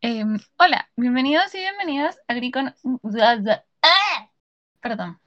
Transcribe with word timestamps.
Em, 0.00 0.38
hola, 0.58 0.88
bienvenidos 0.96 1.54
y 1.54 1.58
bienvenidas 1.58 2.18
a 2.28 2.34
Gricon. 2.34 2.74
¡Ah! 3.82 4.30
Perdón, 4.80 5.20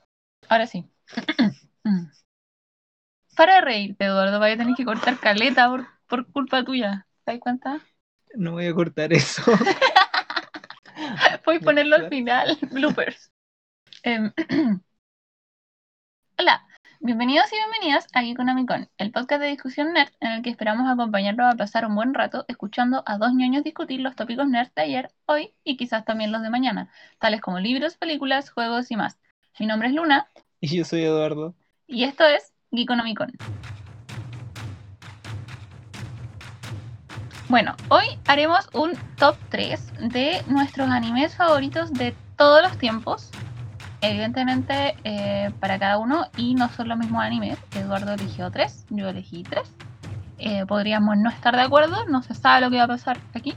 ahora 0.49 0.67
sí. 0.67 0.89
Para 3.35 3.59
reírte, 3.61 4.05
Eduardo, 4.05 4.39
vaya 4.39 4.55
a 4.55 4.57
tener 4.57 4.75
que 4.75 4.85
cortar 4.85 5.17
caleta 5.19 5.69
por, 5.69 5.87
por 6.07 6.31
culpa 6.31 6.63
tuya. 6.63 7.07
¿Te 7.25 7.33
das 7.33 7.39
cuenta? 7.41 7.81
No 8.35 8.53
voy 8.53 8.67
a 8.67 8.73
cortar 8.73 9.13
eso. 9.13 9.41
Voy 11.45 11.57
a 11.57 11.59
ponerlo 11.59 11.95
al 11.95 12.09
final. 12.09 12.57
Bloopers. 12.71 13.31
Em, 14.03 14.31
hola, 16.37 16.65
bienvenidos 17.03 17.51
y 17.51 17.55
bienvenidas 17.55 18.07
a 18.13 18.21
Geekonomicon, 18.21 18.87
el 18.99 19.11
podcast 19.11 19.41
de 19.41 19.47
discusión 19.47 19.91
nerd 19.91 20.11
en 20.19 20.33
el 20.33 20.41
que 20.43 20.51
esperamos 20.51 20.87
acompañarlos 20.87 21.51
a 21.51 21.57
pasar 21.57 21.87
un 21.87 21.95
buen 21.95 22.13
rato 22.13 22.45
escuchando 22.47 23.01
a 23.07 23.17
dos 23.17 23.33
ñoños 23.33 23.63
discutir 23.63 23.99
los 24.01 24.15
tópicos 24.15 24.47
nerd 24.47 24.69
de 24.75 24.83
ayer, 24.83 25.11
hoy 25.25 25.51
y 25.63 25.77
quizás 25.77 26.05
también 26.05 26.31
los 26.31 26.43
de 26.43 26.51
mañana, 26.51 26.91
tales 27.17 27.41
como 27.41 27.59
libros, 27.59 27.97
películas, 27.97 28.51
juegos 28.51 28.91
y 28.91 28.97
más. 28.97 29.17
Mi 29.59 29.65
nombre 29.65 29.87
es 29.87 29.95
Luna 29.95 30.27
Y 30.59 30.77
yo 30.77 30.85
soy 30.85 31.01
Eduardo. 31.01 31.55
y 31.87 32.03
esto 32.03 32.23
es 32.23 32.53
Geekonomicon. 32.71 33.31
Bueno, 37.49 37.75
hoy 37.89 38.05
haremos 38.27 38.69
un 38.73 38.93
top 39.17 39.35
3 39.49 40.11
de 40.13 40.43
nuestros 40.47 40.87
animes 40.89 41.35
favoritos 41.35 41.91
de 41.93 42.15
todos 42.37 42.61
los 42.61 42.77
tiempos. 42.77 43.31
Evidentemente 44.01 44.95
eh, 45.03 45.51
para 45.59 45.77
cada 45.77 45.97
uno 45.97 46.25
y 46.35 46.55
no 46.55 46.69
son 46.69 46.89
los 46.89 46.97
mismos 46.97 47.23
animes. 47.23 47.57
Eduardo 47.75 48.13
eligió 48.13 48.49
3, 48.49 48.85
yo 48.89 49.09
elegí 49.09 49.43
3. 49.43 49.61
podríamos 50.67 51.17
no 51.17 51.29
estar 51.29 51.55
de 51.55 51.61
acuerdo, 51.61 52.05
no 52.07 52.23
se 52.23 52.33
sabe 52.33 52.61
lo 52.61 52.69
que 52.71 52.77
va 52.77 52.83
a 52.83 52.87
pasar 52.87 53.19
aquí. 53.33 53.55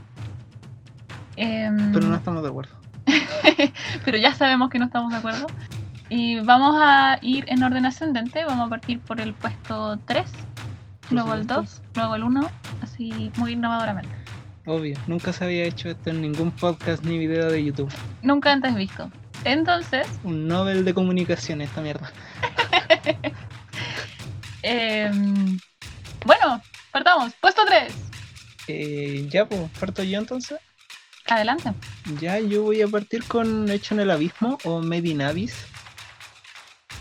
Em, 1.35 1.91
Pero 1.91 2.07
no 2.07 2.15
estamos 2.15 2.43
de 2.43 2.49
acuerdo. 2.49 2.71
pero 4.05 4.17
ya 4.17 4.33
sabemos 4.33 4.69
que 4.69 4.79
no 4.79 4.85
estamos 4.85 5.11
de 5.11 5.17
acuerdo. 5.17 5.47
Y 6.09 6.39
vamos 6.41 6.75
a 6.79 7.17
ir 7.21 7.45
en 7.47 7.63
orden 7.63 7.85
ascendente. 7.85 8.45
Vamos 8.45 8.67
a 8.67 8.69
partir 8.69 8.99
por 8.99 9.19
el 9.19 9.33
puesto 9.33 9.97
3, 10.05 10.31
luego 11.09 11.33
el 11.33 11.41
supuesto. 11.41 11.61
2, 11.61 11.81
luego 11.95 12.15
el 12.15 12.23
1, 12.23 12.49
así 12.83 13.31
muy 13.37 13.53
innovadoramente. 13.53 14.09
Obvio, 14.67 14.97
nunca 15.07 15.31
se 15.31 15.43
había 15.43 15.63
hecho 15.65 15.89
esto 15.89 16.09
en 16.09 16.21
ningún 16.21 16.51
podcast 16.51 17.03
ni 17.03 17.17
video 17.17 17.51
de 17.51 17.63
YouTube. 17.63 17.91
Nunca 18.23 18.51
antes 18.51 18.73
visto. 18.75 19.11
Entonces, 19.45 20.07
Un 20.23 20.47
Nobel 20.47 20.83
de 20.83 20.93
comunicación 20.93 21.61
esta 21.61 21.79
mierda. 21.79 22.11
em, 24.63 25.59
bueno, 26.25 26.61
partamos. 26.91 27.31
Puesto 27.39 27.61
3. 27.63 27.93
Eh, 28.67 29.27
ya, 29.29 29.47
pues, 29.47 29.69
parto 29.79 30.03
yo 30.03 30.17
entonces. 30.17 30.59
Adelante. 31.27 31.71
Ya, 32.19 32.39
yo 32.39 32.63
voy 32.63 32.81
a 32.81 32.87
partir 32.87 33.23
con 33.25 33.69
Hecho 33.69 33.93
en 33.93 33.99
el 33.99 34.11
Abismo 34.11 34.57
o 34.63 34.81
Made 34.81 35.09
in 35.09 35.21
Abyss, 35.21 35.67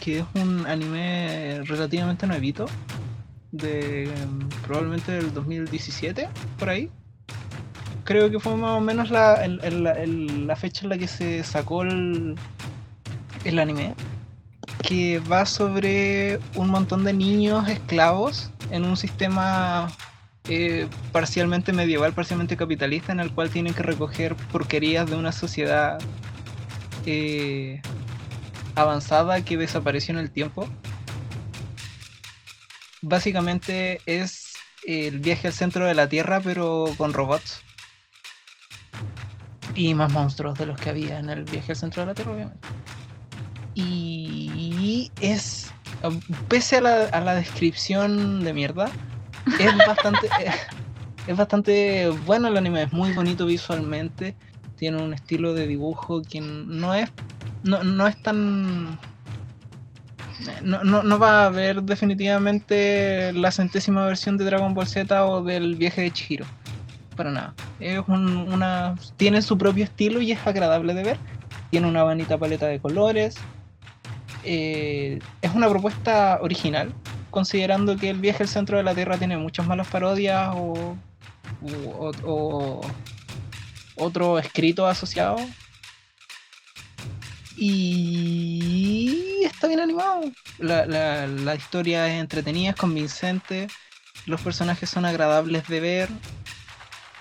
que 0.00 0.18
es 0.18 0.24
un 0.34 0.66
anime 0.66 1.62
relativamente 1.64 2.26
nuevito, 2.26 2.66
de 3.52 4.04
em, 4.04 4.48
probablemente 4.66 5.12
del 5.12 5.32
2017, 5.32 6.28
por 6.58 6.68
ahí. 6.68 6.90
Creo 8.04 8.30
que 8.30 8.38
fue 8.38 8.54
más 8.56 8.76
o 8.76 8.80
menos 8.80 9.10
la, 9.10 9.46
la 9.46 10.56
fecha 10.56 10.82
en 10.82 10.90
la 10.90 10.98
que 10.98 11.08
se 11.08 11.42
sacó 11.42 11.82
el, 11.82 12.36
el 13.44 13.58
anime, 13.58 13.94
que 14.82 15.20
va 15.20 15.46
sobre 15.46 16.38
un 16.54 16.68
montón 16.68 17.04
de 17.04 17.14
niños 17.14 17.66
esclavos 17.68 18.50
en 18.70 18.84
un 18.84 18.98
sistema 18.98 19.90
eh, 20.48 20.86
parcialmente 21.12 21.72
medieval, 21.72 22.12
parcialmente 22.12 22.58
capitalista, 22.58 23.12
en 23.12 23.20
el 23.20 23.32
cual 23.32 23.48
tienen 23.48 23.72
que 23.72 23.82
recoger 23.82 24.36
porquerías 24.52 25.08
de 25.08 25.16
una 25.16 25.32
sociedad 25.32 25.98
eh, 27.06 27.80
avanzada 28.74 29.42
que 29.42 29.56
desapareció 29.56 30.12
en 30.12 30.18
el 30.18 30.30
tiempo. 30.30 30.68
Básicamente 33.00 34.00
es 34.04 34.52
el 34.86 35.20
viaje 35.20 35.46
al 35.46 35.54
centro 35.54 35.86
de 35.86 35.94
la 35.94 36.08
Tierra, 36.08 36.40
pero 36.40 36.86
con 36.98 37.14
robots. 37.14 37.62
Y 39.74 39.94
más 39.94 40.12
monstruos 40.12 40.58
de 40.58 40.66
los 40.66 40.80
que 40.80 40.90
había 40.90 41.18
en 41.18 41.30
el 41.30 41.44
viaje 41.44 41.72
al 41.72 41.76
centro 41.76 42.02
de 42.02 42.06
la 42.06 42.14
Tierra, 42.14 42.32
obviamente. 42.32 42.68
Y 43.74 45.10
es, 45.20 45.72
pese 46.48 46.76
a 46.76 46.80
la, 46.80 47.04
a 47.06 47.20
la 47.20 47.34
descripción 47.34 48.44
de 48.44 48.52
mierda, 48.52 48.88
es 49.58 49.76
bastante 49.86 50.26
eh, 50.26 50.52
es 51.26 51.36
bastante 51.36 52.08
bueno 52.26 52.48
el 52.48 52.56
anime, 52.56 52.82
es 52.82 52.92
muy 52.92 53.12
bonito 53.12 53.46
visualmente, 53.46 54.34
tiene 54.76 55.02
un 55.02 55.14
estilo 55.14 55.54
de 55.54 55.66
dibujo 55.66 56.22
que 56.22 56.40
no 56.40 56.94
es 56.94 57.10
no, 57.62 57.82
no 57.82 58.06
es 58.06 58.22
tan 58.22 58.98
no, 60.62 60.84
no, 60.84 61.02
no 61.02 61.18
va 61.18 61.42
a 61.42 61.46
haber 61.46 61.82
definitivamente 61.82 63.32
la 63.32 63.50
centésima 63.50 64.04
versión 64.04 64.36
de 64.36 64.44
Dragon 64.44 64.74
Ball 64.74 64.86
Z 64.86 65.26
o 65.26 65.42
del 65.42 65.76
viaje 65.76 66.02
de 66.02 66.10
Chihiro. 66.10 66.44
Para 67.16 67.30
nada. 67.30 67.54
Es 67.80 68.00
un- 68.08 68.52
una. 68.52 68.96
Tiene 69.16 69.40
su 69.42 69.56
propio 69.56 69.84
estilo 69.84 70.20
y 70.20 70.32
es 70.32 70.46
agradable 70.46 70.94
de 70.94 71.02
ver. 71.04 71.18
Tiene 71.70 71.86
una 71.88 72.02
bonita 72.02 72.38
paleta 72.38 72.66
de 72.66 72.80
colores. 72.80 73.36
Eh, 74.44 75.18
es 75.42 75.54
una 75.54 75.68
propuesta 75.68 76.38
original 76.42 76.92
considerando 77.30 77.96
que 77.96 78.10
el 78.10 78.20
viaje 78.20 78.42
al 78.44 78.48
centro 78.48 78.76
de 78.76 78.82
la 78.84 78.94
Tierra 78.94 79.16
tiene 79.18 79.36
muchas 79.36 79.66
malas 79.66 79.88
parodias 79.88 80.50
o, 80.54 80.96
o- 81.62 82.12
o 82.24 82.80
otro 83.96 84.38
escrito 84.38 84.86
asociado. 84.86 85.36
Y 87.56 89.42
está 89.44 89.68
bien 89.68 89.80
animado. 89.80 90.22
La, 90.58 90.86
la- 90.86 91.26
la 91.26 91.54
historia 91.54 92.08
es 92.08 92.20
entretenida, 92.20 92.70
es 92.70 92.76
convincente. 92.76 93.68
Los 94.26 94.40
personajes 94.40 94.90
son 94.90 95.04
agradables 95.04 95.66
de 95.68 95.80
ver. 95.80 96.08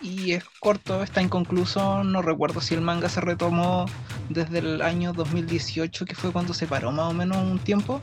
Y 0.04 0.34
es 0.34 0.44
corto, 0.60 1.02
está 1.02 1.22
inconcluso. 1.22 2.04
No 2.04 2.22
recuerdo 2.22 2.62
si 2.62 2.76
el 2.76 2.82
manga 2.82 3.10
se 3.10 3.22
retomó 3.22 3.86
desde 4.30 4.60
el 4.60 4.82
año 4.82 5.14
2018, 5.14 6.06
que 6.06 6.16
fue 6.16 6.32
cuando 6.32 6.54
se 6.54 6.68
paró 6.68 6.92
más 6.92 7.10
o 7.10 7.14
menos 7.14 7.38
un 7.38 7.60
tiempo. 7.60 8.02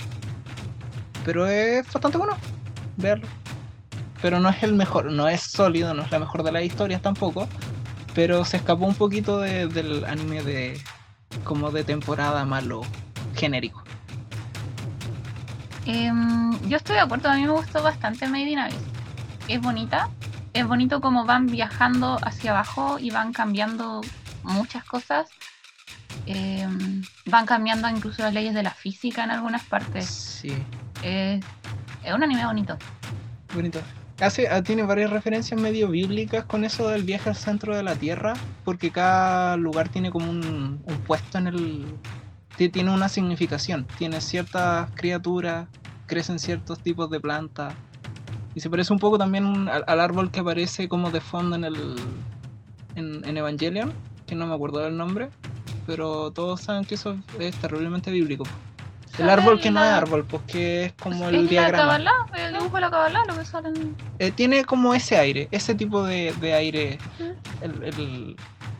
Pero 1.22 1.46
es 1.46 1.90
bastante 1.92 2.18
bueno 2.18 2.36
verlo. 2.96 3.28
Pero 4.22 4.40
no 4.40 4.50
es 4.50 4.62
el 4.62 4.74
mejor, 4.74 5.12
no 5.12 5.28
es 5.28 5.42
sólido, 5.42 5.94
no 5.94 6.02
es 6.02 6.10
la 6.12 6.20
mejor 6.20 6.42
de 6.44 6.52
las 6.52 6.64
historias 6.64 7.02
tampoco. 7.02 7.48
Pero 8.14 8.44
se 8.46 8.58
escapó 8.58 8.86
un 8.86 8.96
poquito 8.96 9.40
de- 9.40 9.68
del 9.68 10.04
anime 10.06 10.42
de 10.44 10.88
como 11.44 11.72
de 11.72 11.84
temporada 11.84 12.44
malo 12.46 12.82
genérico. 13.34 13.84
Em, 15.84 16.58
yo 16.68 16.76
estoy 16.76 16.96
de 16.96 17.00
acuerdo, 17.02 17.28
a 17.28 17.34
mí 17.36 17.42
me 17.46 17.52
gustó 17.52 17.82
bastante 17.82 18.28
Made 18.28 18.50
in 18.50 18.58
Abyss. 18.58 18.90
Es 19.46 19.60
bonita, 19.60 20.14
es 20.52 20.66
bonito 20.66 21.00
como 21.00 21.24
van 21.24 21.46
viajando 21.46 22.18
hacia 22.22 22.50
abajo 22.50 22.98
y 22.98 23.10
van 23.10 23.32
cambiando 23.32 24.00
muchas 24.42 24.84
cosas. 24.84 25.28
Em, 26.26 27.02
van 27.26 27.46
cambiando 27.46 27.88
incluso 27.88 28.22
las 28.22 28.34
leyes 28.34 28.54
de 28.54 28.62
la 28.62 28.70
física 28.70 29.24
en 29.24 29.30
algunas 29.30 29.62
partes. 29.64 30.06
Sí, 30.06 30.52
Es, 31.02 31.44
es 32.04 32.14
un 32.14 32.22
anime 32.22 32.44
bonito. 32.46 32.76
bonito. 33.54 33.80
Hace, 34.20 34.48
ah, 34.48 34.62
tiene 34.62 34.82
varias 34.82 35.10
referencias 35.10 35.58
medio 35.58 35.88
bíblicas 35.88 36.44
con 36.44 36.64
eso 36.64 36.88
del 36.88 37.04
viaje 37.04 37.30
al 37.30 37.36
centro 37.36 37.74
de 37.74 37.82
la 37.82 37.94
Tierra, 37.96 38.34
porque 38.64 38.90
cada 38.90 39.56
lugar 39.56 39.88
tiene 39.88 40.10
como 40.10 40.28
un, 40.30 40.82
un 40.84 40.96
puesto 41.06 41.38
en 41.38 41.46
el... 41.46 41.86
ti- 42.56 42.68
Tiene 42.68 42.90
una 42.90 43.08
significación, 43.08 43.86
tiene 43.96 44.20
ciertas 44.20 44.90
criaturas, 44.94 45.68
crecen 46.06 46.38
ciertos 46.38 46.80
tipos 46.82 47.08
de 47.08 47.18
plantas, 47.18 47.72
y 48.54 48.60
se 48.60 48.68
parece 48.70 48.92
un 48.92 48.98
poco 48.98 49.18
también 49.18 49.68
al, 49.68 49.84
al 49.86 50.00
árbol 50.00 50.30
que 50.30 50.40
aparece 50.40 50.88
como 50.88 51.10
de 51.10 51.20
fondo 51.20 51.56
en 51.56 51.64
el 51.64 51.96
en, 52.96 53.24
en 53.24 53.36
Evangelion, 53.36 53.92
que 54.26 54.34
no 54.34 54.46
me 54.46 54.54
acuerdo 54.54 54.80
del 54.80 54.96
nombre, 54.96 55.30
pero 55.86 56.30
todos 56.32 56.60
saben 56.60 56.84
que 56.84 56.94
eso 56.96 57.16
es 57.38 57.54
terriblemente 57.56 58.10
bíblico. 58.10 58.44
El 59.18 59.28
árbol 59.28 59.60
que 59.60 59.70
no 59.70 59.82
es 59.84 59.90
árbol, 59.90 60.24
pues 60.24 60.42
que 60.46 60.84
es 60.86 60.92
como 60.94 61.28
es 61.28 61.34
el 61.34 61.44
la 61.44 61.50
diagrama. 61.50 61.82
Kabbalah, 61.98 62.26
el 62.46 62.52
dibujo 62.54 62.74
de 62.76 62.80
la 62.80 62.90
Kabbalah, 62.90 63.24
lo 63.26 63.36
que 63.36 63.44
salen. 63.44 63.96
Eh, 64.18 64.30
tiene 64.32 64.64
como 64.64 64.94
ese 64.94 65.16
aire, 65.18 65.48
ese 65.50 65.74
tipo 65.74 66.02
de, 66.04 66.32
de 66.40 66.54
aire, 66.54 66.98
el, 67.60 67.82
el- 67.82 68.36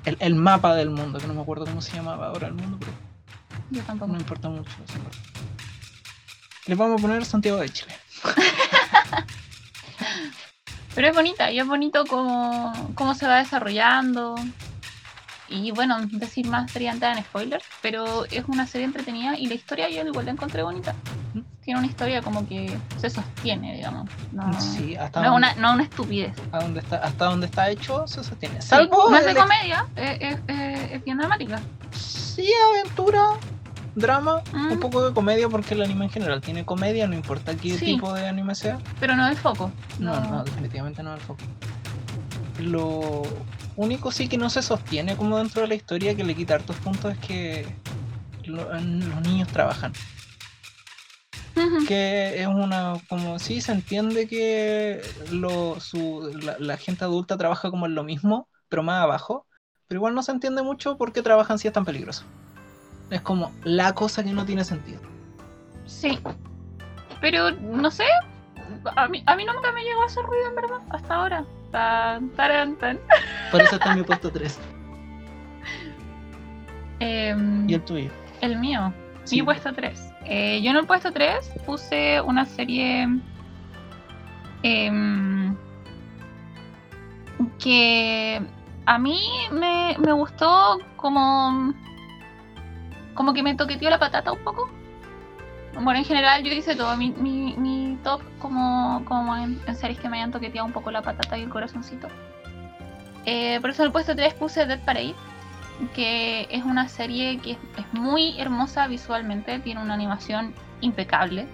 el- 0.07 0.17
el 0.19 0.35
mapa 0.35 0.75
del 0.77 0.89
mundo, 0.91 1.19
que 1.19 1.27
no 1.27 1.35
me 1.35 1.43
acuerdo 1.43 1.67
cómo 1.67 1.83
se 1.83 1.95
llamaba 1.95 2.29
ahora 2.29 2.47
el 2.47 2.55
mundo, 2.55 2.79
pero 2.81 2.93
Yo 3.71 3.83
tampoco. 3.83 4.13
no 4.13 4.19
importa 4.19 4.49
mucho. 4.49 4.71
Les 6.67 6.79
vamos 6.79 6.99
a 6.99 7.03
poner 7.03 7.25
Santiago 7.25 7.59
de 7.59 7.69
Chile. 7.69 7.93
Pero 11.01 11.13
es 11.13 11.17
bonita 11.17 11.51
y 11.51 11.59
es 11.59 11.67
bonito 11.67 12.05
cómo, 12.05 12.71
cómo 12.95 13.15
se 13.15 13.27
va 13.27 13.39
desarrollando. 13.39 14.35
Y 15.49 15.71
bueno, 15.71 15.97
decir 16.11 16.47
más 16.47 16.71
sería 16.71 16.91
entrar 16.93 17.17
en 17.17 17.25
spoilers, 17.25 17.65
pero 17.81 18.27
es 18.27 18.45
una 18.49 18.67
serie 18.67 18.85
entretenida 18.85 19.35
y 19.39 19.47
la 19.47 19.55
historia 19.55 19.89
yo 19.89 20.03
igual 20.07 20.27
la 20.27 20.33
encontré 20.33 20.63
bonita. 20.63 20.95
tiene 21.65 21.79
una 21.81 21.89
historia 21.89 22.21
como 22.21 22.47
que 22.47 22.77
se 22.99 23.09
sostiene, 23.09 23.77
digamos. 23.77 24.11
No, 24.33 24.53
Sí, 24.61 24.95
hasta 24.95 25.21
no 25.23 25.27
es 25.29 25.33
donde, 25.33 25.49
una, 25.49 25.55
no 25.55 25.73
una 25.73 25.85
estupidez. 25.85 26.35
a 26.53 26.59
donde 26.61 26.81
está, 26.81 26.97
hasta 26.97 27.25
donde 27.25 27.47
está 27.47 27.71
hecho 27.71 28.07
se 28.07 28.23
sostiene. 28.23 28.61
Sí, 28.61 28.69
Salvo 28.69 29.09
no 29.11 29.17
es 29.17 29.25
de 29.25 29.35
comedia, 29.35 29.87
es, 29.97 30.19
es- 30.21 30.39
es- 30.49 30.93
es 30.93 31.05
bien 31.07 31.17
dramática. 31.17 31.61
Sí, 31.93 32.47
aventura, 32.75 33.23
drama, 33.95 34.43
Mm. 34.53 34.73
un 34.73 34.81
poco 34.81 35.05
de 35.07 35.13
comedia 35.13 35.49
porque 35.49 35.75
el 35.75 35.83
anime 35.83 36.05
en 36.07 36.11
general 36.11 36.41
tiene 36.41 36.65
comedia, 36.65 37.07
no 37.07 37.15
importa 37.15 37.55
qué 37.57 37.77
Sí. 37.79 37.85
tipo 37.87 38.13
de 38.13 38.27
anime 38.29 38.55
sea. 38.55 38.79
Pero 39.01 39.17
no 39.17 39.27
el 39.29 39.37
foco. 39.37 39.71
No, 39.99 40.19
no, 40.21 40.45
definitivamente 40.45 41.03
no 41.03 41.15
es 41.15 41.21
el 41.21 41.27
foco. 41.27 41.43
Lo 42.61 43.23
único 43.77 44.13
sí 44.13 44.29
que 44.29 44.37
no 44.37 44.51
se 44.51 44.63
sostiene 44.63 45.17
como 45.17 45.39
dentro 45.39 45.63
de 45.63 45.69
la 45.69 45.75
historia 45.75 46.15
que 46.15 46.25
le 46.25 46.35
quita 46.35 46.55
hartos 46.57 46.77
puntos 46.77 47.13
es 47.13 47.19
que 47.19 47.67
lo- 48.45 48.73
los 48.73 49.21
niños 49.23 49.49
trabajan. 49.49 49.93
Que 51.89 52.41
es 52.41 52.47
una, 52.47 52.95
como 53.09 53.39
sí 53.39 53.61
se 53.61 53.73
entiende 53.73 54.27
que 54.29 55.03
lo, 55.33 55.79
su, 55.81 56.31
la, 56.43 56.57
la 56.59 56.77
gente 56.77 57.05
adulta 57.05 57.37
trabaja 57.37 57.71
como 57.71 57.87
en 57.87 57.95
lo 57.95 58.03
mismo, 58.05 58.49
pero 58.69 58.83
más 58.83 59.03
abajo. 59.03 59.47
Pero 59.89 59.99
igual 59.99 60.15
no 60.15 60.23
se 60.23 60.33
entiende 60.33 60.63
mucho 60.63 60.97
por 60.97 61.13
qué 61.13 61.23
trabajan 61.23 61.59
si 61.59 61.67
es 61.69 61.75
tan 61.75 61.85
peligroso. 61.85 62.25
Es 63.11 63.21
como 63.23 63.53
la 63.65 63.93
cosa 63.95 64.23
que 64.23 64.31
no 64.33 64.45
tiene 64.45 64.65
sentido. 64.65 65.01
Sí. 65.87 66.19
Pero 67.21 67.51
no 67.51 67.91
sé. 67.91 68.05
A 68.97 69.09
mí, 69.09 69.23
a 69.27 69.37
mí 69.37 69.45
nunca 69.45 69.73
me 69.73 69.83
llegó 69.83 70.03
a 70.03 70.07
hacer 70.07 70.25
ruido, 70.25 70.49
en 70.49 70.55
verdad, 70.55 70.79
hasta 70.91 71.15
ahora. 71.15 71.45
Tan, 71.73 72.31
taran, 72.31 72.77
tan. 72.77 72.99
Por 73.51 73.61
eso 73.61 73.77
está 73.77 73.93
en 73.93 73.99
mi 73.99 74.05
puesto 74.05 74.31
3. 74.31 74.59
Em, 77.03 77.69
¿Y 77.69 77.75
el 77.75 77.83
tuyo? 77.83 78.11
el 78.43 78.59
mío. 78.59 78.93
Sí. 79.25 79.37
Mi 79.37 79.43
puesto 79.43 79.73
3. 79.73 80.13
yo 80.63 80.71
en 80.71 80.77
el 80.77 80.87
puesto 80.87 81.13
3 81.13 81.51
puse 81.65 82.21
una 82.21 82.45
serie 82.45 83.09
em, 84.63 85.57
que 87.59 88.43
a 88.87 88.99
mí 88.99 89.21
me, 89.51 89.97
me 89.99 90.13
gustó 90.13 90.79
como 90.97 91.73
como 93.15 93.33
que 93.35 93.43
me 93.43 93.55
toqueteó 93.55 93.91
la 93.91 93.99
patata 93.99 94.33
un 94.33 94.41
poco. 94.41 94.71
Bueno, 95.75 95.99
en 95.99 96.05
general 96.05 96.43
yo 96.43 96.53
hice 96.53 96.75
todo 96.75 96.97
mi, 96.97 97.11
mi, 97.11 97.99
top 98.03 98.23
como, 98.39 99.05
como 99.05 99.37
en, 99.37 99.61
series 99.77 99.99
que 100.01 100.09
me 100.09 100.19
hayan 100.19 100.33
toqueteado 100.33 100.67
un 100.67 100.73
poco 100.73 100.91
la 100.91 101.03
patata 101.03 101.39
y 101.39 101.43
el 101.43 101.49
corazoncito. 101.49 102.09
Eh, 103.25 103.59
por 103.61 103.71
eso 103.71 103.85
el 103.85 103.93
puesto 103.93 104.17
3 104.17 104.35
puse 104.35 104.67
Dead 104.67 104.81
Parade 104.81 105.15
que 105.95 106.47
es 106.51 106.65
una 106.65 106.89
serie 106.89 107.39
que 107.39 107.53
es, 107.53 107.59
muy 107.93 108.39
hermosa 108.39 108.87
visualmente, 108.87 109.59
tiene 109.61 109.81
una 109.81 109.95
animación 109.95 110.55
impecable 110.81 111.47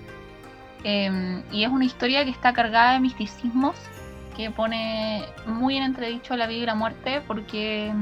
eh, 0.84 1.42
y 1.52 1.64
es 1.64 1.70
una 1.70 1.84
historia 1.84 2.24
que 2.24 2.30
está 2.30 2.52
cargada 2.52 2.94
de 2.94 3.00
misticismos 3.00 3.76
que 4.36 4.50
pone 4.50 5.24
muy 5.46 5.76
en 5.76 5.84
entredicho 5.84 6.36
la 6.36 6.46
vida 6.46 6.62
y 6.62 6.66
la 6.66 6.74
muerte 6.74 7.22
porque 7.26 7.92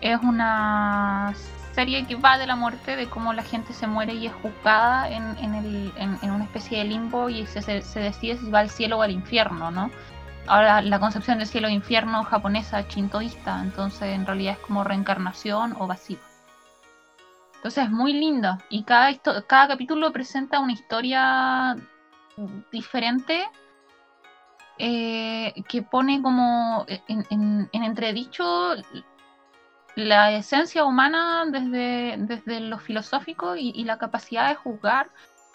es 0.00 0.18
una 0.22 1.32
serie 1.74 2.06
que 2.06 2.16
va 2.16 2.38
de 2.38 2.46
la 2.46 2.56
muerte, 2.56 2.96
de 2.96 3.08
cómo 3.08 3.32
la 3.32 3.42
gente 3.42 3.72
se 3.72 3.86
muere 3.86 4.14
y 4.14 4.26
es 4.26 4.32
juzgada 4.34 5.08
en, 5.08 5.36
en, 5.38 6.30
una 6.30 6.44
especie 6.44 6.78
de 6.78 6.84
limbo 6.84 7.28
y 7.28 7.46
se, 7.46 7.62
se- 7.62 8.00
decide 8.00 8.36
si 8.36 8.50
va 8.50 8.60
al 8.60 8.70
cielo 8.70 8.98
o 8.98 9.02
al 9.02 9.10
infierno, 9.10 9.70
¿no? 9.70 9.90
Ahora 10.46 10.82
la 10.82 10.98
concepción 10.98 11.38
de 11.38 11.46
cielo 11.46 11.68
e 11.68 11.72
infierno 11.72 12.24
japonesa 12.24 12.86
chintoísta, 12.88 13.60
entonces 13.62 14.14
en 14.14 14.26
realidad 14.26 14.54
es 14.54 14.66
como 14.66 14.82
reencarnación 14.84 15.74
o 15.78 15.86
vacío. 15.86 16.18
Entonces 17.56 17.84
es 17.84 17.90
muy 17.90 18.12
linda 18.12 18.58
y 18.68 18.82
cada, 18.82 19.16
cada 19.46 19.68
capítulo 19.68 20.12
presenta 20.12 20.58
una 20.58 20.72
historia 20.72 21.76
diferente 22.72 23.46
eh, 24.78 25.54
que 25.68 25.82
pone 25.82 26.20
como 26.22 26.84
en, 26.88 27.24
en- 27.30 27.68
en 27.72 27.84
entredicho 27.84 28.74
la 29.94 30.32
esencia 30.32 30.84
humana 30.84 31.44
desde, 31.50 32.16
desde 32.18 32.60
lo 32.60 32.78
filosófico 32.78 33.56
y, 33.56 33.70
y 33.74 33.84
la 33.84 33.98
capacidad 33.98 34.48
de 34.48 34.54
juzgar 34.54 35.10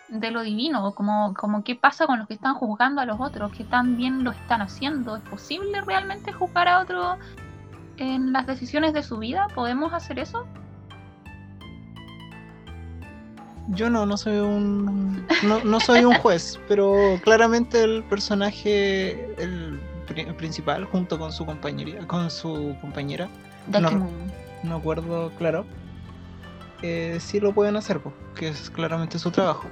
de 0.09 0.31
lo 0.31 0.41
divino, 0.41 0.93
como, 0.95 1.33
como 1.33 1.63
qué 1.63 1.75
pasa 1.75 2.05
con 2.07 2.19
los 2.19 2.27
que 2.27 2.35
están 2.35 2.55
juzgando 2.55 3.01
a 3.01 3.05
los 3.05 3.19
otros, 3.19 3.51
qué 3.51 3.63
tan 3.63 3.97
bien 3.97 4.23
lo 4.23 4.31
están 4.31 4.61
haciendo, 4.61 5.17
¿es 5.17 5.23
posible 5.23 5.81
realmente 5.81 6.31
juzgar 6.31 6.67
a 6.67 6.79
otro 6.79 7.17
en 7.97 8.31
las 8.31 8.47
decisiones 8.47 8.93
de 8.93 9.03
su 9.03 9.17
vida? 9.17 9.47
¿Podemos 9.53 9.93
hacer 9.93 10.19
eso? 10.19 10.45
Yo 13.69 13.89
no, 13.89 14.05
no 14.05 14.15
soy 14.15 14.37
un. 14.37 15.27
No, 15.43 15.61
no 15.65 15.79
soy 15.81 16.05
un 16.05 16.13
juez, 16.15 16.57
pero 16.69 17.19
claramente 17.23 17.83
el 17.83 18.03
personaje 18.05 19.35
el 19.41 19.77
principal, 20.37 20.85
junto 20.85 21.19
con 21.19 21.33
su 21.33 21.45
compañería, 21.45 22.07
con 22.07 22.31
su 22.31 22.77
compañera, 22.79 23.27
No. 23.67 24.09
no 24.63 24.75
acuerdo 24.75 25.31
claro, 25.37 25.65
eh, 26.81 27.17
sí 27.19 27.39
lo 27.39 27.53
pueden 27.53 27.75
hacer, 27.75 27.99
po, 27.99 28.13
que 28.35 28.49
es 28.49 28.69
claramente 28.69 29.19
su 29.19 29.31
trabajo. 29.31 29.67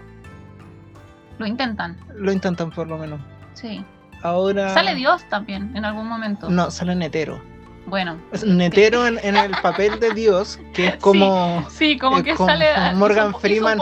Lo 1.37 1.45
intentan, 1.45 1.97
Lo 2.15 2.31
intentan 2.31 2.71
por 2.71 2.87
lo 2.87 2.97
menos. 2.97 3.19
sí. 3.53 3.83
Ahora. 4.23 4.73
Sale 4.73 4.95
Dios 4.95 5.21
también 5.29 5.75
en 5.77 5.85
algún 5.85 6.07
momento. 6.07 6.49
No, 6.49 6.71
sale 6.71 6.95
Netero. 6.95 7.39
Bueno, 7.85 8.17
Es 8.31 8.43
Netero 8.43 9.05
en, 9.05 9.19
en 9.21 9.35
el 9.35 9.51
papel 9.61 9.99
de 9.99 10.11
Dios, 10.15 10.57
que 10.73 10.87
es 10.87 10.95
como 10.99 11.63
sí, 11.69 11.99
como 11.99 12.23
que 12.23 12.35
sale 12.35 12.65
Morgan 12.95 13.29
hizo- 13.29 13.39
Freeman. 13.39 13.77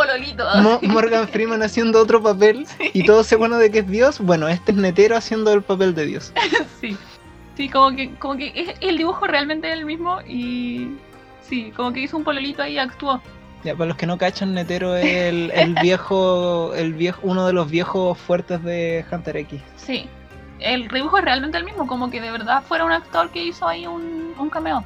Mo- 0.61 0.79
Morgan 0.81 1.29
Freeman 1.29 1.63
haciendo 1.63 2.01
otro 2.01 2.21
papel 2.21 2.67
y 2.93 3.05
todo 3.05 3.23
se 3.23 3.37
bueno 3.37 3.57
de 3.57 3.71
que 3.71 3.79
es 3.79 3.87
Dios. 3.87 4.19
Bueno, 4.19 4.49
este 4.49 4.73
es 4.73 4.77
Netero 4.77 5.15
haciendo 5.15 5.53
el 5.53 5.61
papel 5.61 5.95
de 5.95 6.07
Dios. 6.07 6.33
Sí, 6.81 6.97
sí, 7.55 7.69
como 7.69 7.95
que, 7.95 8.13
como 8.15 8.35
que 8.37 8.51
es 8.55 8.75
el 8.81 8.97
dibujo 8.97 9.25
realmente 9.27 9.67
es 9.71 9.77
el 9.77 9.85
mismo 9.85 10.19
y 10.27 10.97
sí, 11.41 11.71
como 11.75 11.91
que 11.93 12.01
hizo 12.01 12.17
un 12.17 12.23
pololito 12.23 12.61
ahí 12.63 12.73
y 12.73 12.77
actuó. 12.79 13.21
Ya, 13.63 13.73
para 13.75 13.87
los 13.87 13.97
que 13.97 14.05
no 14.05 14.17
cachan, 14.17 14.53
Netero 14.53 14.95
es 14.95 15.05
el, 15.29 15.51
el 15.51 15.75
viejo, 15.81 16.73
el 16.75 16.93
viejo, 16.93 17.19
uno 17.23 17.45
de 17.47 17.53
los 17.53 17.69
viejos 17.69 18.17
fuertes 18.17 18.61
de 18.63 19.05
Hunter 19.09 19.37
X. 19.37 19.61
Sí, 19.77 20.05
el 20.59 20.87
dibujo 20.89 21.17
es 21.17 21.23
realmente 21.23 21.57
el 21.57 21.63
mismo, 21.63 21.87
como 21.87 22.09
que 22.09 22.19
de 22.19 22.29
verdad 22.31 22.61
fuera 22.63 22.83
un 22.85 22.91
actor 22.91 23.29
que 23.29 23.43
hizo 23.43 23.67
ahí 23.67 23.87
un, 23.87 24.33
un 24.37 24.49
cameo. 24.49 24.83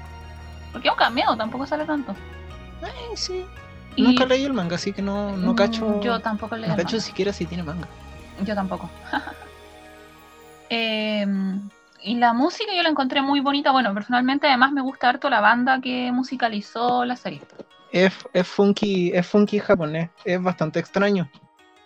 Porque 0.71 0.89
es 0.89 0.91
un 0.91 0.97
cameo, 0.99 1.35
tampoco 1.35 1.65
sale 1.65 1.85
tanto. 1.85 2.13
Ay, 2.83 3.15
sí. 3.15 3.45
Y- 3.95 4.03
Nunca 4.03 4.25
leí 4.27 4.43
el 4.45 4.53
manga, 4.53 4.75
así 4.75 4.93
que 4.93 5.01
no, 5.01 5.35
no 5.35 5.53
Mm, 5.53 5.55
cacho. 5.55 5.99
Yo 6.01 6.19
tampoco 6.19 6.55
leí 6.55 6.67
no 6.67 6.75
el 6.75 6.77
cacho 6.77 6.97
manga. 6.97 7.05
siquiera 7.05 7.33
si 7.33 7.45
tiene 7.47 7.63
manga. 7.63 7.87
Yo 8.43 8.53
tampoco. 8.53 8.87
Em, 10.69 11.61
y 12.07 12.15
la 12.15 12.33
música 12.33 12.71
yo 12.75 12.81
la 12.83 12.89
encontré 12.89 13.21
muy 13.21 13.39
bonita. 13.39 13.71
Bueno, 13.71 13.93
personalmente 13.93 14.47
además 14.47 14.71
me 14.71 14.81
gusta 14.81 15.09
harto 15.09 15.29
la 15.29 15.41
banda 15.41 15.79
que 15.81 16.11
musicalizó 16.11 17.05
la 17.05 17.15
serie. 17.15 17.41
Es, 17.91 18.13
es 18.33 18.47
funky, 18.47 19.11
es 19.13 19.25
funky 19.27 19.59
japonés, 19.59 20.09
es 20.25 20.41
bastante 20.41 20.79
extraño. 20.79 21.29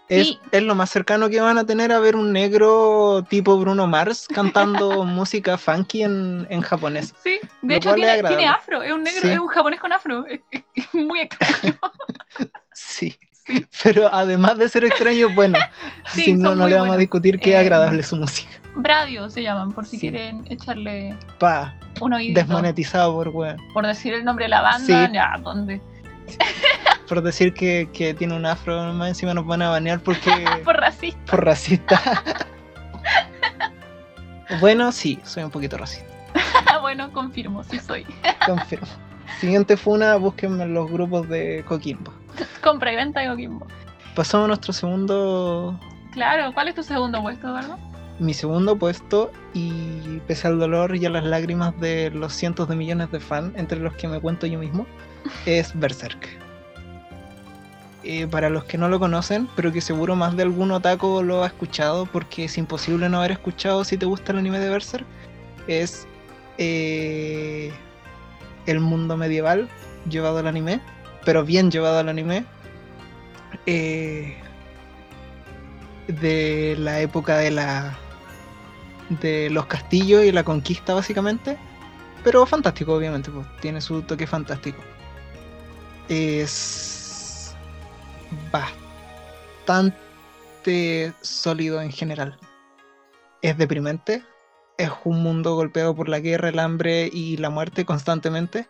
Es, 0.09 0.27
Sí. 0.27 0.39
es 0.51 0.61
lo 0.63 0.75
más 0.75 0.89
cercano 0.89 1.29
que 1.29 1.39
van 1.39 1.57
a 1.57 1.65
tener 1.65 1.91
a 1.93 1.99
ver 1.99 2.17
un 2.17 2.33
negro 2.33 3.23
tipo 3.29 3.57
Bruno 3.57 3.87
Mars 3.87 4.27
cantando 4.27 5.03
música 5.05 5.57
funky 5.57 6.03
en, 6.03 6.45
en 6.49 6.61
japonés. 6.61 7.13
Sí, 7.23 7.39
de 7.61 7.75
hecho 7.77 7.89
es 7.91 7.95
tiene, 7.95 8.21
tiene 8.23 8.47
afro, 8.47 8.81
es 8.83 8.91
un 8.91 9.03
negro, 9.03 9.21
Sí. 9.21 9.29
es 9.29 9.39
un 9.39 9.47
japonés 9.47 9.79
con 9.79 9.93
afro. 9.93 10.25
Es, 10.27 10.41
es- 10.51 10.63
es 10.75 10.93
muy 10.93 11.19
extraño. 11.21 11.77
Sí. 12.73 13.15
Pero 13.83 14.09
además 14.13 14.57
de 14.57 14.69
ser 14.69 14.85
extraño, 14.85 15.29
bueno, 15.35 15.57
si 16.13 16.33
no, 16.33 16.55
no 16.55 16.67
le 16.67 16.75
vamos 16.77 16.95
a 16.95 16.97
discutir 16.97 17.39
que 17.39 17.51
es 17.51 17.55
Eh, 17.55 17.59
agradable 17.59 18.01
su 18.03 18.15
música. 18.15 18.49
Bradio 18.75 19.29
se 19.29 19.43
llaman, 19.43 19.71
por 19.71 19.85
si 19.85 19.97
Sí. 19.97 20.09
quieren 20.09 20.45
echarle 20.49 21.15
Pa, 21.39 21.73
un 21.99 22.13
oído. 22.13 22.35
desmonetizado 22.35 23.13
por 23.13 23.29
weón. 23.29 23.57
Por 23.73 23.85
decir 23.85 24.13
el 24.13 24.23
nombre 24.23 24.45
de 24.45 24.49
la 24.49 24.61
banda, 24.61 25.07
Sí. 25.07 25.13
ya, 25.13 25.35
¿dónde? 25.43 25.81
Por 27.09 27.21
decir 27.21 27.53
que, 27.53 27.89
que 27.91 28.13
tiene 28.13 28.33
un 28.37 28.45
afro, 28.45 28.93
más 28.93 29.09
encima 29.09 29.33
nos 29.33 29.45
van 29.45 29.61
a 29.61 29.69
banear 29.69 29.99
porque 29.99 30.31
Por 30.63 30.77
racista. 30.77 31.19
por 31.29 31.43
racista. 31.43 31.99
bueno, 34.59 34.91
sí, 34.91 35.19
soy 35.23 35.43
un 35.43 35.51
poquito 35.51 35.77
racista. 35.77 36.07
bueno, 36.81 37.11
confirmo, 37.11 37.63
sí 37.63 37.79
soy. 37.79 38.05
Confirmo. 38.45 38.87
Siguiente 39.39 39.75
funa, 39.77 40.15
búsquenme 40.15 40.63
en 40.63 40.73
los 40.73 40.89
grupos 40.89 41.27
de 41.27 41.63
Coquimbo. 41.67 42.13
Compra 42.63 42.93
y 42.93 42.95
venta 42.95 43.21
de 43.21 43.27
Coquimbo. 43.27 43.65
Pasamos 44.15 44.45
a 44.45 44.47
nuestro 44.47 44.71
segundo, 44.73 45.77
Claro, 46.13 46.53
¿cuál 46.53 46.67
es 46.67 46.75
tu 46.75 46.83
segundo 46.83 47.21
puesto, 47.21 47.47
Eduardo? 47.47 47.77
Mi 48.19 48.33
segundo 48.33 48.77
puesto 48.77 49.31
y 49.53 50.19
pese 50.27 50.47
al 50.47 50.59
dolor 50.59 50.95
y 50.95 51.05
a 51.05 51.09
las 51.09 51.23
lágrimas 51.23 51.79
de 51.79 52.11
los 52.11 52.33
cientos 52.33 52.69
de 52.69 52.75
millones 52.75 53.11
de 53.11 53.19
fans, 53.19 53.53
entre 53.55 53.79
los 53.79 53.93
que 53.95 54.07
me 54.07 54.19
cuento 54.19 54.47
yo 54.47 54.59
mismo, 54.59 54.85
es 55.45 55.77
Berserk. 55.79 56.27
Eh, 58.03 58.25
para 58.25 58.49
los 58.49 58.63
que 58.63 58.79
no 58.79 58.89
lo 58.89 58.99
conocen, 58.99 59.47
pero 59.55 59.71
que 59.71 59.79
seguro 59.79 60.15
más 60.15 60.35
de 60.35 60.41
algún 60.43 60.71
otaku 60.71 61.21
lo 61.21 61.43
ha 61.43 61.47
escuchado, 61.47 62.07
porque 62.07 62.45
es 62.45 62.57
imposible 62.57 63.09
no 63.09 63.19
haber 63.19 63.31
escuchado 63.31 63.83
si 63.83 63.95
te 63.95 64.07
gusta 64.07 64.31
el 64.31 64.39
anime 64.39 64.59
de 64.59 64.69
Berserk, 64.69 65.05
es 65.67 66.07
eh, 66.57 67.71
el 68.65 68.79
mundo 68.79 69.17
medieval 69.17 69.69
llevado 70.09 70.39
al 70.39 70.47
anime, 70.47 70.81
pero 71.25 71.43
bien 71.43 71.69
llevado 71.69 71.99
al 71.99 72.09
anime. 72.09 72.43
Eh, 73.67 74.35
de 76.08 76.75
la 76.77 77.00
época 77.00 77.38
de 77.38 77.51
la 77.51 77.98
de 79.22 79.50
los 79.50 79.65
castillos 79.65 80.24
y 80.24 80.31
la 80.31 80.43
conquista 80.43 80.93
básicamente, 80.93 81.58
pero 82.24 82.46
fantástico 82.46 82.93
obviamente, 82.96 83.29
pues, 83.31 83.46
tiene 83.60 83.81
su 83.81 84.01
toque 84.03 84.27
fantástico. 84.27 84.81
Es 86.08 87.55
bastante 89.67 89.93
sólido 91.22 91.81
en 91.81 91.91
general. 91.91 92.38
Es 93.41 93.58
deprimente, 93.58 94.24
es 94.77 94.91
un 95.03 95.24
mundo 95.24 95.55
golpeado 95.55 95.96
por 95.96 96.10
la 96.10 96.20
guerra, 96.20 96.50
el 96.50 96.60
hambre 96.60 97.10
y 97.12 97.38
la 97.38 97.50
muerte 97.50 97.86
constantemente. 97.86 98.70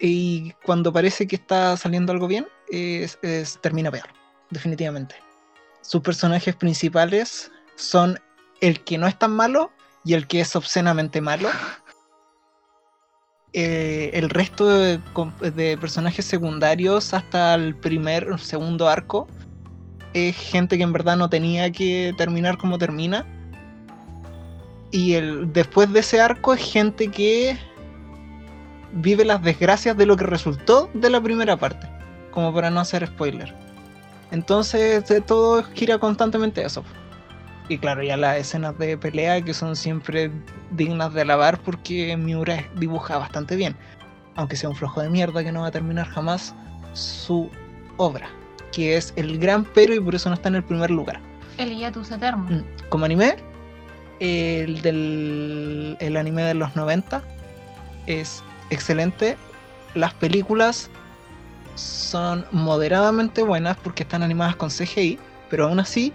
Y 0.00 0.52
cuando 0.64 0.92
parece 0.92 1.26
que 1.26 1.36
está 1.36 1.76
saliendo 1.76 2.12
algo 2.12 2.28
bien, 2.28 2.46
es, 2.70 3.18
termina 3.60 3.90
peor, 3.90 4.08
definitivamente. 4.50 5.16
Sus 5.82 6.02
personajes 6.02 6.54
principales 6.54 7.50
son 7.76 8.18
el 8.60 8.80
que 8.80 8.98
no 8.98 9.06
es 9.06 9.18
tan 9.18 9.32
malo 9.32 9.70
y 10.04 10.14
el 10.14 10.26
que 10.26 10.40
es 10.40 10.56
obscenamente 10.56 11.20
malo. 11.20 11.48
Eh, 13.52 14.10
el 14.12 14.28
resto 14.28 14.68
de, 14.68 14.98
personajes 15.78 16.24
secundarios 16.24 17.14
hasta 17.14 17.54
el 17.54 17.74
primer 17.74 18.38
segundo 18.38 18.88
arco 18.88 19.26
es 20.12 20.36
gente 20.36 20.76
que 20.76 20.82
en 20.82 20.92
verdad 20.92 21.16
no 21.16 21.30
tenía 21.30 21.70
que 21.72 22.14
terminar 22.16 22.58
como 22.58 22.78
termina. 22.78 23.26
Y 24.90 25.14
el, 25.14 25.52
después 25.52 25.92
de 25.92 26.00
ese 26.00 26.20
arco 26.20 26.54
es 26.54 26.72
gente 26.72 27.08
que 27.08 27.58
vive 28.92 29.24
las 29.24 29.42
desgracias 29.42 29.96
de 29.96 30.06
lo 30.06 30.16
que 30.16 30.24
resultó 30.24 30.90
de 30.94 31.10
la 31.10 31.20
primera 31.20 31.56
parte. 31.56 31.88
Como 32.30 32.54
para 32.54 32.70
no 32.70 32.80
hacer 32.80 33.06
spoiler. 33.06 33.54
Entonces 34.30 35.04
todo 35.26 35.62
gira 35.74 35.98
constantemente 35.98 36.64
eso. 36.64 36.84
Y 37.68 37.78
claro, 37.78 38.02
ya 38.02 38.16
las 38.16 38.38
escenas 38.38 38.78
de 38.78 38.96
pelea 38.96 39.42
que 39.42 39.52
son 39.52 39.76
siempre 39.76 40.30
dignas 40.70 41.12
de 41.12 41.22
alabar 41.22 41.58
porque 41.60 42.16
Miura 42.16 42.64
dibuja 42.76 43.18
bastante 43.18 43.56
bien. 43.56 43.76
Aunque 44.36 44.56
sea 44.56 44.70
un 44.70 44.76
flojo 44.76 45.02
de 45.02 45.10
mierda 45.10 45.44
que 45.44 45.52
no 45.52 45.62
va 45.62 45.68
a 45.68 45.70
terminar 45.70 46.06
jamás 46.08 46.54
su 46.94 47.50
obra. 47.98 48.28
Que 48.72 48.96
es 48.96 49.12
el 49.16 49.38
gran 49.38 49.64
pero 49.64 49.94
y 49.94 50.00
por 50.00 50.14
eso 50.14 50.28
no 50.30 50.34
está 50.34 50.48
en 50.48 50.56
el 50.56 50.64
primer 50.64 50.90
lugar. 50.90 51.20
El 51.58 51.76
hiatus 51.76 52.10
eterno. 52.10 52.44
Mm, 52.48 52.62
Como 52.88 53.04
anime, 53.04 53.36
el 54.20 54.80
del 54.80 55.96
el 56.00 56.16
anime 56.16 56.42
de 56.42 56.54
los 56.54 56.74
90 56.74 57.22
es 58.06 58.42
excelente. 58.70 59.36
Las 59.94 60.14
películas 60.14 60.90
son 61.78 62.44
moderadamente 62.50 63.42
buenas 63.42 63.76
porque 63.76 64.02
están 64.02 64.22
animadas 64.22 64.56
con 64.56 64.70
CGI, 64.70 65.18
pero 65.48 65.66
aún 65.66 65.80
así, 65.80 66.12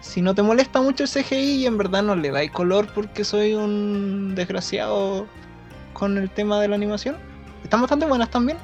si 0.00 0.22
no 0.22 0.34
te 0.34 0.42
molesta 0.42 0.80
mucho 0.80 1.04
el 1.04 1.08
CGI 1.08 1.62
y 1.62 1.66
en 1.66 1.76
verdad 1.78 2.02
no 2.02 2.14
le 2.14 2.30
dais 2.30 2.50
color 2.50 2.86
porque 2.94 3.24
soy 3.24 3.54
un 3.54 4.34
desgraciado 4.34 5.26
con 5.92 6.18
el 6.18 6.30
tema 6.30 6.60
de 6.60 6.68
la 6.68 6.76
animación, 6.76 7.16
están 7.62 7.80
bastante 7.80 8.06
buenas 8.06 8.30
también. 8.30 8.58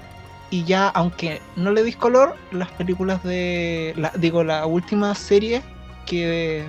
Y 0.53 0.65
ya, 0.65 0.89
aunque 0.89 1.41
no 1.55 1.71
le 1.71 1.85
dis 1.85 1.97
color, 1.97 2.37
las 2.51 2.71
películas 2.73 3.23
de. 3.23 3.95
la- 3.97 4.13
digo, 4.17 4.43
la 4.43 4.67
última 4.67 5.15
serie 5.15 5.63
que 6.07 6.67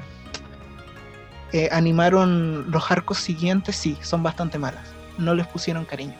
eh, 1.52 1.70
animaron 1.72 2.70
los 2.72 2.92
arcos 2.92 3.18
siguientes, 3.18 3.76
sí, 3.76 3.98
son 4.04 4.22
bastante 4.22 4.60
malas. 4.60 4.94
No 5.18 5.34
les 5.34 5.48
pusieron 5.48 5.84
cariño. 5.86 6.16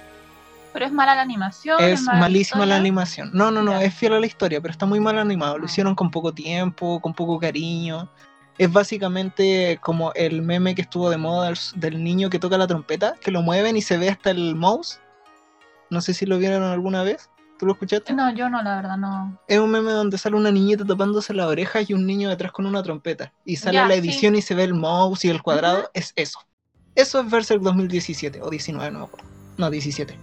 Pero 0.74 0.86
es 0.86 0.92
mala 0.92 1.16
la 1.16 1.22
animación. 1.22 1.78
Es 1.84 2.02
mala 2.04 2.20
malísima 2.20 2.66
la 2.66 2.78
animación. 2.78 3.30
No, 3.34 3.52
no, 3.52 3.62
no, 3.62 3.72
Ya. 3.74 3.84
es 3.84 3.94
fiel 3.94 4.14
a 4.14 4.20
la 4.20 4.26
historia, 4.26 4.62
pero 4.62 4.72
está 4.72 4.86
muy 4.86 5.00
mal 5.00 5.18
animado. 5.18 5.58
Lo 5.58 5.66
Ah. 5.66 5.70
hicieron 5.70 5.96
con 5.96 6.12
poco 6.12 6.34
tiempo, 6.34 7.00
con 7.02 7.14
poco 7.14 7.40
cariño. 7.40 8.10
Es 8.58 8.72
básicamente 8.72 9.80
como 9.82 10.14
el 10.14 10.42
meme 10.42 10.76
que 10.76 10.82
estuvo 10.84 11.10
de 11.10 11.18
moda 11.18 11.48
del, 11.48 11.58
del 11.76 12.04
niño 12.04 12.30
que 12.30 12.40
toca 12.40 12.58
la 12.58 12.68
trompeta, 12.68 13.16
que 13.22 13.32
lo 13.32 13.42
mueven 13.42 13.76
y 13.78 13.82
se 13.82 13.98
ve 13.98 14.10
hasta 14.10 14.30
el 14.32 14.56
mouse. 14.56 15.00
No 15.90 16.00
sé 16.02 16.14
si 16.14 16.26
lo 16.26 16.38
vieron 16.38 16.64
alguna 16.64 17.04
vez. 17.04 17.30
¿Tú 17.60 17.66
lo 17.66 17.74
escuchaste? 17.74 18.14
No, 18.14 18.34
yo 18.34 18.50
no, 18.50 18.62
la 18.64 18.76
verdad, 18.76 18.98
no. 18.98 19.38
Es 19.48 19.60
un 19.60 19.70
meme 19.70 19.92
donde 19.92 20.18
sale 20.18 20.36
una 20.36 20.52
niñita 20.52 20.84
tapándose 20.86 21.34
las 21.34 21.46
orejas 21.48 21.88
y 21.90 21.94
un 21.94 22.08
niño 22.08 22.30
detrás 22.30 22.52
con 22.52 22.66
una 22.66 22.82
trompeta. 22.82 23.34
Y 23.46 23.58
sale 23.58 23.76
Ya, 23.76 23.86
la 23.88 23.94
sí. 23.94 24.00
edición 24.00 24.36
y 24.36 24.42
se 24.42 24.56
ve 24.56 24.64
el 24.64 24.74
mouse 24.74 25.26
y 25.26 25.30
el 25.30 25.42
cuadrado. 25.44 25.80
Ujú. 25.80 25.90
Es 25.94 26.14
eso. 26.16 26.40
Eso 26.96 27.20
es 27.22 27.30
Berserk 27.30 27.62
2017 27.62 28.42
o 28.42 28.50
19, 28.50 28.92
no 28.92 29.00
me 29.00 29.06
acuerdo. 29.06 29.28
No, 29.58 29.70
17. 29.70 30.18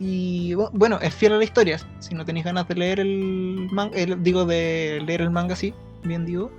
Y 0.00 0.54
bu- 0.54 0.70
bueno, 0.72 0.98
es 1.02 1.14
fiel 1.14 1.34
a 1.34 1.36
la 1.36 1.44
historia. 1.44 1.78
Si 1.98 2.14
no 2.14 2.24
tenéis 2.24 2.46
ganas 2.46 2.66
de 2.66 2.74
leer 2.74 3.00
el 3.00 3.68
manga, 3.70 3.94
digo 4.18 4.46
de 4.46 5.02
leer 5.06 5.20
el 5.20 5.30
manga 5.30 5.52
así, 5.52 5.74
bien 6.02 6.24
digo, 6.24 6.50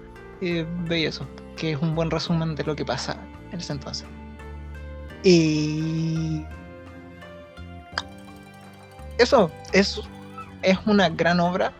eh, 0.41 0.65
veis 0.87 1.09
eso, 1.09 1.27
que 1.57 1.71
es 1.71 1.81
un 1.81 1.95
buen 1.95 2.11
resumen 2.11 2.53
de 2.55 2.63
lo 2.63 2.75
que 2.75 2.85
pasa 2.85 3.17
en 3.51 3.59
ese 3.59 3.73
entonces. 3.73 4.07
Y 5.23 6.43
eso 9.17 9.51
es, 9.73 9.99
es 10.61 10.77
una 10.85 11.09
gran 11.09 11.39
obra. 11.39 11.73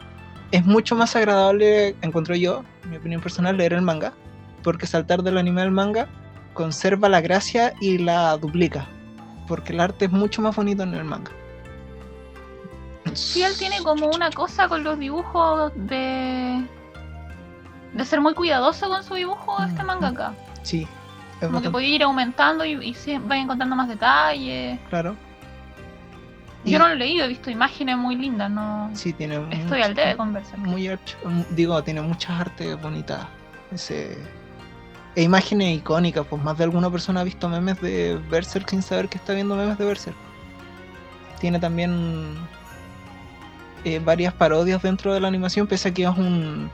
Es 0.51 0.65
mucho 0.65 0.95
más 0.95 1.15
agradable, 1.15 1.95
encuentro 2.01 2.35
yo, 2.35 2.63
en 2.83 2.89
mi 2.89 2.97
opinión 2.97 3.21
personal, 3.21 3.55
leer 3.55 3.73
el 3.73 3.81
manga, 3.83 4.13
porque 4.63 4.85
saltar 4.87 5.21
del 5.23 5.37
anime 5.37 5.61
al 5.61 5.71
manga 5.71 6.07
conserva 6.53 7.07
la 7.07 7.21
gracia 7.21 7.73
y 7.79 7.99
la 7.99 8.35
duplica, 8.37 8.87
porque 9.47 9.71
el 9.73 9.79
arte 9.79 10.05
es 10.05 10.11
mucho 10.11 10.41
más 10.41 10.55
bonito 10.55 10.83
en 10.83 10.93
el 10.95 11.05
manga. 11.05 11.31
Sí, 13.13 13.43
él 13.43 13.53
tiene 13.57 13.81
como 13.83 14.07
una 14.07 14.29
cosa 14.31 14.67
con 14.67 14.83
los 14.83 14.97
dibujos 14.99 15.71
de. 15.75 16.63
de 17.93 18.05
ser 18.05 18.21
muy 18.21 18.33
cuidadoso 18.33 18.87
con 18.89 19.03
su 19.03 19.15
dibujo, 19.15 19.61
este 19.63 19.77
Ujú. 19.79 19.85
mangaka. 19.87 20.33
Sí, 20.63 20.87
es 21.41 21.47
Como 21.47 21.61
que 21.61 21.69
puede 21.69 21.87
ir 21.87 22.03
aumentando 22.03 22.63
y, 22.65 22.73
y 22.85 22.93
se 22.93 23.19
va 23.19 23.37
encontrando 23.37 23.75
más 23.75 23.87
detalles. 23.87 24.79
claro. 24.89 25.15
Yo 26.63 26.75
Y- 26.75 26.79
no 26.79 26.87
lo 26.87 26.93
he 26.93 26.97
leído, 26.97 27.25
he 27.25 27.27
visto 27.27 27.49
imágenes 27.49 27.97
muy 27.97 28.15
lindas, 28.15 28.51
no. 28.51 28.91
Sí, 28.93 29.13
tiene 29.13 29.37
Estoy 29.49 29.79
mucho- 29.79 29.83
al 29.83 29.95
debe 29.95 30.15
con 30.15 30.31
Berserk. 30.31 30.59
muy 30.59 30.83
arch- 30.87 31.15
digo, 31.49 31.83
tiene 31.83 32.01
muchas 32.01 32.39
artes 32.39 32.79
bonitas. 32.79 33.25
Ese... 33.71 34.15
E 35.15 35.23
imágenes 35.23 35.79
icónicas, 35.79 36.25
pues 36.29 36.41
más 36.43 36.57
de 36.59 36.63
alguna 36.65 36.89
persona 36.91 37.21
ha 37.21 37.23
visto 37.23 37.49
memes 37.49 37.81
de 37.81 38.17
Berserk 38.29 38.69
sin 38.69 38.81
saber 38.83 39.09
que 39.09 39.17
está 39.17 39.33
viendo 39.33 39.55
memes 39.55 39.77
de 39.79 39.85
Berserk. 39.85 40.15
Tiene 41.39 41.59
también 41.59 42.35
eh, 43.83 43.99
varias 43.99 44.33
parodias 44.33 44.81
dentro 44.81 45.13
de 45.13 45.19
la 45.19 45.27
animación, 45.27 45.67
pese 45.67 45.89
a 45.89 45.93
que 45.93 46.03
es 46.03 46.17
un 46.17 46.69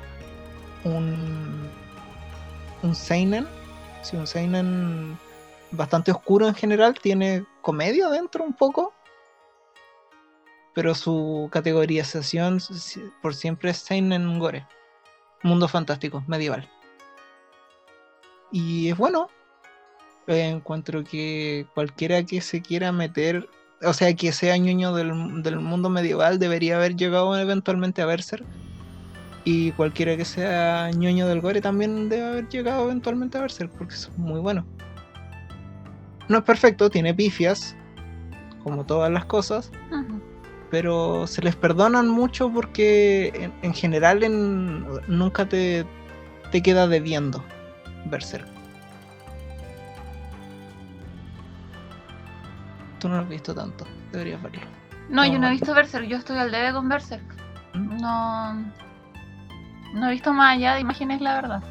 un 0.83 1.69
un 2.83 2.95
seinen, 2.95 3.47
sí, 4.01 4.15
un 4.15 4.27
seinen 4.27 5.17
bastante 5.71 6.11
oscuro 6.11 6.47
en 6.47 6.55
general, 6.55 6.95
tiene 7.01 7.45
comedia 7.61 8.09
dentro 8.09 8.43
un 8.43 8.53
poco, 8.53 8.93
pero 10.73 10.93
su 10.93 11.49
categorización 11.51 12.59
por 13.21 13.33
siempre 13.33 13.71
es 13.71 13.77
Seinen 13.77 14.37
Gore. 14.37 14.67
Mundo 15.43 15.67
fantástico, 15.67 16.23
medieval. 16.27 16.69
Y 18.51 18.89
es 18.89 18.97
bueno. 18.97 19.29
Eh, 20.27 20.49
encuentro 20.49 21.03
que 21.03 21.65
cualquiera 21.73 22.23
que 22.23 22.41
se 22.41 22.61
quiera 22.61 22.91
meter, 22.91 23.49
o 23.83 23.93
sea, 23.93 24.13
que 24.15 24.31
sea 24.31 24.57
ñoño 24.57 24.93
del, 24.93 25.43
del 25.43 25.59
mundo 25.59 25.89
medieval, 25.89 26.39
debería 26.39 26.77
haber 26.77 26.95
llegado 26.95 27.37
eventualmente 27.37 28.01
a 28.01 28.05
Berserk. 28.05 28.45
Y 29.43 29.71
cualquiera 29.73 30.17
que 30.17 30.25
sea 30.25 30.91
ñoño 30.91 31.27
del 31.27 31.39
gore 31.41 31.61
también 31.61 32.09
debe 32.09 32.25
haber 32.25 32.49
llegado 32.49 32.83
eventualmente 32.85 33.37
a 33.37 33.41
Berserk, 33.41 33.71
porque 33.77 33.93
es 33.93 34.09
muy 34.17 34.39
bueno. 34.41 34.65
No 36.27 36.39
es 36.39 36.43
perfecto, 36.43 36.89
tiene 36.89 37.13
pifias, 37.13 37.75
como 38.63 38.85
todas 38.85 39.09
las 39.09 39.23
cosas, 39.25 39.71
pero 40.69 41.25
se 41.27 41.41
les 41.41 41.55
perdonan 41.55 42.09
mucho 42.09 42.51
porque 42.51 43.29
en, 43.35 43.53
en 43.61 43.73
general 43.73 44.23
en- 44.23 44.85
nunca 45.07 45.47
te, 45.47 45.85
te 46.51 46.61
queda 46.61 46.85
debiendo 46.87 47.41
Berserk. 48.05 48.45
Tú 52.99 53.09
no 53.09 53.15
lo 53.15 53.21
has 53.21 53.29
visto 53.29 53.53
tanto, 53.53 53.85
deberías 54.11 54.41
verlo. 54.41 54.61
No, 55.09 55.25
yo 55.25 55.33
no 55.33 55.39
No. 55.39 55.47
he 55.47 55.51
visto 55.51 55.73
Berserk, 55.73 56.05
yo 56.07 56.17
estoy 56.17 56.37
al 56.37 56.51
debe 56.51 56.73
con 56.73 56.89
Berserk. 56.89 57.23
¿Mm? 57.73 57.97
No. 58.01 58.53
No 59.93 60.07
he 60.07 60.11
visto 60.11 60.33
más 60.33 60.55
allá 60.55 60.73
de 60.75 60.81
imágenes, 60.81 61.21
la 61.21 61.35
verdad. 61.35 61.63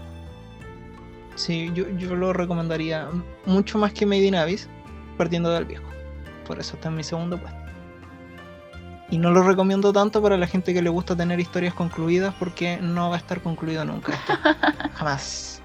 Sí, 1.35 1.71
yo, 1.75 1.87
yo 1.99 2.14
lo 2.16 2.33
recomendaría 2.33 3.09
mucho 3.45 3.78
más 3.78 3.92
que 3.92 4.06
Made 4.06 4.25
in 4.25 4.37
Abyss, 4.37 4.68
partiendo 5.18 5.50
del 5.50 5.66
viejo. 5.66 5.85
Por 6.47 6.59
eso 6.59 6.76
está 6.76 6.88
en 6.88 6.95
mi 6.95 7.04
segundo 7.04 7.38
puesto. 7.38 7.59
Y 9.11 9.18
no 9.18 9.30
lo 9.30 9.42
recomiendo 9.42 9.92
tanto 9.92 10.23
para 10.23 10.37
la 10.37 10.47
gente 10.47 10.73
que 10.73 10.80
le 10.83 10.88
gusta 10.90 11.14
tener 11.14 11.38
historias 11.38 11.75
concluidas 11.75 12.35
porque 12.38 12.78
no 12.80 13.11
va 13.11 13.16
a 13.16 13.18
estar 13.18 13.40
concluido 13.42 13.85
nunca 13.85 14.14
esto. 14.14 14.33
Jamás. 14.95 15.55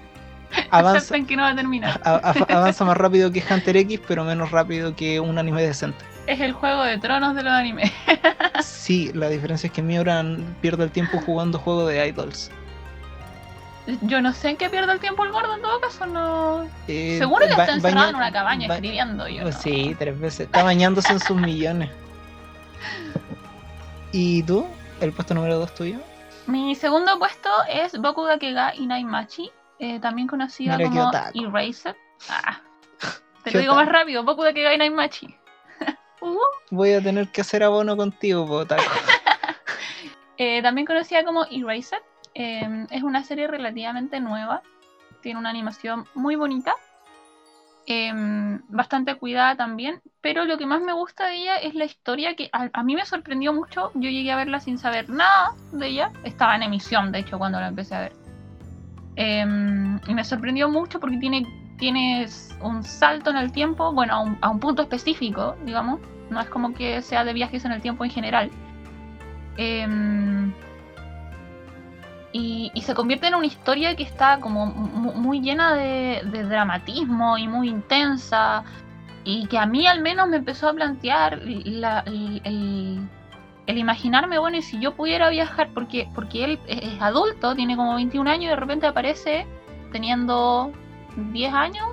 Avanza, 0.70 1.14
que 1.26 1.36
no 1.36 1.42
va 1.42 1.50
a 1.50 1.54
terminar. 1.56 2.00
a- 2.04 2.16
a- 2.16 2.56
avanza 2.56 2.84
más 2.84 2.96
rápido 2.96 3.30
que 3.32 3.42
Hunter 3.48 3.76
X, 3.78 4.00
pero 4.06 4.24
menos 4.24 4.50
rápido 4.50 4.94
que 4.96 5.20
un 5.20 5.38
anime 5.38 5.62
decente. 5.62 6.04
Es 6.26 6.40
el 6.40 6.52
juego 6.52 6.82
de 6.84 6.98
tronos 6.98 7.34
de 7.34 7.42
los 7.42 7.52
animes. 7.52 7.90
Sí, 8.62 9.10
la 9.14 9.28
diferencia 9.28 9.66
es 9.68 9.72
que 9.72 9.80
Miura 9.82 10.24
pierde 10.60 10.84
el 10.84 10.90
tiempo 10.90 11.18
jugando 11.24 11.58
juegos 11.58 11.88
de 11.88 12.06
idols. 12.08 12.50
Yo 14.02 14.20
no 14.22 14.32
sé 14.32 14.50
en 14.50 14.56
qué 14.56 14.68
pierde 14.70 14.92
el 14.92 15.00
tiempo 15.00 15.24
el 15.24 15.32
gordo, 15.32 15.54
en 15.56 15.62
todo 15.62 15.80
caso, 15.80 16.06
no. 16.06 16.68
Eh, 16.86 17.16
Seguro 17.18 17.46
que 17.46 17.52
está 17.52 17.72
encerrado 17.72 18.10
en 18.10 18.16
una 18.16 18.30
cabaña 18.30 18.68
ba- 18.68 18.74
escribiendo. 18.74 19.26
Yo 19.28 19.44
no. 19.44 19.52
Sí, 19.52 19.96
tres 19.98 20.18
veces. 20.20 20.40
Está 20.46 20.62
bañándose 20.62 21.12
en 21.12 21.20
sus 21.20 21.36
millones. 21.36 21.90
¿Y 24.12 24.42
tú? 24.42 24.66
¿El 25.00 25.12
puesto 25.12 25.34
número 25.34 25.58
dos 25.58 25.74
tuyo? 25.74 25.98
Mi 26.46 26.74
segundo 26.74 27.18
puesto 27.18 27.48
es 27.68 27.98
Boku 27.98 28.22
ga 28.24 28.38
Kega 28.38 28.74
Inaimachi, 28.74 29.50
eh, 29.82 29.98
también 29.98 30.28
conocida 30.28 30.76
Mira 30.76 30.88
como. 30.88 31.10
Erased. 31.34 31.96
Ah, 32.30 32.60
te 33.44 33.50
lo 33.50 33.58
digo 33.58 33.74
más 33.74 33.88
rápido, 33.88 34.22
Boku 34.22 34.42
ga 34.42 34.52
Kega 34.52 34.72
Inaimachi. 34.74 35.34
Uh, 36.20 36.38
Voy 36.70 36.92
a 36.92 37.02
tener 37.02 37.28
que 37.32 37.40
hacer 37.40 37.64
abono 37.64 37.96
contigo, 37.96 38.46
Potaco. 38.46 38.82
eh, 40.38 40.62
también 40.62 40.86
conocida 40.86 41.24
como 41.24 41.44
Erased. 41.50 41.98
eh, 42.34 42.86
es 42.90 43.02
una 43.02 43.24
serie 43.24 43.48
relativamente 43.48 44.20
nueva. 44.20 44.62
Tiene 45.20 45.40
una 45.40 45.50
animación 45.50 46.06
muy 46.14 46.36
bonita. 46.36 46.74
eh, 47.86 48.12
bastante 48.68 49.16
cuidada 49.16 49.56
también. 49.56 50.00
Pero 50.20 50.44
lo 50.44 50.56
que 50.58 50.66
más 50.66 50.80
me 50.80 50.92
gusta 50.92 51.26
de 51.26 51.34
ella 51.38 51.56
es 51.56 51.74
la 51.74 51.84
historia 51.84 52.36
que 52.36 52.48
a, 52.52 52.70
a 52.72 52.82
mí 52.84 52.94
me 52.94 53.04
sorprendió 53.04 53.52
mucho. 53.52 53.90
Yo 53.94 54.08
llegué 54.10 54.30
a 54.30 54.36
verla 54.36 54.60
sin 54.60 54.78
saber 54.78 55.08
nada 55.08 55.54
de 55.72 55.88
ella. 55.88 56.12
Estaba 56.22 56.54
en 56.54 56.62
emisión, 56.62 57.10
de 57.10 57.18
hecho, 57.18 57.38
cuando 57.38 57.58
la 57.58 57.66
empecé 57.66 57.96
a 57.96 58.00
ver. 58.02 58.21
Eh, 59.16 59.44
y 60.06 60.14
me 60.14 60.24
sorprendió 60.24 60.68
mucho 60.70 60.98
porque 61.00 61.18
tiene, 61.18 61.46
tiene 61.78 62.26
un 62.60 62.82
salto 62.82 63.30
en 63.30 63.36
el 63.36 63.52
tiempo, 63.52 63.92
bueno, 63.92 64.14
a 64.14 64.20
un, 64.20 64.38
a 64.40 64.48
un 64.50 64.58
punto 64.60 64.82
específico, 64.82 65.56
digamos. 65.64 66.00
No 66.30 66.40
es 66.40 66.48
como 66.48 66.72
que 66.72 67.02
sea 67.02 67.24
de 67.24 67.32
viajes 67.34 67.64
en 67.64 67.72
el 67.72 67.82
tiempo 67.82 68.04
en 68.04 68.10
general. 68.10 68.50
Em, 69.58 70.52
y, 72.32 72.70
y 72.74 72.80
se 72.80 72.94
convierte 72.94 73.26
en 73.26 73.34
una 73.34 73.46
historia 73.46 73.94
que 73.94 74.02
está 74.04 74.38
como 74.40 74.64
mu- 74.66 75.12
muy 75.12 75.40
llena 75.40 75.74
de, 75.74 76.22
dramatismo 76.48 77.36
y 77.36 77.46
muy 77.48 77.68
intensa. 77.68 78.64
Y 79.24 79.46
que 79.46 79.58
a 79.58 79.66
mí 79.66 79.86
al 79.86 80.00
menos 80.00 80.28
me 80.28 80.38
empezó 80.38 80.68
a 80.68 80.72
plantear 80.72 81.42
la- 81.44 82.00
el, 82.06 82.40
el- 82.44 83.08
el 83.66 83.78
imaginarme, 83.78 84.38
bueno, 84.38 84.56
y 84.56 84.62
si 84.62 84.78
yo 84.80 84.94
pudiera 84.94 85.28
viajar, 85.30 85.70
porque, 85.72 86.08
porque 86.14 86.44
él 86.44 86.58
es 86.66 87.00
adulto, 87.00 87.54
tiene 87.54 87.76
como 87.76 87.94
21 87.94 88.28
años 88.30 88.44
y 88.44 88.48
de 88.48 88.56
repente 88.56 88.86
aparece 88.86 89.46
teniendo 89.92 90.72
10 91.16 91.52
años, 91.54 91.86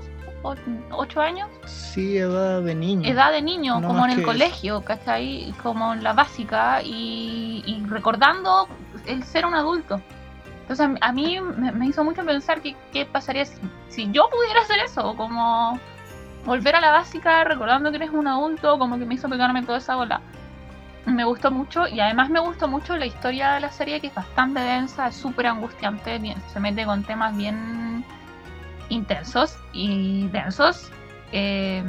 8 0.91 1.21
años, 1.21 1.49
Sí, 1.65 2.17
edad 2.17 2.61
de 2.61 2.73
niño. 2.73 3.07
edad 3.07 3.31
de 3.31 3.41
niño, 3.41 3.81
No 3.81 3.87
como 3.89 4.05
en 4.05 4.11
el 4.11 4.23
colegio, 4.23 4.81
¿cachai? 4.81 5.53
Como 5.61 5.93
en 5.93 6.03
la 6.03 6.13
básica 6.13 6.81
y, 6.81 7.61
y 7.65 7.83
recordando 7.87 8.67
el 9.05 9.23
ser 9.23 9.45
un 9.45 9.53
adulto. 9.53 10.01
Entonces 10.61 10.87
a 11.01 11.11
mí- 11.11 11.39
me 11.41 11.87
hizo 11.87 12.03
mucho 12.03 12.23
pensar 12.25 12.61
que 12.61 12.75
qué 12.93 13.05
pasaría 13.05 13.45
si, 13.45 13.59
si 13.89 14.11
yo 14.11 14.29
pudiera 14.29 14.61
hacer 14.61 14.79
eso, 14.79 15.13
como 15.17 15.77
volver 16.45 16.75
a 16.75 16.81
la 16.81 16.91
básica 16.91 17.43
recordando 17.43 17.89
que 17.91 17.97
eres 17.97 18.11
un 18.11 18.27
adulto, 18.27 18.79
como 18.79 18.97
que 18.97 19.05
me 19.05 19.15
hizo 19.15 19.27
pegarme 19.27 19.61
toda 19.63 19.79
esa 19.79 19.95
bola. 19.95 20.21
Me 21.05 21.23
gustó 21.23 21.49
mucho 21.51 21.87
y 21.87 21.99
además 21.99 22.29
me 22.29 22.39
gustó 22.39 22.67
mucho 22.67 22.95
la 22.97 23.05
historia 23.05 23.53
de 23.53 23.61
la 23.61 23.71
serie 23.71 23.99
que 23.99 24.07
es 24.07 24.15
bastante 24.15 24.59
densa, 24.59 25.07
es 25.07 25.15
súper 25.15 25.47
angustiante, 25.47 26.19
se 26.51 26.59
mete 26.59 26.85
con 26.85 27.03
temas 27.03 27.35
bien 27.35 28.03
intensos 28.89 29.57
y 29.73 30.27
densos. 30.27 30.91
eh, 31.31 31.83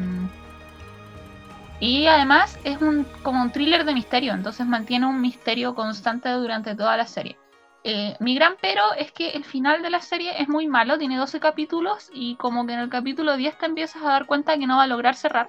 y 1.81 2.07
además 2.07 2.59
es 2.63 2.81
un 2.83 3.07
como 3.23 3.41
un 3.41 3.51
thriller 3.51 3.87
de 3.87 3.95
misterio, 3.95 4.35
entonces 4.35 4.67
mantiene 4.67 5.07
un 5.07 5.21
misterio 5.21 5.75
constante 5.75 6.29
durante 6.29 6.75
toda 6.75 6.97
la 6.97 7.07
serie. 7.07 7.39
Eh, 7.83 8.15
mi 8.21 8.35
gran 8.35 8.57
pero 8.61 8.83
es 8.99 9.11
que 9.13 9.31
el 9.31 9.45
final 9.45 9.81
de 9.81 9.89
la 9.89 10.03
serie 10.03 10.43
es 10.43 10.49
muy 10.49 10.67
malo, 10.67 10.99
tiene 10.99 11.17
12 11.17 11.41
capítulos 11.41 12.11
y 12.13 12.37
como 12.37 12.67
que 12.67 12.75
en 12.75 12.81
el 12.81 12.91
capítulo 12.91 13.39
10 13.39 13.57
te 13.57 13.65
empiezas 13.65 14.03
a 14.03 14.11
dar 14.11 14.27
cuenta 14.27 14.59
que 14.59 14.67
no 14.67 14.77
va 14.77 14.83
a 14.83 14.87
lograr 14.87 15.17
cerrar 15.17 15.49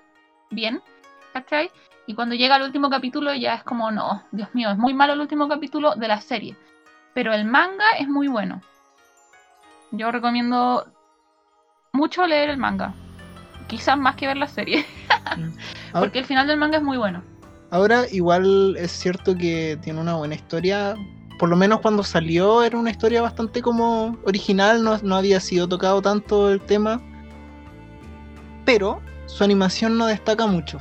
bien, 0.49 0.81
¿cachai? 1.33 1.71
Y 2.07 2.15
cuando 2.15 2.35
llega 2.35 2.55
el 2.57 2.63
último 2.63 2.89
capítulo 2.89 3.33
ya 3.33 3.55
es 3.55 3.63
como, 3.63 3.91
no, 3.91 4.23
Dios 4.31 4.49
mío, 4.53 4.71
es 4.71 4.77
muy 4.77 4.93
malo 4.93 5.13
el 5.13 5.21
último 5.21 5.47
capítulo 5.47 5.95
de 5.95 6.07
la 6.07 6.19
serie. 6.21 6.55
Pero 7.13 7.33
el 7.33 7.45
manga 7.45 7.85
es 7.99 8.07
muy 8.07 8.27
bueno. 8.27 8.61
Yo 9.91 10.11
recomiendo 10.11 10.87
mucho 11.93 12.25
leer 12.25 12.49
el 12.49 12.57
manga. 12.57 12.93
Quizás 13.67 13.97
más 13.97 14.15
que 14.15 14.27
ver 14.27 14.37
la 14.37 14.47
serie. 14.47 14.85
Ahora, 15.25 15.47
Porque 15.99 16.19
el 16.19 16.25
final 16.25 16.47
del 16.47 16.57
manga 16.57 16.77
es 16.77 16.83
muy 16.83 16.97
bueno. 16.97 17.23
ahora 17.69 18.03
igual 18.11 18.75
es 18.77 18.91
cierto 18.91 19.35
que 19.35 19.77
tiene 19.81 19.99
una 19.99 20.15
buena 20.15 20.35
historia. 20.35 20.95
Por 21.39 21.49
lo 21.49 21.55
menos 21.55 21.79
cuando 21.81 22.03
salió 22.03 22.63
era 22.63 22.77
una 22.77 22.91
historia 22.91 23.21
bastante 23.21 23.61
como 23.61 24.17
original, 24.25 24.83
no, 24.83 24.97
no 24.99 25.15
había 25.15 25.39
sido 25.39 25.67
tocado 25.67 26.01
tanto 26.01 26.49
el 26.51 26.61
tema. 26.61 27.01
Pero 28.65 29.01
su 29.25 29.43
animación 29.43 29.97
no 29.97 30.05
destaca 30.05 30.45
mucho. 30.45 30.79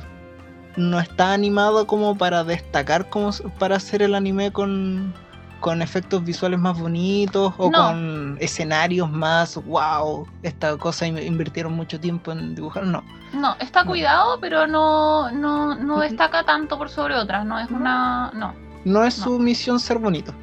No 0.77 0.99
está 0.99 1.33
animado 1.33 1.85
como 1.87 2.17
para 2.17 2.43
destacar 2.43 3.09
como 3.09 3.31
para 3.59 3.75
hacer 3.75 4.01
el 4.01 4.15
anime 4.15 4.51
con, 4.51 5.13
con 5.59 5.81
efectos 5.81 6.23
visuales 6.23 6.59
más 6.59 6.79
bonitos 6.79 7.53
o 7.57 7.69
No. 7.69 7.87
con 7.87 8.37
escenarios 8.39 9.09
más 9.11 9.55
wow. 9.65 10.25
Esta 10.43 10.77
cosa 10.77 11.05
in- 11.07 11.17
invirtieron 11.17 11.73
mucho 11.73 11.99
tiempo 11.99 12.31
en 12.31 12.55
dibujar. 12.55 12.85
No. 12.85 13.03
No, 13.33 13.55
está 13.59 13.83
No. 13.83 13.89
cuidado, 13.91 14.39
pero 14.39 14.65
no, 14.67 15.29
no, 15.31 15.75
no 15.75 15.99
destaca 15.99 16.43
tanto 16.43 16.77
por 16.77 16.89
sobre 16.89 17.15
otras. 17.15 17.45
No 17.45 17.59
es 17.59 17.69
una. 17.69 18.31
No. 18.33 18.53
No 18.85 19.03
es 19.03 19.17
No. 19.19 19.23
su 19.25 19.39
misión 19.39 19.79
ser 19.79 19.99
bonito. 19.99 20.33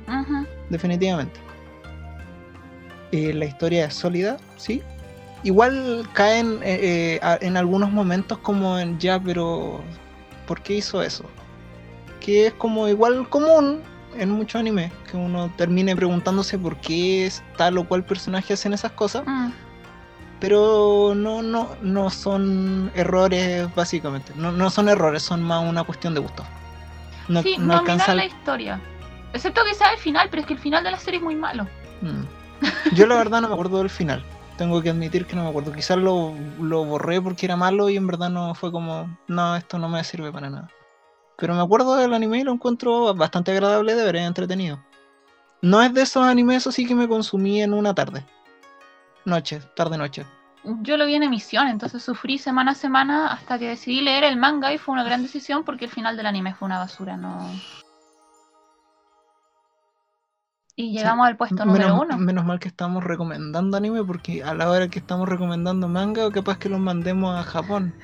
Definitivamente. 0.69 1.41
Eh, 3.13 3.33
la 3.33 3.47
historia 3.47 3.87
es 3.87 3.95
sólida, 3.95 4.37
sí. 4.57 4.83
Igual 5.43 6.07
caen 6.13 6.59
eh, 6.63 7.19
eh, 7.23 7.39
en 7.41 7.57
algunos 7.57 7.91
momentos 7.91 8.39
como 8.39 8.79
en 8.79 8.99
ya, 8.99 9.19
pero 9.19 9.81
¿por 10.49 10.61
qué 10.63 10.75
hizo 10.75 11.03
eso? 11.03 11.25
Que 12.19 12.49
es 12.49 12.53
como 12.55 12.89
igual 12.89 13.29
común 13.29 13.83
en 14.17 14.31
muchos 14.33 14.59
animes, 14.59 14.91
que 15.09 15.17
uno 15.17 15.53
termine 15.57 15.95
preguntándose 15.95 16.59
por 16.59 16.77
qué 16.79 17.27
es 17.27 17.45
tal 17.57 17.79
o 17.79 17.85
cual 17.87 18.05
personaje 18.05 18.55
hacen 18.55 18.73
esas 18.73 18.91
cosas, 18.93 19.23
Mm. 19.27 19.51
pero 20.41 21.13
no, 21.15 21.43
no, 21.43 21.77
no 21.83 22.11
son 22.11 22.91
errores 22.97 23.73
básicamente, 23.77 24.33
no, 24.35 24.51
no 24.51 24.71
son 24.71 24.89
errores, 24.89 25.23
son 25.23 25.43
más 25.43 25.63
una 25.69 25.85
cuestión 25.85 26.15
de 26.15 26.21
gusto. 26.21 26.45
No, 27.29 27.43
sí, 27.43 27.57
no 27.59 27.77
alcanza 27.77 28.15
la 28.15 28.25
historia. 28.25 28.81
Excepto 29.35 29.61
que 29.65 29.75
sea 29.75 29.93
el 29.93 29.99
final, 29.99 30.29
pero 30.31 30.41
es 30.41 30.47
que 30.47 30.55
el 30.55 30.59
final 30.59 30.83
de 30.83 30.91
la 30.91 30.99
serie 30.99 31.19
es 31.19 31.25
muy 31.25 31.37
malo. 31.37 31.67
Mm. 32.01 32.23
Yo 32.95 33.07
la 33.07 33.17
verdad 33.17 33.43
no 33.43 33.49
me 33.49 33.55
acuerdo 33.55 33.79
del 33.79 33.91
final. 33.91 34.25
Tengo 34.59 34.83
que 34.83 34.91
admitir 34.91 35.25
que 35.25 35.37
no 35.37 35.45
me 35.45 35.51
acuerdo. 35.51 35.73
Quizás 35.73 35.97
lo, 35.97 36.35
lo 36.61 36.85
borré 36.85 37.23
porque 37.23 37.47
era 37.47 37.57
malo 37.57 37.89
y 37.89 37.97
en 37.97 38.09
verdad 38.09 38.29
no 38.29 38.55
fue 38.57 38.73
como, 38.73 39.17
no, 39.29 39.57
esto 39.57 39.79
no 39.79 39.89
me 39.89 40.03
sirve 40.03 40.33
para 40.33 40.51
nada. 40.51 40.69
Pero 41.39 41.55
me 41.55 41.63
acuerdo 41.63 41.95
del 41.95 42.13
anime 42.13 42.41
y 42.41 42.43
lo 42.43 42.53
encuentro 42.53 43.15
bastante 43.15 43.53
agradable 43.53 43.95
de 43.95 44.05
ver, 44.05 44.17
entretenido. 44.17 44.83
No 45.63 45.81
es 45.81 45.95
de 45.95 46.03
esos 46.03 46.25
animes, 46.25 46.59
eso 46.59 46.73
sí 46.73 46.85
que 46.85 46.97
me 46.97 47.07
consumí 47.07 47.63
en 47.63 47.73
una 47.73 47.95
tarde. 47.95 48.27
Noche, 49.25 49.61
tarde-noche. 49.77 50.27
Yo 50.83 50.97
lo 50.97 51.07
vi 51.07 51.15
en 51.15 51.23
emisión, 51.23 51.69
entonces 51.69 52.03
sufrí 52.03 52.37
semana 52.39 52.73
a 52.73 52.75
semana 52.75 53.29
hasta 53.29 53.61
que 53.61 53.69
decidí 53.69 54.01
leer 54.01 54.25
el 54.25 54.37
manga 54.37 54.73
y 54.73 54.79
fue 54.79 54.93
una 54.93 55.05
gran 55.05 55.23
decisión 55.23 55.63
porque 55.63 55.85
el 55.85 55.91
final 55.93 56.17
del 56.17 56.27
anime 56.27 56.55
fue 56.55 56.67
una 56.67 56.79
basura, 56.79 57.17
no. 57.17 57.49
Y 60.81 60.93
llegamos 60.93 61.27
al 61.27 61.37
puesto 61.37 61.65
número 61.65 61.87
Menos, 61.89 62.03
uno. 62.07 62.19
menos 62.19 62.45
mal 62.45 62.61
que 62.61 62.69
estamos 62.69 63.03
recomendando 63.03 63.77
anime 63.77 64.05
porque 64.05 64.45
a 64.45 64.55
la 64.55 64.71
hora 64.71 64.87
que 64.87 65.01
estamos 65.01 65.29
recomendando 65.29 65.89
manga, 65.89 66.25
o 66.25 66.31
capaz 66.31 66.59
que 66.59 66.69
los 66.69 66.79
mandemos 66.79 67.37
a 67.37 67.43
Japón. 67.43 67.93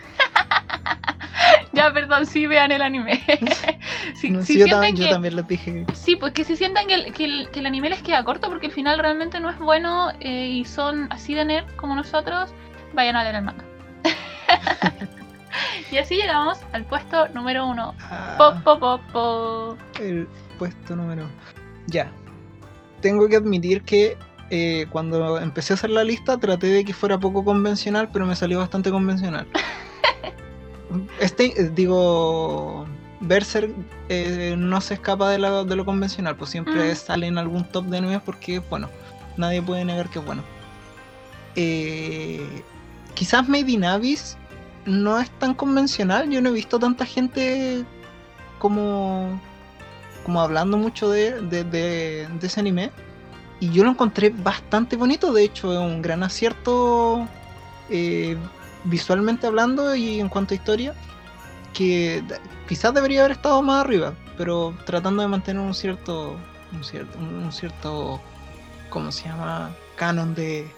Ya, 1.73 1.93
perdón, 1.93 2.25
sí 2.27 2.47
vean 2.47 2.71
el 2.73 2.83
anime. 2.83 3.21
si, 4.15 4.31
No, 4.31 4.43
si 4.43 4.55
sí, 4.55 4.59
yo, 4.61 4.67
también, 4.69 4.95
yo 4.97 5.05
que- 5.07 5.11
también 5.11 5.35
les 5.37 5.47
dije. 5.49 5.85
Sí, 5.93 6.15
pues 6.17 6.33
que 6.33 6.45
si 6.45 6.57
sientan 6.57 6.87
que 6.87 6.95
el, 6.95 7.13
que, 7.13 7.25
el, 7.25 7.51
que 7.51 7.59
el 7.61 7.67
anime 7.67 7.91
les 7.91 8.01
queda 8.01 8.23
corto 8.25 8.49
porque 8.49 8.67
el 8.67 8.73
final 8.73 8.99
realmente 9.01 9.41
no 9.41 9.51
es 9.51 9.59
bueno 9.59 10.11
eh, 10.21 10.47
y 10.47 10.65
son 10.65 11.09
así 11.11 11.35
de 11.35 11.45
nerd 11.45 11.67
como 11.77 11.97
nosotros, 11.97 12.53
vayan 12.95 13.17
a 13.17 13.25
leer 13.25 13.35
el 13.37 13.43
manga. 13.43 13.65
y 15.93 15.99
así 15.99 16.15
llegamos 16.17 16.59
al 16.73 16.85
puesto 16.85 17.29
número 17.31 17.67
uno. 17.67 17.95
ah, 18.03 18.37
Po, 18.39 18.55
po, 18.63 18.79
po, 18.79 19.01
po. 19.13 19.77
el 20.01 20.29
puesto 20.59 20.95
número. 20.95 21.25
Ya. 21.89 22.09
Tengo 23.05 23.29
que 23.29 23.37
admitir 23.37 23.83
que 23.83 24.17
eh, 24.49 24.87
cuando 24.91 25.39
empecé 25.39 25.75
a 25.75 25.77
hacer 25.77 25.91
la 25.91 26.05
lista 26.05 26.39
traté 26.39 26.69
de 26.69 26.87
que 26.87 26.95
fuera 26.95 27.19
poco 27.21 27.45
convencional, 27.45 28.09
pero 28.11 28.25
me 28.25 28.35
salió 28.35 28.59
bastante 28.61 28.91
convencional. 28.91 29.47
Este, 31.21 31.47
eh, 31.61 31.71
digo, 31.75 32.87
Berserk 33.21 33.73
eh, 34.09 34.55
no 34.57 34.81
se 34.81 34.95
escapa 34.95 35.29
de, 35.29 35.39
la- 35.39 35.65
de 35.65 35.77
lo 35.77 35.85
convencional, 35.85 36.37
pues 36.37 36.51
siempre 36.51 36.93
Mm. 36.93 36.97
sale 36.97 37.27
en 37.27 37.37
algún 37.37 37.65
top 37.65 37.85
de 37.87 37.99
animes 37.99 38.23
porque 38.25 38.61
bueno. 38.61 38.89
Nadie 39.37 39.61
puede 39.61 39.85
negar 39.85 40.09
que 40.11 40.21
es 40.21 40.25
bueno. 40.25 40.43
Eh, 41.57 42.63
quizás 43.15 43.49
Made 43.49 43.71
in 43.71 43.85
Abyss 43.85 44.37
no 44.87 45.19
es 45.21 45.29
tan 45.41 45.53
convencional. 45.55 46.31
Yo 46.31 46.41
no 46.41 46.51
he 46.51 46.53
visto 46.53 46.79
tanta 46.79 47.05
gente 47.05 47.85
como, 48.61 49.41
como 50.25 50.41
hablando 50.43 50.77
mucho 50.79 51.11
de, 51.11 51.41
de, 51.43 51.65
de- 51.65 52.29
ese 52.43 52.61
anime. 52.61 52.93
y 53.61 53.71
yo 53.73 53.85
lo 53.85 53.91
encontré 53.91 54.31
bastante 54.31 54.97
bonito, 54.97 55.33
de 55.33 55.45
hecho 55.45 55.73
es 55.73 55.79
un 55.79 56.03
gran 56.03 56.23
acierto 56.25 57.29
eh, 57.89 58.37
visualmente 58.85 59.47
hablando 59.47 59.95
y 59.95 60.21
en 60.21 60.29
cuanto 60.31 60.55
a 60.55 60.57
historia, 60.57 60.95
que 61.73 62.25
quizás 62.69 62.95
debería 62.95 63.21
haber 63.21 63.33
estado 63.33 63.63
más 63.63 63.85
arriba, 63.85 64.15
pero 64.37 64.77
tratando 64.87 65.23
de 65.23 65.29
mantener 65.29 65.63
un 65.63 65.75
cierto, 65.75 66.37
un 66.73 66.85
cierto, 66.85 67.19
un 67.19 67.53
cierto, 67.53 68.21
¿cómo 68.91 69.13
se 69.13 69.29
llama? 69.29 69.77
Canon 69.97 70.35
de, 70.35 70.77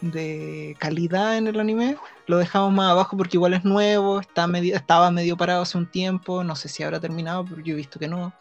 de 0.00 0.76
calidad 0.78 1.36
en 1.38 1.46
el 1.48 1.60
anime, 1.60 1.98
lo 2.26 2.38
dejamos 2.38 2.72
más 2.72 2.90
abajo 2.90 3.16
porque 3.16 3.36
igual 3.36 3.54
es 3.54 3.64
nuevo, 3.64 4.20
está 4.20 4.46
medio, 4.46 4.76
estaba 4.76 5.10
medio 5.10 5.36
parado 5.36 5.62
hace 5.62 5.78
un 5.78 5.86
tiempo, 5.90 6.44
no 6.44 6.56
sé 6.56 6.68
si 6.68 6.82
habrá 6.82 7.00
terminado, 7.00 7.44
pero 7.44 7.62
yo 7.62 7.74
he 7.74 7.76
visto 7.76 7.98
que 7.98 8.08
no. 8.08 8.32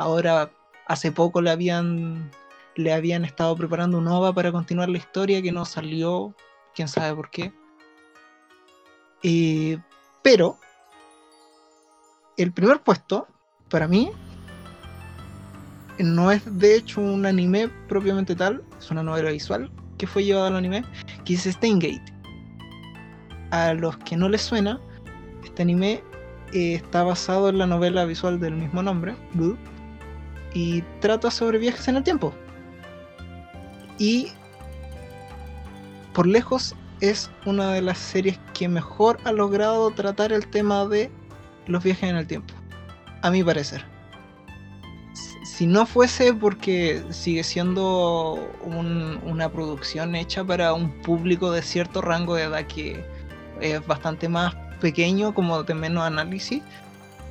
Ahora, 0.00 0.50
hace 0.86 1.12
poco 1.12 1.42
le 1.42 1.50
habían 1.50 2.30
le 2.74 2.94
habían 2.94 3.22
estado 3.22 3.54
preparando 3.54 3.98
un 3.98 4.08
OVA 4.08 4.32
para 4.32 4.50
continuar 4.50 4.88
la 4.88 4.96
historia 4.96 5.42
que 5.42 5.52
no 5.52 5.66
salió, 5.66 6.34
quién 6.74 6.88
sabe 6.88 7.14
por 7.14 7.28
qué. 7.28 7.52
Eh, 9.22 9.76
pero 10.22 10.56
el 12.38 12.50
primer 12.50 12.80
puesto, 12.80 13.28
para 13.68 13.86
mí, 13.86 14.10
no 15.98 16.32
es 16.32 16.40
de 16.58 16.76
hecho 16.76 17.02
un 17.02 17.26
anime 17.26 17.68
propiamente 17.86 18.34
tal, 18.34 18.64
es 18.78 18.90
una 18.90 19.02
novela 19.02 19.30
visual 19.30 19.70
que 19.98 20.06
fue 20.06 20.24
llevada 20.24 20.46
al 20.46 20.56
anime, 20.56 20.82
que 21.26 21.34
es 21.34 21.44
Steingate. 21.44 22.02
A 23.50 23.74
los 23.74 23.98
que 23.98 24.16
no 24.16 24.30
les 24.30 24.40
suena, 24.40 24.80
este 25.44 25.60
anime 25.60 26.02
eh, 26.54 26.76
está 26.76 27.02
basado 27.02 27.50
en 27.50 27.58
la 27.58 27.66
novela 27.66 28.06
visual 28.06 28.40
del 28.40 28.54
mismo 28.54 28.82
nombre, 28.82 29.14
Blue, 29.34 29.58
y 30.54 30.82
trata 31.00 31.30
sobre 31.30 31.58
viajes 31.58 31.86
en 31.88 31.96
el 31.96 32.02
tiempo 32.02 32.34
y 34.00 34.32
por 36.14 36.26
lejos 36.26 36.74
es 37.00 37.30
una 37.46 37.72
de 37.72 37.82
las 37.82 37.98
series 37.98 38.38
que 38.54 38.68
mejor 38.68 39.18
ha 39.24 39.32
logrado 39.32 39.90
tratar 39.90 40.32
el 40.32 40.46
tema 40.48 40.86
de 40.86 41.10
los 41.66 41.84
viajes 41.84 42.10
en 42.10 42.16
el 42.16 42.26
tiempo, 42.26 42.54
a 43.22 43.30
mi 43.30 43.44
parecer. 43.44 43.84
Si 45.44 45.66
no 45.66 45.84
fuese 45.84 46.32
porque 46.32 47.02
sigue 47.10 47.44
siendo 47.44 48.38
una 48.64 49.52
producción 49.52 50.14
hecha 50.14 50.42
para 50.42 50.72
un 50.72 50.90
público 51.02 51.52
de 51.52 51.60
cierto 51.60 52.00
rango 52.00 52.34
de 52.34 52.44
edad 52.44 52.66
que 52.66 53.04
es 53.60 53.86
bastante 53.86 54.28
más 54.28 54.54
pequeño, 54.80 55.34
como 55.34 55.62
de 55.62 55.74
menos 55.74 56.04
análisis, 56.04 56.62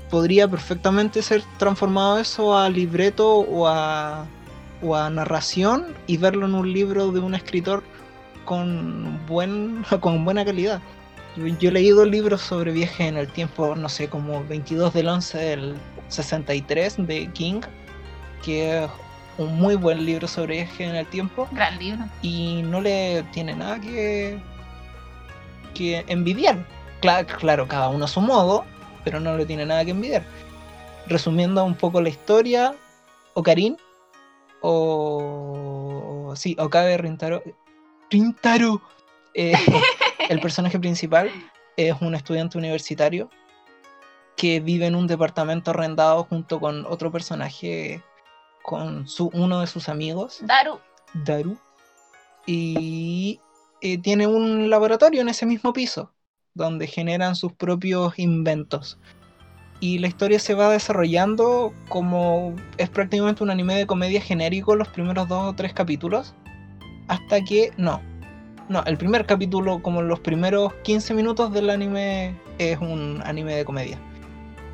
podría 0.09 0.47
perfectamente 0.47 1.21
ser 1.21 1.43
transformado 1.57 2.17
eso 2.19 2.57
a 2.57 2.69
libreto 2.69 3.39
o 3.39 3.67
a 3.67 4.25
o 4.81 4.95
a 4.95 5.09
narración 5.09 5.95
y 6.07 6.17
verlo 6.17 6.45
en 6.45 6.55
un 6.55 6.71
libro 6.71 7.11
de 7.11 7.19
un 7.19 7.35
escritor 7.35 7.83
con, 8.45 9.25
buen, 9.27 9.83
con 9.99 10.23
buena 10.25 10.45
calidad. 10.45 10.81
Yo, 11.35 11.69
he 11.69 11.71
leído 11.71 12.05
libros 12.05 12.41
sobre 12.41 12.71
viajes 12.71 13.01
en 13.01 13.17
el 13.17 13.27
tiempo, 13.27 13.75
no 13.75 13.87
sé, 13.87 14.09
como 14.09 14.43
22 14.45 14.93
del 14.93 15.07
11 15.07 15.37
del 15.37 15.75
63 16.09 17.07
de 17.07 17.31
King, 17.31 17.61
que 18.43 18.83
es 18.83 18.89
un 19.37 19.55
muy 19.57 19.75
buen 19.75 20.05
libro 20.05 20.27
sobre 20.27 20.55
viajes 20.55 20.89
en 20.89 20.95
el 20.95 21.07
tiempo. 21.07 21.47
Gran 21.51 21.77
libro. 21.79 22.03
Y 22.21 22.61
no 22.63 22.81
le 22.81 23.23
tiene 23.31 23.55
nada 23.55 23.79
que, 23.79 24.41
que 25.73 26.03
envidiar. 26.07 26.65
Claro, 26.99 27.27
claro, 27.39 27.67
cada 27.67 27.87
uno 27.87 28.03
a 28.03 28.07
su 28.09 28.19
modo, 28.19 28.65
pero 29.03 29.19
no 29.19 29.35
le 29.37 29.45
tiene 29.45 29.65
nada 29.65 29.85
que 29.85 29.91
envidiar. 29.91 30.23
Resumiendo 31.07 31.63
un 31.63 31.75
poco 31.75 32.01
la 32.01 32.09
historia, 32.09 32.75
Ocarín 33.33 33.77
o, 34.61 36.33
sí, 36.35 36.55
Okabe 36.59 36.97
Rintaro. 36.97 37.41
Rintaro. 38.09 38.81
Eh, 39.33 39.53
el 40.29 40.39
personaje 40.39 40.79
principal 40.79 41.31
es 41.77 41.95
un 42.01 42.15
estudiante 42.15 42.57
universitario 42.57 43.29
que 44.35 44.59
vive 44.59 44.87
en 44.87 44.95
un 44.95 45.07
departamento 45.07 45.71
arrendado 45.71 46.23
junto 46.23 46.59
con 46.59 46.85
otro 46.85 47.11
personaje, 47.11 48.01
con 48.63 49.07
su, 49.07 49.29
uno 49.33 49.61
de 49.61 49.67
sus 49.67 49.89
amigos. 49.89 50.39
Daru. 50.41 50.79
Daru. 51.13 51.57
Y 52.45 53.41
eh, 53.81 53.97
tiene 53.97 54.27
un 54.27 54.69
laboratorio 54.69 55.21
en 55.21 55.29
ese 55.29 55.45
mismo 55.45 55.73
piso, 55.73 56.11
donde 56.63 56.87
generan 56.87 57.35
sus 57.35 57.53
propios 57.53 58.17
inventos. 58.17 58.99
Y 59.79 59.99
la 59.99 60.07
historia 60.07 60.39
se 60.39 60.53
va 60.53 60.69
desarrollando 60.69 61.73
como 61.87 62.55
es 62.77 62.89
prácticamente 62.89 63.43
un 63.43 63.49
anime 63.49 63.75
de 63.75 63.87
comedia 63.87 64.21
genérico 64.21 64.75
los 64.75 64.89
primeros 64.89 65.27
dos 65.27 65.53
o 65.53 65.55
tres 65.55 65.73
capítulos 65.73 66.35
hasta 67.07 67.41
que 67.41 67.71
no 67.77 68.01
no 68.67 68.83
el 68.85 68.97
primer 68.97 69.25
capítulo 69.25 69.81
como 69.81 70.01
los 70.01 70.19
primeros 70.19 70.73
15 70.83 71.13
minutos 71.15 71.51
del 71.51 71.69
anime 71.69 72.35
es 72.59 72.77
un 72.79 73.21
anime 73.25 73.55
de 73.55 73.65
comedia. 73.65 73.97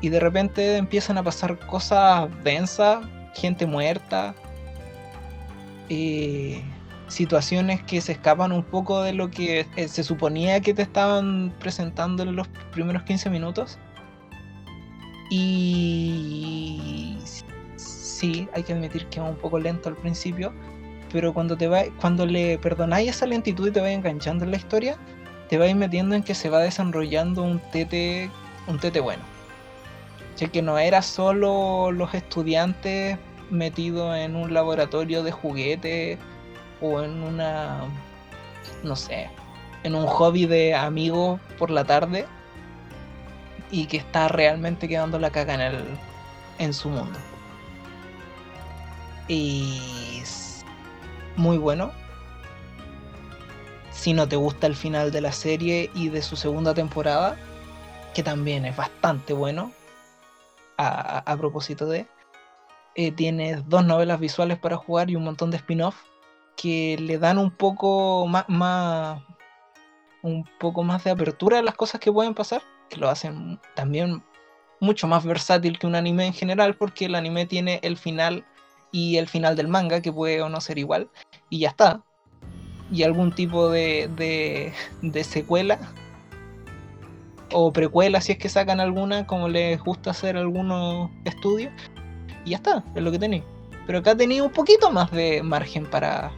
Y 0.02 0.10
de 0.10 0.20
repente 0.20 0.76
empiezan 0.76 1.16
a 1.16 1.22
pasar 1.22 1.58
cosas 1.66 2.28
densas 2.44 3.06
gente 3.34 3.66
muerta 3.66 4.34
eh, 5.88 6.62
situaciones 7.08 7.82
que 7.82 8.00
se 8.00 8.12
escapan 8.12 8.52
un 8.52 8.64
poco 8.64 9.02
de 9.02 9.12
lo 9.12 9.30
que 9.30 9.66
eh, 9.76 9.88
se 9.88 10.02
suponía 10.02 10.60
que 10.60 10.74
te 10.74 10.82
estaban 10.82 11.54
presentando 11.60 12.22
en 12.22 12.34
los 12.34 12.48
primeros 12.72 13.02
15 13.04 13.30
minutos 13.30 13.78
y 15.30 17.16
sí, 17.76 18.48
hay 18.54 18.62
que 18.62 18.72
admitir 18.72 19.06
que 19.06 19.20
es 19.20 19.26
un 19.26 19.36
poco 19.36 19.58
lento 19.58 19.88
al 19.88 19.96
principio, 19.96 20.52
pero 21.12 21.32
cuando 21.34 21.56
te 21.56 21.66
va, 21.68 21.84
cuando 22.00 22.26
le 22.26 22.58
perdonáis 22.58 23.10
esa 23.10 23.26
lentitud 23.26 23.68
y 23.68 23.70
te 23.72 23.80
vas 23.80 23.90
enganchando 23.90 24.44
en 24.44 24.52
la 24.52 24.56
historia, 24.56 24.96
te 25.48 25.58
vais 25.58 25.74
metiendo 25.74 26.14
en 26.14 26.22
que 26.22 26.34
se 26.34 26.48
va 26.48 26.60
desarrollando 26.60 27.42
un 27.42 27.60
tete, 27.72 28.30
un 28.66 28.78
tete 28.78 29.00
bueno. 29.00 29.22
Ya 30.36 30.48
que 30.48 30.62
no 30.62 30.78
era 30.78 31.02
solo 31.02 31.90
los 31.92 32.14
estudiantes 32.14 33.18
metidos 33.50 34.16
en 34.16 34.36
un 34.36 34.52
laboratorio 34.52 35.22
de 35.22 35.32
juguetes 35.32 36.18
o 36.80 37.02
en 37.02 37.22
una, 37.22 37.84
no 38.82 38.96
sé, 38.96 39.30
en 39.82 39.94
un 39.94 40.06
hobby 40.06 40.46
de 40.46 40.74
amigos 40.74 41.40
por 41.58 41.70
la 41.70 41.84
tarde, 41.84 42.26
y 43.70 43.86
que 43.86 43.96
está 43.96 44.28
realmente 44.28 44.88
quedando 44.88 45.18
la 45.18 45.30
caga 45.30 45.54
en, 45.54 45.60
el, 45.60 45.84
en 46.58 46.72
su 46.72 46.88
mundo. 46.88 47.18
Y 49.28 50.16
muy 51.36 51.58
bueno. 51.58 51.92
Si 53.92 54.12
no 54.12 54.28
te 54.28 54.36
gusta 54.36 54.66
el 54.66 54.76
final 54.76 55.10
de 55.10 55.20
la 55.20 55.32
serie 55.32 55.90
y 55.94 56.08
de 56.08 56.22
su 56.22 56.36
segunda 56.36 56.74
temporada, 56.74 57.36
que 58.14 58.22
también 58.22 58.64
es 58.64 58.76
bastante 58.76 59.32
bueno, 59.32 59.72
a, 60.78 61.36
propósito 61.38 61.86
de, 61.86 62.06
eh, 62.94 63.10
tienes 63.10 63.66
dos 63.68 63.84
novelas 63.84 64.20
visuales 64.20 64.58
para 64.58 64.76
jugar 64.76 65.10
y 65.10 65.16
un 65.16 65.24
montón 65.24 65.50
de 65.50 65.56
spin-off 65.56 65.96
que 66.56 66.96
le 66.98 67.18
dan 67.18 67.38
un 67.38 67.50
poco 67.50 68.26
más, 68.26 69.22
un 70.22 70.44
poco 70.58 70.82
más 70.82 71.04
de 71.04 71.10
apertura 71.10 71.58
a 71.58 71.62
las 71.62 71.74
cosas 71.74 72.00
que 72.00 72.12
pueden 72.12 72.34
pasar 72.34 72.62
que 72.88 72.96
lo 72.96 73.08
hacen 73.08 73.60
también 73.74 74.22
mucho 74.80 75.06
más 75.06 75.24
versátil 75.24 75.78
que 75.78 75.86
un 75.86 75.94
anime 75.94 76.26
en 76.26 76.32
general, 76.32 76.76
porque 76.76 77.06
el 77.06 77.14
anime 77.14 77.46
tiene 77.46 77.80
el 77.82 77.96
final 77.96 78.44
y 78.92 79.16
el 79.16 79.28
final 79.28 79.56
del 79.56 79.68
manga, 79.68 80.00
que 80.00 80.12
puede 80.12 80.42
o 80.42 80.48
no 80.48 80.60
ser 80.60 80.78
igual, 80.78 81.08
y 81.50 81.60
ya 81.60 81.70
está. 81.70 82.02
Y 82.90 83.02
algún 83.02 83.34
tipo 83.34 83.68
de, 83.68 84.08
de, 85.02 85.24
secuela 85.24 85.78
o 87.52 87.72
precuela, 87.72 88.20
si 88.20 88.32
es 88.32 88.38
que 88.38 88.48
sacan 88.48 88.80
alguna, 88.80 89.26
como 89.26 89.48
les 89.48 89.80
gusta 89.82 90.10
hacer 90.10 90.36
algunos 90.36 91.10
estudios, 91.24 91.72
y 92.44 92.50
ya 92.50 92.58
está, 92.58 92.84
es 92.94 93.02
lo 93.02 93.10
que 93.10 93.18
tenéis. 93.18 93.42
Pero 93.86 93.98
acá 94.00 94.16
tenéis 94.16 94.42
un 94.42 94.52
poquito 94.52 94.90
más 94.90 95.10
de 95.10 95.42
margen 95.42 95.86
para, 95.86 96.32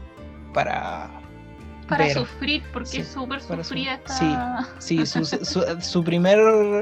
para 0.53 1.11
para 1.89 2.13
sufrir, 2.13 2.63
porque 2.73 3.01
es 3.01 3.09
súper 3.09 3.41
sufrida 3.41 3.95
esta... 3.95 4.67
Sí, 4.79 4.99
sí 5.05 5.25
su, 5.81 6.05
primer, 6.05 6.39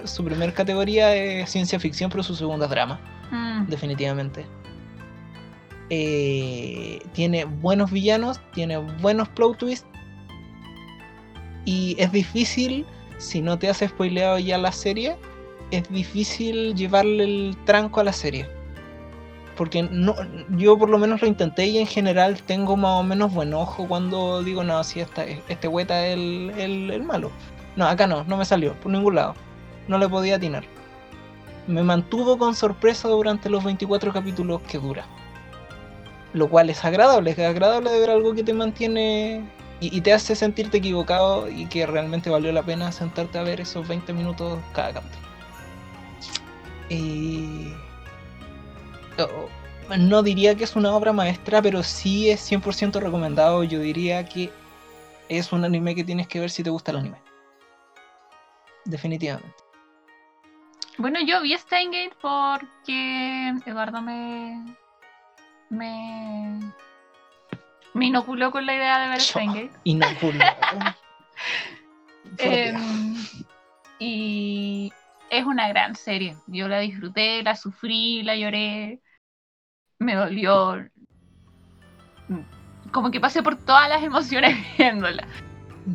su 0.06 0.24
primer 0.24 0.52
categoría 0.52 1.14
es 1.14 1.50
ciencia 1.50 1.78
ficción, 1.78 2.10
pero 2.10 2.22
su 2.22 2.34
segunda 2.34 2.66
es 2.66 2.70
drama. 2.70 3.00
Mm. 3.30 3.66
Definitivamente. 3.68 4.44
Eh, 5.90 7.00
tiene 7.12 7.44
buenos 7.44 7.92
villanos, 7.92 8.40
tiene 8.52 8.78
buenos 8.78 9.28
plot 9.28 9.58
twists. 9.58 9.88
Y 11.64 11.96
es 11.98 12.10
difícil, 12.10 12.84
si 13.18 13.40
no 13.40 13.58
te 13.58 13.68
has 13.68 13.78
spoileado 13.78 14.38
ya 14.38 14.58
la 14.58 14.72
serie, 14.72 15.16
es 15.70 15.88
difícil 15.88 16.74
llevarle 16.74 17.24
el 17.24 17.56
tranco 17.64 18.00
a 18.00 18.04
la 18.04 18.12
serie 18.12 18.55
porque 19.56 19.82
no, 19.82 20.14
yo 20.50 20.78
por 20.78 20.88
lo 20.88 20.98
menos 20.98 21.22
lo 21.22 21.28
intenté 21.28 21.66
y 21.66 21.78
en 21.78 21.86
general 21.86 22.42
tengo 22.42 22.76
más 22.76 23.00
o 23.00 23.02
menos 23.02 23.32
buen 23.32 23.54
ojo 23.54 23.88
cuando 23.88 24.42
digo, 24.42 24.62
no, 24.62 24.82
si 24.84 25.00
esta, 25.00 25.24
este 25.24 25.66
hueta 25.66 26.06
es 26.06 26.14
el, 26.14 26.90
el, 26.90 27.02
malo. 27.02 27.30
No, 27.74 27.86
acá 27.86 28.06
no, 28.06 28.24
no 28.24 28.36
me 28.36 28.44
salió, 28.44 28.74
por 28.74 28.92
ningún 28.92 29.16
lado. 29.16 29.34
No 29.88 29.98
le 29.98 30.08
podía 30.08 30.36
atinar. 30.36 30.64
Me 31.66 31.82
mantuvo 31.82 32.38
con 32.38 32.54
sorpresa 32.54 33.08
durante 33.08 33.50
los 33.50 33.64
24 33.64 34.12
capítulos 34.12 34.60
que 34.62 34.78
dura. 34.78 35.04
lo 36.32 36.48
cual 36.48 36.70
es 36.70 36.84
agradable, 36.84 37.30
es 37.30 37.38
agradable 37.38 37.90
de 37.90 38.00
ver 38.00 38.10
algo 38.10 38.34
que 38.34 38.44
te 38.44 38.52
mantiene 38.52 39.42
y, 39.80 40.00
te 40.00 40.12
hace 40.12 40.34
sentirte 40.34 40.78
equivocado 40.78 41.48
y 41.50 41.66
que 41.66 41.86
realmente 41.86 42.30
valió 42.30 42.52
la 42.52 42.62
pena 42.62 42.92
sentarte 42.92 43.38
a 43.38 43.42
ver 43.42 43.60
esos 43.60 43.86
20 43.88 44.12
minutos 44.12 44.58
cada 44.72 44.94
capítulo. 44.94 45.26
Y... 46.88 47.72
no 49.98 50.22
diría 50.22 50.54
que 50.54 50.64
es 50.64 50.76
una 50.76 50.94
obra 50.94 51.12
maestra, 51.12 51.62
pero 51.62 51.82
sí 51.82 52.30
es 52.30 52.50
100% 52.50 53.00
recomendado. 53.00 53.62
Yo 53.64 53.78
diría 53.80 54.24
que 54.24 54.50
es 55.28 55.52
un 55.52 55.64
anime 55.64 55.94
que 55.94 56.04
tienes 56.04 56.26
que 56.26 56.40
ver 56.40 56.50
si 56.50 56.62
te 56.62 56.70
gusta 56.70 56.90
el 56.90 56.98
anime. 56.98 57.18
Definitivamente. 58.84 59.56
Bueno, 60.98 61.20
yo 61.20 61.42
vi 61.42 61.56
Steingate 61.56 62.16
porque 62.20 63.54
Eduardo 63.66 64.00
me. 64.00 64.64
me. 65.68 66.60
me 67.92 68.06
inoculó 68.06 68.50
con 68.50 68.64
la 68.64 68.74
idea 68.74 68.98
de 69.00 69.08
ver 69.10 69.20
Steingate. 69.20 69.70
Inoculó. 69.84 70.44
Em, 72.38 73.14
y 73.98 74.92
es 75.30 75.44
una 75.44 75.68
gran 75.68 75.94
serie. 75.94 76.36
Yo 76.46 76.68
la 76.68 76.80
disfruté, 76.80 77.42
la 77.42 77.56
sufrí, 77.56 78.22
la 78.22 78.36
lloré, 78.36 79.00
me 79.98 80.14
dolió. 80.14 80.84
Como 82.92 83.10
que 83.10 83.20
pasé 83.20 83.42
por 83.42 83.56
todas 83.56 83.88
las 83.88 84.02
emociones 84.02 84.56
viéndola. 84.78 85.26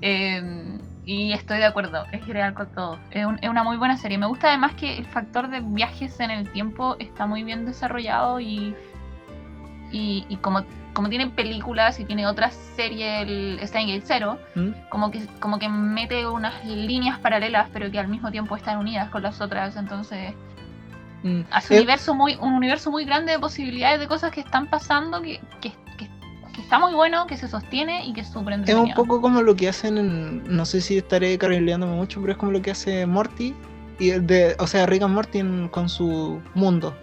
Eh, 0.01 0.79
y 1.05 1.33
estoy 1.33 1.57
de 1.57 1.65
acuerdo, 1.65 2.05
es 2.11 2.25
real 2.27 2.53
con 2.53 2.71
todo. 2.71 2.99
Es, 3.09 3.25
una 3.25 3.63
muy 3.63 3.77
buena 3.77 3.97
serie. 3.97 4.17
Me 4.17 4.27
gusta 4.27 4.49
además 4.49 4.75
que 4.75 4.97
el 4.97 5.05
factor 5.05 5.49
de 5.49 5.61
viajes 5.61 6.19
en 6.19 6.31
el 6.31 6.49
tiempo 6.51 6.95
está 6.99 7.25
muy 7.25 7.43
bien 7.43 7.65
desarrollado 7.65 8.39
y, 8.39 8.75
y, 9.91 10.37
como, 10.41 10.63
como 10.93 11.09
tiene 11.09 11.27
películas 11.29 11.99
y 11.99 12.05
tiene 12.05 12.27
otra 12.27 12.51
serie, 12.51 13.21
el 13.21 13.59
Steingate 13.63 14.05
Zero, 14.05 14.37
¿Mm? 14.53 14.69
como, 14.89 15.09
que, 15.09 15.25
como 15.39 15.57
que 15.57 15.69
mete 15.69 16.27
unas 16.27 16.63
líneas 16.65 17.17
paralelas 17.19 17.67
pero 17.73 17.89
que 17.91 17.99
al 17.99 18.07
mismo 18.07 18.31
tiempo 18.31 18.55
están 18.55 18.77
unidas 18.77 19.09
con 19.09 19.23
las 19.23 19.41
otras. 19.41 19.75
Entonces 19.77 20.33
mm. 21.23 21.41
hace 21.51 21.73
un, 21.73 21.79
universo 21.79 22.13
muy, 22.13 22.35
un 22.35 22.53
universo 22.53 22.91
muy 22.91 23.05
grande 23.05 23.33
de 23.33 23.39
posibilidades 23.39 23.99
de 23.99 24.07
cosas 24.07 24.31
que 24.31 24.41
están 24.41 24.69
pasando 24.69 25.21
que, 25.21 25.39
que 25.61 25.73
está 26.61 26.79
muy 26.79 26.93
bueno, 26.93 27.27
que 27.27 27.37
se 27.37 27.47
sostiene 27.47 28.05
y 28.05 28.13
que 28.13 28.21
es 28.21 28.27
súper 28.27 28.61
Es 28.65 28.75
un 28.75 28.93
poco 28.93 29.21
como 29.21 29.41
lo 29.41 29.55
que 29.55 29.69
hacen 29.69 29.97
en, 29.97 30.43
no 30.55 30.65
sé 30.65 30.81
si 30.81 30.97
estaré 30.97 31.37
carrileándome 31.37 31.95
mucho, 31.95 32.21
pero 32.21 32.33
es 32.33 32.37
como 32.37 32.51
lo 32.51 32.61
que 32.61 32.71
hace 32.71 33.05
Morty, 33.05 33.53
y 33.99 34.11
de, 34.11 34.55
o 34.59 34.67
sea, 34.67 34.85
Rick 34.85 35.03
and 35.03 35.13
Morty 35.13 35.41
con 35.69 35.89
su 35.89 36.41
mundo. 36.53 36.95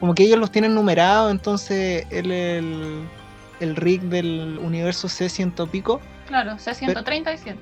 Como 0.00 0.14
que 0.14 0.24
ellos 0.24 0.38
los 0.38 0.50
tienen 0.50 0.74
numerados, 0.74 1.30
entonces 1.30 2.06
él 2.10 2.32
el, 2.32 3.04
el 3.60 3.76
Rick 3.76 4.02
del 4.02 4.58
universo 4.62 5.08
C100 5.08 5.68
pico. 5.68 6.00
Claro, 6.26 6.52
C137. 6.52 7.56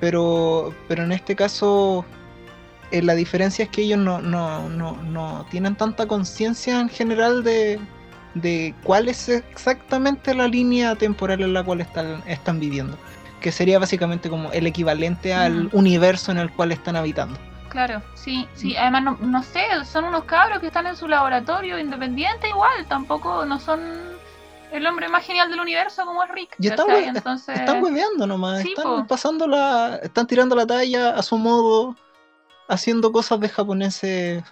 Pero, 0.00 0.74
pero 0.86 1.04
en 1.04 1.12
este 1.12 1.34
caso 1.34 2.04
eh, 2.90 3.02
la 3.02 3.14
diferencia 3.14 3.64
es 3.64 3.70
que 3.70 3.82
ellos 3.82 3.98
no, 3.98 4.20
no, 4.20 4.68
no, 4.68 4.96
no 5.02 5.46
tienen 5.50 5.76
tanta 5.76 6.06
conciencia 6.06 6.80
en 6.80 6.88
general 6.88 7.44
de, 7.44 7.78
de 8.34 8.74
cuál 8.82 9.08
es 9.08 9.28
exactamente 9.28 10.34
la 10.34 10.48
línea 10.48 10.94
temporal 10.94 11.42
en 11.42 11.52
la 11.52 11.62
cual 11.64 11.80
están, 11.80 12.22
están 12.26 12.60
viviendo. 12.60 12.96
Que 13.40 13.52
sería 13.52 13.78
básicamente 13.78 14.28
como 14.28 14.50
el 14.52 14.66
equivalente 14.66 15.32
al 15.32 15.68
universo 15.72 16.32
en 16.32 16.38
el 16.38 16.50
cual 16.50 16.72
están 16.72 16.96
habitando. 16.96 17.38
Claro, 17.68 18.02
sí, 18.14 18.48
sí. 18.54 18.74
Además, 18.76 19.04
no, 19.04 19.18
no, 19.20 19.42
sé, 19.42 19.60
son 19.84 20.04
unos 20.04 20.24
cabros 20.24 20.60
que 20.60 20.68
están 20.68 20.86
en 20.86 20.96
su 20.96 21.06
laboratorio 21.06 21.78
independiente 21.78 22.48
igual. 22.48 22.86
Tampoco 22.88 23.44
no 23.44 23.60
son 23.60 23.80
el 24.72 24.86
hombre 24.86 25.08
más 25.08 25.24
genial 25.24 25.50
del 25.50 25.60
universo 25.60 26.04
como 26.04 26.22
es 26.24 26.30
Rick. 26.30 26.56
Y 26.58 26.68
están, 26.68 26.90
Entonces... 26.90 27.60
están 27.60 27.82
hueveando 27.82 28.26
nomás. 28.26 28.64
están 28.64 29.06
pasando 29.06 29.46
la, 29.46 30.00
están 30.02 30.26
tirando 30.26 30.56
la 30.56 30.66
talla 30.66 31.10
a 31.10 31.22
su 31.22 31.36
modo, 31.38 31.94
haciendo 32.68 33.10
cosas 33.10 33.40
de 33.40 33.48
japoneses 33.48 34.44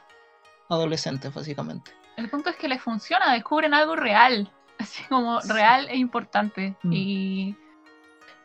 adolescentes, 0.69 1.33
básicamente. 1.33 1.93
El 2.17 2.31
punto 2.31 2.51
es 2.51 2.57
que 2.57 2.69
les 2.69 2.83
funciona, 2.83 3.33
descubren 3.33 3.75
algo 3.75 3.95
real, 3.95 4.51
así 4.79 5.05
como 5.05 5.41
real 5.41 5.89
e 5.89 5.97
importante. 5.97 6.75
Mm. 6.83 6.93
Y. 6.93 7.57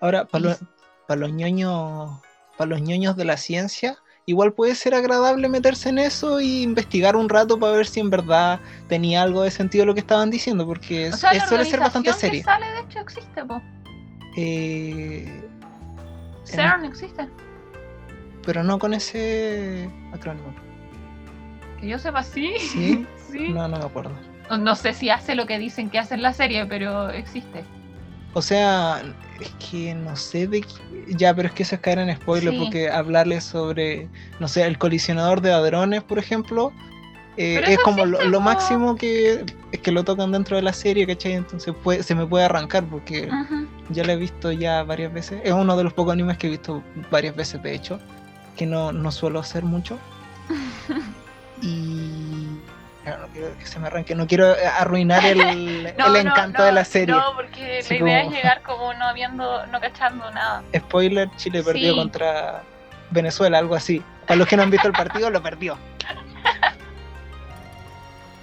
Ahora, 0.01 0.25
para 0.25 1.19
los 1.19 1.31
ñoños, 1.31 2.11
para 2.57 2.69
los 2.69 2.81
ñoños 2.81 3.15
de 3.15 3.25
la 3.25 3.37
ciencia, 3.37 3.97
igual 4.25 4.53
puede 4.53 4.75
ser 4.75 4.95
agradable 4.95 5.47
meterse 5.47 5.89
en 5.89 5.99
eso 5.99 6.39
e 6.39 6.45
investigar 6.63 7.15
un 7.15 7.29
rato 7.29 7.59
para 7.59 7.73
ver 7.73 7.85
si 7.85 7.99
en 7.99 8.09
verdad 8.09 8.59
tenía 8.87 9.21
algo 9.21 9.43
de 9.43 9.51
sentido 9.51 9.85
lo 9.85 9.93
que 9.93 9.99
estaban 9.99 10.29
diciendo, 10.29 10.65
porque 10.65 11.09
o 11.09 11.17
sea, 11.17 11.47
suele 11.47 11.65
ser 11.65 11.79
bastante 11.79 12.13
serio. 12.13 12.43
sale, 12.43 12.65
de 12.71 12.79
hecho, 12.79 12.99
existe, 12.99 13.45
po. 13.45 13.61
Eh, 14.37 15.49
CERN 16.45 16.85
existe. 16.85 17.27
Pero 18.45 18.63
no 18.63 18.79
con 18.79 18.93
ese 18.93 19.89
acrónimo. 20.13 20.53
Que 21.79 21.87
yo 21.87 21.99
sepa, 21.99 22.23
sí. 22.23 22.53
¿Sí? 22.59 23.07
No, 23.53 23.65
no 23.65 23.77
me 23.77 23.85
acuerdo. 23.85 24.11
No 24.59 24.75
sé 24.75 24.93
si 24.93 25.09
hace 25.09 25.35
lo 25.35 25.45
que 25.45 25.57
dicen 25.57 25.89
que 25.89 25.99
hace 25.99 26.15
en 26.15 26.21
la 26.21 26.33
serie, 26.33 26.65
pero 26.65 27.09
existe. 27.09 27.63
O 28.33 28.41
sea, 28.41 29.01
es 29.39 29.49
que 29.69 29.95
no 29.95 30.15
sé 30.17 30.47
de 30.47 30.61
qué... 30.61 31.15
Ya, 31.15 31.33
pero 31.33 31.47
es 31.47 31.53
que 31.53 31.63
eso 31.63 31.75
es 31.75 31.81
caer 31.81 31.99
en 31.99 32.13
spoiler, 32.15 32.57
porque 32.57 32.89
hablarles 32.89 33.45
sobre, 33.45 34.09
no 34.41 34.49
sé, 34.49 34.65
el 34.65 34.77
colisionador 34.77 35.39
de 35.39 35.51
ladrones, 35.51 36.03
por 36.03 36.19
ejemplo, 36.19 36.73
eh, 37.37 37.61
es 37.65 37.79
como 37.79 38.05
lo, 38.05 38.41
máximo 38.41 38.95
que 38.95 39.45
es 39.71 39.79
que 39.79 39.91
lo 39.91 40.03
tocan 40.03 40.31
dentro 40.31 40.57
de 40.57 40.63
la 40.63 40.73
serie, 40.73 41.07
¿cachai? 41.07 41.33
Entonces 41.33 41.73
se 42.01 42.15
me 42.15 42.25
puede 42.25 42.45
arrancar 42.45 42.83
porque 42.85 43.29
ya 43.89 44.03
lo 44.03 44.11
he 44.11 44.17
visto 44.17 44.51
ya 44.51 44.83
varias 44.83 45.13
veces. 45.13 45.41
Es 45.43 45.53
uno 45.53 45.77
de 45.77 45.83
los 45.85 45.93
pocos 45.93 46.13
animes 46.13 46.37
que 46.37 46.47
he 46.47 46.49
visto 46.49 46.83
varias 47.09 47.35
veces, 47.35 47.63
de 47.63 47.73
hecho, 47.73 47.99
que 48.55 48.65
no, 48.65 48.91
no 48.91 49.11
suelo 49.11 49.39
hacer 49.39 49.63
mucho. 49.63 49.97
y 51.61 52.59
no 53.05 53.27
quiero 53.33 53.57
que 53.57 53.65
se 53.65 53.79
me 53.79 53.87
arranque, 53.87 54.15
no 54.15 54.27
quiero 54.27 54.55
arruinar 54.77 55.25
el, 55.25 55.39
el 55.97 56.15
encanto 56.15 56.63
de 56.63 56.71
la 56.71 56.85
serie. 56.85 57.15
No, 57.15 57.35
porque 57.35 57.83
la 57.89 57.95
idea 57.95 58.21
es 58.23 58.31
llegar 58.31 58.61
como 58.63 58.93
no 58.93 59.05
habiendo, 59.05 59.65
no 59.67 59.79
cachando 59.79 60.29
nada. 60.31 60.63
Spoiler, 60.75 61.29
Chile 61.37 61.63
perdió 61.63 61.95
contra 61.95 62.63
Venezuela, 63.09 63.57
algo 63.57 63.75
así. 63.75 64.03
Para 64.27 64.37
los 64.37 64.47
que 64.47 64.55
no 64.55 64.63
han 64.63 64.69
visto 64.69 64.87
el 64.87 64.93
partido, 64.93 65.29
lo 65.29 65.41
perdió. 65.41 65.77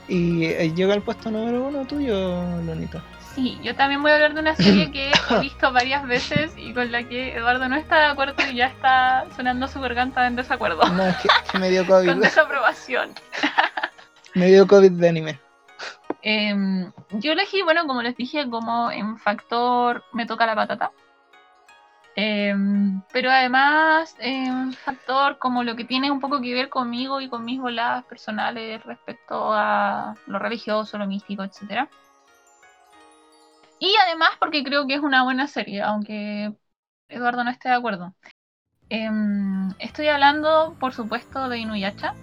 Y 0.08 0.46
eh, 0.46 0.72
llega 0.74 0.94
al 0.94 1.02
puesto 1.02 1.30
número 1.30 1.68
uno 1.68 1.84
tuyo, 1.84 2.42
Lonita. 2.62 3.02
Sí, 3.38 3.56
yo 3.62 3.76
también 3.76 4.02
voy 4.02 4.10
a 4.10 4.14
hablar 4.14 4.34
de 4.34 4.40
una 4.40 4.56
serie 4.56 4.90
que 4.90 5.12
he 5.30 5.38
visto 5.38 5.72
varias 5.72 6.04
veces 6.08 6.52
y 6.56 6.74
con 6.74 6.90
la 6.90 7.04
que 7.04 7.36
Eduardo 7.36 7.68
no 7.68 7.76
está 7.76 8.00
de 8.00 8.06
acuerdo 8.06 8.34
y 8.50 8.56
ya 8.56 8.66
está 8.66 9.26
sonando 9.36 9.68
su 9.68 9.80
garganta 9.80 10.26
en 10.26 10.34
desacuerdo. 10.34 10.82
No, 10.88 11.06
es 11.06 11.16
que, 11.18 11.58
me 11.60 11.70
dio 11.70 11.86
COVID. 11.86 12.08
con 12.08 12.20
desaprobación. 12.20 13.14
Me 14.34 14.46
dio 14.46 14.66
COVID 14.66 14.90
de 14.90 15.08
anime. 15.08 15.40
Em, 16.20 16.90
yo 17.12 17.30
elegí, 17.30 17.62
bueno, 17.62 17.86
como 17.86 18.02
les 18.02 18.16
dije, 18.16 18.50
como 18.50 18.90
en 18.90 19.18
factor 19.18 20.02
me 20.12 20.26
toca 20.26 20.44
la 20.44 20.56
patata. 20.56 20.90
Em, 22.16 23.02
pero 23.12 23.30
además, 23.30 24.16
en 24.18 24.72
factor 24.72 25.38
como 25.38 25.62
lo 25.62 25.76
que 25.76 25.84
tiene 25.84 26.10
un 26.10 26.18
poco 26.18 26.40
que 26.40 26.54
ver 26.54 26.70
conmigo 26.70 27.20
y 27.20 27.28
con 27.28 27.44
mis 27.44 27.60
voladas 27.60 28.04
personales 28.06 28.82
respecto 28.82 29.52
a 29.54 30.16
lo 30.26 30.40
religioso, 30.40 30.98
lo 30.98 31.06
místico, 31.06 31.44
etc. 31.44 31.88
Y 33.80 33.94
además 34.06 34.30
porque 34.38 34.64
creo 34.64 34.86
que 34.86 34.94
es 34.94 35.00
una 35.00 35.22
buena 35.24 35.46
serie, 35.46 35.82
aunque 35.82 36.52
Eduardo 37.08 37.44
no 37.44 37.50
esté 37.50 37.68
de 37.68 37.74
acuerdo. 37.76 38.14
Em, 38.90 39.70
estoy 39.78 40.08
hablando, 40.08 40.76
por 40.80 40.92
supuesto, 40.94 41.48
de 41.48 41.58
Inuyasha. 41.58 42.14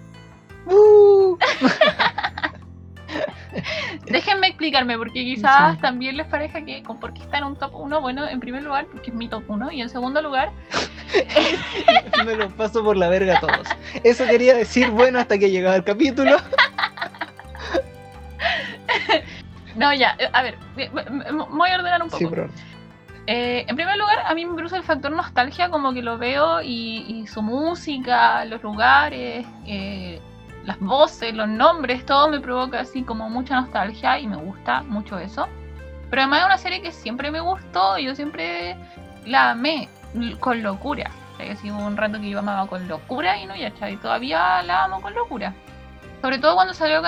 Uh. 0.66 1.38
Déjenme 4.06 4.48
explicarme, 4.48 4.98
porque 4.98 5.24
quizás 5.24 5.80
también 5.80 6.16
les 6.16 6.26
parezca 6.26 6.64
que 6.64 6.82
con 6.82 6.98
por 6.98 7.14
qué 7.14 7.22
está 7.22 7.38
en 7.38 7.44
un 7.44 7.56
top 7.56 7.74
1, 7.74 8.00
bueno, 8.00 8.28
en 8.28 8.40
primer 8.40 8.62
lugar, 8.62 8.86
porque 8.86 9.10
es 9.10 9.16
mi 9.16 9.28
top 9.28 9.44
1, 9.48 9.72
y 9.72 9.80
en 9.80 9.88
segundo 9.88 10.20
lugar... 10.20 10.50
Me 12.24 12.34
lo 12.34 12.50
paso 12.50 12.82
por 12.82 12.96
la 12.96 13.08
verga 13.08 13.38
a 13.38 13.40
todos. 13.40 13.68
Eso 14.02 14.26
quería 14.26 14.54
decir, 14.54 14.90
bueno, 14.90 15.18
hasta 15.18 15.38
que 15.38 15.50
llegaba 15.50 15.76
el 15.76 15.84
capítulo. 15.84 16.36
no, 19.76 19.94
ya, 19.94 20.16
a 20.32 20.42
ver, 20.42 20.58
voy 20.74 21.70
a 21.70 21.76
ordenar 21.76 22.02
un 22.02 22.10
poco. 22.10 22.48
Eh, 23.28 23.64
en 23.66 23.74
primer 23.74 23.96
lugar, 23.96 24.20
a 24.24 24.34
mí 24.34 24.46
me 24.46 24.54
produce 24.54 24.76
el 24.76 24.84
factor 24.84 25.10
nostalgia, 25.10 25.68
como 25.68 25.92
que 25.92 26.00
lo 26.00 26.16
veo 26.16 26.62
y, 26.62 27.26
su 27.26 27.42
música, 27.42 28.44
los 28.44 28.62
lugares, 28.62 29.44
eh, 29.66 30.20
las 30.64 30.78
voces, 30.78 31.34
los 31.34 31.48
nombres, 31.48 32.06
todo 32.06 32.28
me 32.28 32.40
provoca 32.40 32.80
así 32.80 33.02
como 33.02 33.28
mucha 33.28 33.56
nostalgia 33.60 34.18
y 34.18 34.26
me 34.26 34.36
gusta 34.36 34.82
mucho 34.82 35.18
eso. 35.18 35.48
Pero 36.08 36.22
además 36.22 36.40
es 36.40 36.46
una 36.46 36.58
serie 36.58 36.82
que 36.82 36.92
siempre 36.92 37.30
me 37.30 37.40
gustó 37.40 37.98
y 37.98 38.04
yo 38.04 38.14
siempre 38.14 38.76
la 39.24 39.50
amé 39.50 39.88
con 40.38 40.62
locura. 40.62 41.10
O 41.34 41.36
sea, 41.36 41.72
hubo 41.72 41.84
un 41.84 41.96
rato 41.96 42.20
que 42.20 42.30
yo 42.30 42.38
amaba 42.38 42.66
con 42.66 42.86
locura 42.86 43.38
y 43.38 43.46
no, 43.46 43.56
ya, 43.56 43.72
y 43.90 43.96
todavía 43.96 44.62
la 44.62 44.84
amo 44.84 45.02
con 45.02 45.14
locura. 45.14 45.52
Sobre 46.26 46.40
todo 46.40 46.56
cuando 46.56 46.74
salió 46.74 47.00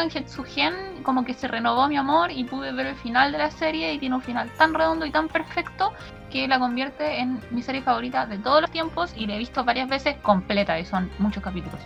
Gen, 0.47 1.03
como 1.03 1.25
que 1.25 1.35
se 1.35 1.49
renovó 1.49 1.89
mi 1.89 1.97
amor 1.97 2.31
y 2.31 2.45
pude 2.45 2.71
ver 2.71 2.87
el 2.87 2.95
final 2.95 3.33
de 3.33 3.39
la 3.39 3.51
serie 3.51 3.93
y 3.93 3.99
tiene 3.99 4.15
un 4.15 4.23
final 4.23 4.49
tan 4.51 4.73
redondo 4.73 5.05
y 5.07 5.11
tan 5.11 5.27
perfecto 5.27 5.93
que 6.31 6.47
la 6.47 6.61
convierte 6.61 7.19
en 7.19 7.41
mi 7.51 7.61
serie 7.61 7.83
favorita 7.83 8.27
de 8.27 8.39
todos 8.39 8.61
los 8.61 8.71
tiempos 8.71 9.13
y 9.17 9.27
la 9.27 9.35
he 9.35 9.39
visto 9.39 9.65
varias 9.65 9.89
veces 9.89 10.15
completa 10.23 10.79
y 10.79 10.85
son 10.85 11.11
muchos 11.19 11.43
capítulos. 11.43 11.81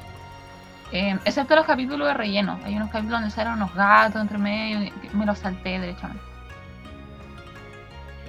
Eh, 0.92 1.18
excepto 1.24 1.56
los 1.56 1.64
capítulos 1.64 2.06
de 2.06 2.12
relleno. 2.12 2.60
Hay 2.66 2.76
unos 2.76 2.90
capítulos 2.90 3.20
donde 3.20 3.34
salen 3.34 3.54
unos 3.54 3.74
gatos 3.74 4.20
entre 4.20 4.36
medio 4.36 4.82
y 4.82 4.92
me 5.16 5.24
los 5.24 5.38
salté 5.38 5.80
derechamente. 5.80 6.22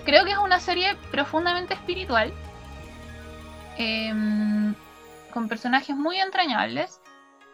Creo 0.05 0.23
que 0.23 0.31
es 0.31 0.37
una 0.37 0.61
serie 0.61 0.95
profundamente 1.11 1.73
espiritual. 1.73 2.33
Em, 3.75 4.73
con 5.33 5.49
personajes 5.49 5.93
muy 5.93 6.21
entrañables 6.21 7.01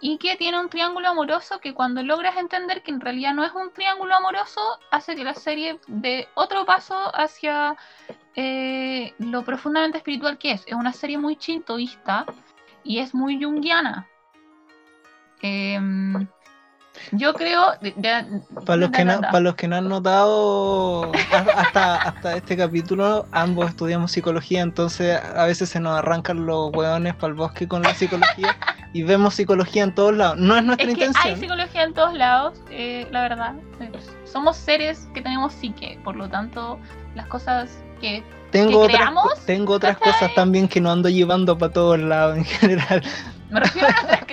y 0.01 0.17
que 0.17 0.35
tiene 0.37 0.59
un 0.59 0.69
triángulo 0.69 1.09
amoroso 1.09 1.59
que 1.59 1.73
cuando 1.73 2.01
logras 2.03 2.37
entender 2.37 2.83
que 2.83 2.91
en 2.91 3.01
realidad 3.01 3.33
no 3.33 3.43
es 3.43 3.53
un 3.53 3.71
triángulo 3.71 4.15
amoroso, 4.15 4.61
hace 4.91 5.15
que 5.15 5.23
la 5.23 5.33
serie 5.33 5.79
dé 5.87 6.27
otro 6.35 6.65
paso 6.65 6.95
hacia 7.13 7.75
eh, 8.35 9.13
lo 9.17 9.43
profundamente 9.43 9.97
espiritual 9.97 10.37
que 10.37 10.51
es. 10.51 10.63
Es 10.67 10.73
una 10.73 10.93
serie 10.93 11.17
muy 11.17 11.35
chintoísta 11.35 12.25
y 12.83 12.99
es 12.99 13.13
muy 13.13 13.41
junguiana. 13.43 14.07
Em, 15.41 16.27
yo 17.11 17.33
creo. 17.33 17.73
para, 18.65 18.77
los 18.77 18.91
que 18.91 19.05
no, 19.05 19.21
para 19.21 19.39
los 19.39 19.55
que 19.55 19.67
no 19.67 19.77
han 19.77 19.89
notado 19.89 21.11
hasta, 21.55 21.95
hasta 21.95 22.35
este 22.35 22.57
capítulo, 22.57 23.27
ambos 23.31 23.69
estudiamos 23.69 24.11
psicología, 24.11 24.61
entonces 24.61 25.19
a 25.35 25.45
veces 25.45 25.69
se 25.69 25.79
nos 25.79 25.97
arrancan 25.97 26.45
los 26.45 26.71
hueones 26.73 27.15
para 27.15 27.27
el 27.27 27.33
bosque 27.33 27.67
con 27.67 27.81
la 27.83 27.93
psicología 27.93 28.55
y 28.93 29.03
vemos 29.03 29.35
psicología 29.35 29.83
en 29.83 29.93
todos 29.93 30.15
lados. 30.15 30.37
No 30.37 30.57
es 30.57 30.63
nuestra 30.63 30.89
intención. 30.89 31.33
Hay 31.33 31.39
psicología 31.39 31.83
en 31.83 31.93
todos 31.93 32.13
lados, 32.13 32.61
eh, 32.71 33.07
la 33.11 33.21
verdad. 33.21 33.53
Somos 34.25 34.57
seres 34.57 35.07
que 35.13 35.21
tenemos 35.21 35.53
psique, 35.53 35.99
por 36.03 36.15
lo 36.15 36.29
tanto, 36.29 36.79
las 37.15 37.27
cosas 37.27 37.69
que 38.01 38.23
tengo 38.51 38.81
otras, 38.81 39.13
tengo 39.45 39.73
otras 39.73 39.97
cosas 39.97 40.33
también 40.33 40.67
que 40.67 40.81
no 40.81 40.91
ando 40.91 41.09
llevando 41.09 41.57
para 41.57 41.71
todos 41.71 41.99
lados 41.99 42.37
en 42.37 42.45
general. 42.45 43.03
Me 43.49 43.59
refiero 43.59 43.87
a 43.87 43.91
nuestras 43.91 44.25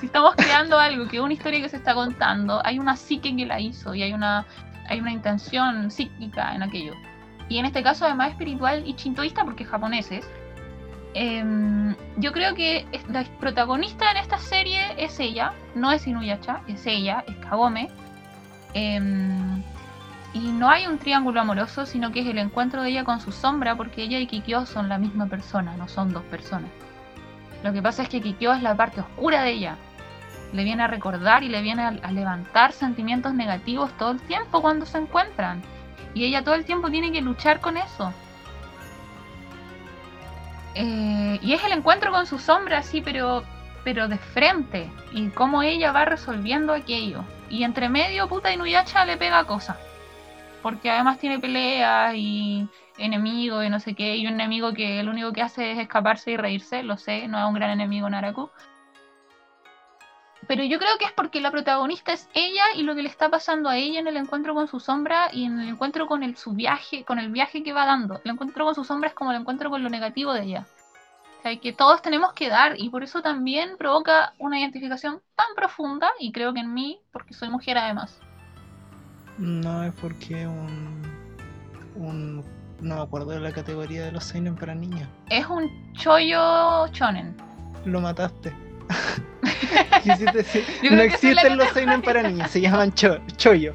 Si 0.00 0.06
estamos 0.06 0.34
creando 0.34 0.78
algo, 0.78 1.06
que 1.06 1.18
es 1.18 1.22
una 1.22 1.32
historia 1.32 1.60
que 1.60 1.68
se 1.68 1.76
está 1.76 1.94
contando, 1.94 2.60
hay 2.64 2.78
una 2.78 2.96
psique 2.96 3.34
que 3.36 3.46
la 3.46 3.60
hizo 3.60 3.94
y 3.94 4.02
hay 4.02 4.12
una, 4.12 4.44
hay 4.88 5.00
una 5.00 5.12
intención 5.12 5.90
psíquica 5.90 6.54
en 6.54 6.62
aquello. 6.62 6.94
Y 7.48 7.58
en 7.58 7.66
este 7.66 7.82
caso, 7.82 8.04
además, 8.04 8.30
espiritual 8.30 8.82
y 8.86 8.94
chintoísta, 8.94 9.44
porque 9.44 9.64
japoneses. 9.64 10.28
Em, 11.14 11.96
yo 12.16 12.32
creo 12.32 12.54
que 12.54 12.86
la 13.08 13.24
protagonista 13.40 14.10
en 14.12 14.18
esta 14.18 14.38
serie 14.38 14.80
es 14.96 15.18
ella, 15.18 15.52
no 15.74 15.90
es 15.90 16.06
Inuyacha, 16.06 16.60
es 16.68 16.86
ella, 16.86 17.24
es 17.26 17.36
Kagome. 17.36 17.88
Em, 18.74 19.62
y 20.32 20.38
no 20.52 20.70
hay 20.70 20.86
un 20.86 20.98
triángulo 20.98 21.40
amoroso, 21.40 21.86
sino 21.86 22.12
que 22.12 22.20
es 22.20 22.26
el 22.26 22.38
encuentro 22.38 22.82
de 22.82 22.90
ella 22.90 23.04
con 23.04 23.20
su 23.20 23.32
sombra, 23.32 23.76
porque 23.76 24.02
ella 24.02 24.18
y 24.18 24.26
Kikyo 24.26 24.66
son 24.66 24.88
la 24.88 24.98
misma 24.98 25.26
persona, 25.26 25.76
no 25.76 25.88
son 25.88 26.12
dos 26.12 26.22
personas. 26.24 26.70
Lo 27.62 27.72
que 27.72 27.82
pasa 27.82 28.02
es 28.02 28.08
que 28.08 28.20
Kikyo 28.20 28.52
es 28.54 28.62
la 28.62 28.74
parte 28.74 29.00
oscura 29.00 29.42
de 29.42 29.50
ella. 29.50 29.76
Le 30.52 30.64
viene 30.64 30.82
a 30.82 30.86
recordar 30.86 31.42
y 31.42 31.48
le 31.48 31.62
viene 31.62 31.82
a, 31.82 32.12
levantar 32.12 32.72
sentimientos 32.72 33.34
negativos 33.34 33.92
todo 33.98 34.12
el 34.12 34.20
tiempo 34.20 34.62
cuando 34.62 34.86
se 34.86 34.98
encuentran. 34.98 35.62
Y 36.14 36.24
ella 36.24 36.42
todo 36.42 36.54
el 36.54 36.64
tiempo 36.64 36.90
tiene 36.90 37.12
que 37.12 37.20
luchar 37.20 37.60
con 37.60 37.76
eso. 37.76 38.12
Eh, 40.74 41.38
y 41.42 41.52
es 41.52 41.62
el 41.64 41.72
encuentro 41.72 42.10
con 42.10 42.26
su 42.26 42.38
sombra, 42.38 42.82
sí, 42.82 43.00
pero, 43.00 43.44
pero 43.84 44.08
de 44.08 44.18
frente. 44.18 44.90
Y 45.12 45.28
cómo 45.28 45.62
ella 45.62 45.92
va 45.92 46.04
resolviendo 46.04 46.72
aquello. 46.72 47.24
Y 47.48 47.62
entre 47.64 47.88
medio, 47.88 48.28
puta 48.28 48.52
Inuyasha 48.52 49.04
le 49.04 49.16
pega 49.16 49.44
cosas. 49.44 49.76
Porque 50.62 50.90
además 50.90 51.18
tiene 51.18 51.38
peleas 51.38 52.14
y 52.16 52.68
enemigo 53.00 53.62
y 53.62 53.70
no 53.70 53.80
sé 53.80 53.94
qué, 53.94 54.16
y 54.16 54.26
un 54.26 54.34
enemigo 54.34 54.72
que 54.72 55.02
lo 55.02 55.10
único 55.10 55.32
que 55.32 55.42
hace 55.42 55.72
es 55.72 55.78
escaparse 55.78 56.32
y 56.32 56.36
reírse, 56.36 56.82
lo 56.82 56.96
sé, 56.96 57.28
no 57.28 57.38
es 57.38 57.44
un 57.44 57.54
gran 57.54 57.70
enemigo 57.70 58.08
Naraku. 58.08 58.50
Pero 60.46 60.64
yo 60.64 60.78
creo 60.78 60.98
que 60.98 61.04
es 61.04 61.12
porque 61.12 61.40
la 61.40 61.50
protagonista 61.50 62.12
es 62.12 62.28
ella 62.34 62.64
y 62.74 62.82
lo 62.82 62.94
que 62.94 63.02
le 63.02 63.08
está 63.08 63.28
pasando 63.28 63.68
a 63.68 63.76
ella 63.76 64.00
en 64.00 64.08
el 64.08 64.16
encuentro 64.16 64.54
con 64.54 64.66
su 64.66 64.80
sombra 64.80 65.28
y 65.32 65.44
en 65.44 65.60
el 65.60 65.68
encuentro 65.68 66.06
con 66.06 66.22
el, 66.22 66.36
su 66.36 66.54
viaje, 66.54 67.04
con 67.04 67.18
el 67.18 67.30
viaje 67.30 67.62
que 67.62 67.72
va 67.72 67.86
dando. 67.86 68.20
El 68.24 68.32
encuentro 68.32 68.64
con 68.64 68.74
su 68.74 68.84
sombra 68.84 69.10
es 69.10 69.14
como 69.14 69.30
el 69.30 69.40
encuentro 69.40 69.70
con 69.70 69.82
lo 69.82 69.88
negativo 69.88 70.32
de 70.32 70.42
ella. 70.42 70.66
O 71.38 71.42
sea, 71.42 71.56
que 71.56 71.72
todos 71.72 72.02
tenemos 72.02 72.32
que 72.32 72.48
dar 72.48 72.74
y 72.78 72.90
por 72.90 73.02
eso 73.02 73.22
también 73.22 73.76
provoca 73.78 74.34
una 74.38 74.58
identificación 74.58 75.22
tan 75.36 75.54
profunda 75.54 76.10
y 76.18 76.32
creo 76.32 76.52
que 76.52 76.60
en 76.60 76.74
mí, 76.74 77.00
porque 77.12 77.32
soy 77.32 77.48
mujer 77.48 77.78
además. 77.78 78.18
No 79.38 79.84
es 79.84 79.94
porque 79.94 80.46
un, 80.46 81.00
un 81.94 82.44
no 82.80 82.96
me 82.96 83.02
acuerdo 83.02 83.30
de 83.30 83.40
la 83.40 83.52
categoría 83.52 84.04
de 84.04 84.12
los 84.12 84.24
seinen 84.24 84.56
para 84.56 84.74
niños. 84.74 85.08
Es 85.30 85.46
un 85.46 85.92
chollo 85.94 86.88
chonen. 86.88 87.36
Lo 87.84 88.00
mataste. 88.00 88.52
no 90.90 91.02
existen 91.02 91.56
los 91.56 91.68
seinen 91.68 92.02
para 92.02 92.22
niños, 92.22 92.50
se 92.50 92.60
llaman 92.60 92.92
cho 92.92 93.18
chollo. 93.36 93.72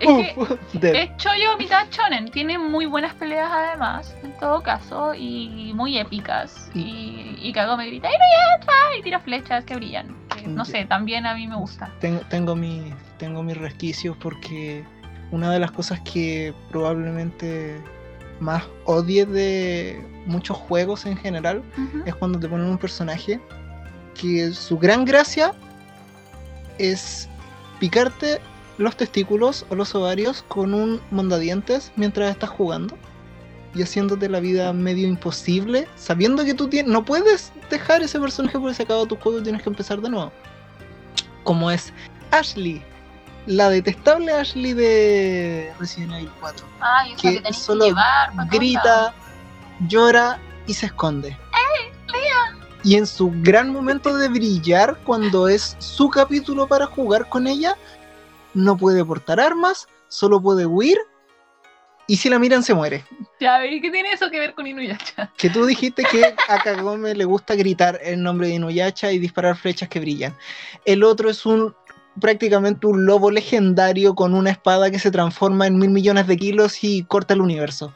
Es, 0.00 1.16
chollo 1.16 1.56
mitad 1.58 1.88
chonen. 1.90 2.30
Tiene 2.30 2.58
muy 2.58 2.86
buenas 2.86 3.14
peleas 3.14 3.50
además, 3.50 4.14
en 4.22 4.32
todo 4.38 4.62
caso, 4.62 5.14
y 5.14 5.72
muy 5.74 5.98
épicas. 5.98 6.70
Y, 6.74 7.36
y 7.40 7.54
me 7.76 7.86
grita 7.86 8.08
¡Ay, 8.08 9.00
y 9.00 9.02
tira 9.02 9.20
flechas 9.20 9.64
que 9.64 9.76
brillan. 9.76 10.14
no 10.46 10.64
sé, 10.64 10.84
también 10.84 11.26
a 11.26 11.34
mí 11.34 11.46
me 11.46 11.56
gusta. 11.56 11.90
Tengo, 12.00 12.20
tengo, 12.28 12.56
mi, 12.56 12.92
tengo 13.18 13.42
mis 13.42 13.56
resquicios 13.56 14.16
porque 14.16 14.84
una 15.30 15.50
de 15.50 15.58
las 15.58 15.70
cosas 15.70 16.00
que 16.00 16.54
probablemente 16.70 17.80
más 18.40 18.64
odie 18.84 19.26
de 19.26 20.04
muchos 20.26 20.56
juegos 20.56 21.06
en 21.06 21.16
general 21.16 21.62
es 22.04 22.14
cuando 22.14 22.38
te 22.38 22.48
ponen 22.48 22.66
un 22.66 22.78
personaje 22.78 23.40
que 24.14 24.52
su 24.52 24.78
gran 24.78 25.04
gracia 25.04 25.54
es 26.78 27.28
picarte 27.78 28.40
los 28.78 28.96
testículos 28.96 29.64
o 29.70 29.74
los 29.74 29.94
ovarios 29.94 30.44
con 30.48 30.74
un 30.74 31.00
mondadientes 31.10 31.92
mientras 31.96 32.30
estás 32.30 32.50
jugando 32.50 32.96
y 33.74 33.82
haciéndote 33.82 34.28
la 34.28 34.40
vida 34.40 34.72
medio 34.72 35.06
imposible, 35.06 35.86
sabiendo 35.96 36.44
que 36.44 36.54
tú 36.54 36.70
no 36.86 37.04
puedes 37.04 37.52
dejar 37.70 38.02
ese 38.02 38.18
personaje 38.18 38.58
porque 38.58 38.74
se 38.74 38.82
acaba 38.84 39.06
tu 39.06 39.16
juego 39.16 39.38
y 39.38 39.42
tienes 39.42 39.62
que 39.62 39.68
empezar 39.68 40.00
de 40.00 40.08
nuevo. 40.08 40.32
Como 41.44 41.70
es 41.70 41.92
Ashley 42.30 42.82
la 43.46 43.70
detestable 43.70 44.32
Ashley 44.32 44.72
de 44.72 45.72
Resident 45.78 46.12
Evil 46.12 46.30
4. 46.40 46.66
que, 47.20 47.52
solo 47.52 47.86
grita, 48.50 49.14
llora 49.88 50.40
y 50.66 50.74
se 50.74 50.86
esconde. 50.86 51.28
¡Eh, 51.30 51.92
y 52.82 52.94
en 52.94 53.06
su 53.06 53.32
gran 53.42 53.70
momento 53.70 54.16
de 54.16 54.28
brillar, 54.28 54.98
cuando 55.04 55.48
es 55.48 55.76
su 55.78 56.08
capítulo 56.08 56.68
para 56.68 56.86
jugar 56.86 57.28
con 57.28 57.46
ella, 57.48 57.76
no 58.54 58.76
puede 58.76 59.04
portar 59.04 59.40
armas, 59.40 59.88
solo 60.08 60.40
puede 60.40 60.66
huir. 60.66 60.96
Y 62.06 62.16
si 62.18 62.28
la 62.28 62.38
miran, 62.38 62.62
se 62.62 62.72
muere. 62.74 63.04
Ya, 63.40 63.66
¿y 63.66 63.80
qué 63.80 63.90
tiene 63.90 64.12
eso 64.12 64.30
que 64.30 64.38
ver 64.38 64.54
con 64.54 64.68
Inuyasha? 64.68 65.32
Que 65.36 65.50
tú 65.50 65.66
dijiste 65.66 66.04
que 66.04 66.36
a 66.48 66.58
Kagome 66.62 67.16
le 67.16 67.24
gusta 67.24 67.56
gritar 67.56 67.98
el 68.00 68.22
nombre 68.22 68.46
de 68.46 68.54
Inuyasha 68.54 69.10
y 69.10 69.18
disparar 69.18 69.56
flechas 69.56 69.88
que 69.88 69.98
brillan. 69.98 70.36
El 70.84 71.02
otro 71.02 71.28
es 71.28 71.44
un 71.44 71.74
prácticamente 72.20 72.86
un 72.86 73.06
lobo 73.06 73.30
legendario 73.30 74.14
con 74.14 74.34
una 74.34 74.50
espada 74.50 74.90
que 74.90 74.98
se 74.98 75.10
transforma 75.10 75.66
en 75.66 75.78
mil 75.78 75.90
millones 75.90 76.26
de 76.26 76.36
kilos 76.36 76.82
y 76.82 77.04
corta 77.04 77.34
el 77.34 77.40
universo. 77.40 77.92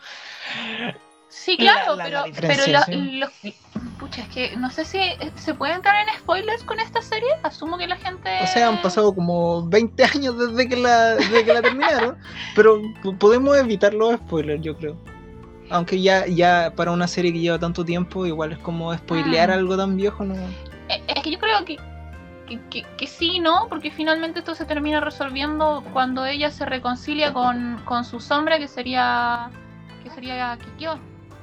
Sí, 1.29 1.57
claro, 1.57 1.97
pero, 1.97 2.25
pero 2.41 2.65
pucha, 3.99 4.23
es 4.23 4.29
que 4.29 4.57
no 4.57 4.71
sé 4.71 4.85
si 4.85 4.99
se 5.37 5.55
puede 5.55 5.75
entrar 5.75 6.07
en 6.07 6.15
spoilers 6.19 6.65
con 6.65 6.81
esta 6.81 7.01
serie. 7.01 7.29
Asumo 7.43 7.79
que 7.79 7.87
la 7.87 7.97
gente. 7.97 8.31
O 8.43 8.47
sea, 8.47 8.69
han 8.69 8.83
pasado 8.83 9.15
como 9.15 9.67
20 9.69 10.05
años 10.05 10.37
desde 10.39 10.69
que 10.69 10.77
la, 10.77 11.15
desde 11.15 11.45
que 11.45 11.55
la 11.55 11.63
terminaron, 11.63 12.19
pero 12.57 12.81
podemos 13.19 13.57
evitar 13.57 13.95
los 13.95 14.17
spoilers, 14.17 14.63
yo 14.63 14.77
creo. 14.77 14.97
Aunque 15.71 16.01
ya, 16.01 16.27
ya 16.27 16.73
para 16.75 16.91
una 16.91 17.07
serie 17.07 17.33
que 17.33 17.39
lleva 17.39 17.59
tanto 17.59 17.85
tiempo, 17.85 18.27
igual 18.27 18.53
es 18.53 18.59
como 18.59 18.93
spoilear 18.93 19.51
ah. 19.51 19.55
algo 19.55 19.77
tan 19.77 19.97
viejo, 19.97 20.25
¿no? 20.25 20.35
Eh, 20.89 21.01
es 21.07 21.23
que 21.23 21.31
yo 21.31 21.39
creo 21.39 21.65
que 21.65 21.79
que, 22.59 23.07
sí, 23.07 23.39
¿no? 23.39 23.67
Porque 23.69 23.91
finalmente 23.91 24.41
esto 24.41 24.55
se 24.55 24.65
termina 24.65 25.01
resolviendo 25.01 25.85
cuando 25.93 26.25
ella 26.27 26.51
se 26.51 26.65
reconcilia 26.65 27.33
con, 27.33 28.05
su 28.05 28.21
sombra, 28.21 28.59
que 28.59 28.69
sería 28.69 29.51
que 30.03 30.11
sería 30.11 30.57
Kikyo. 30.57 30.99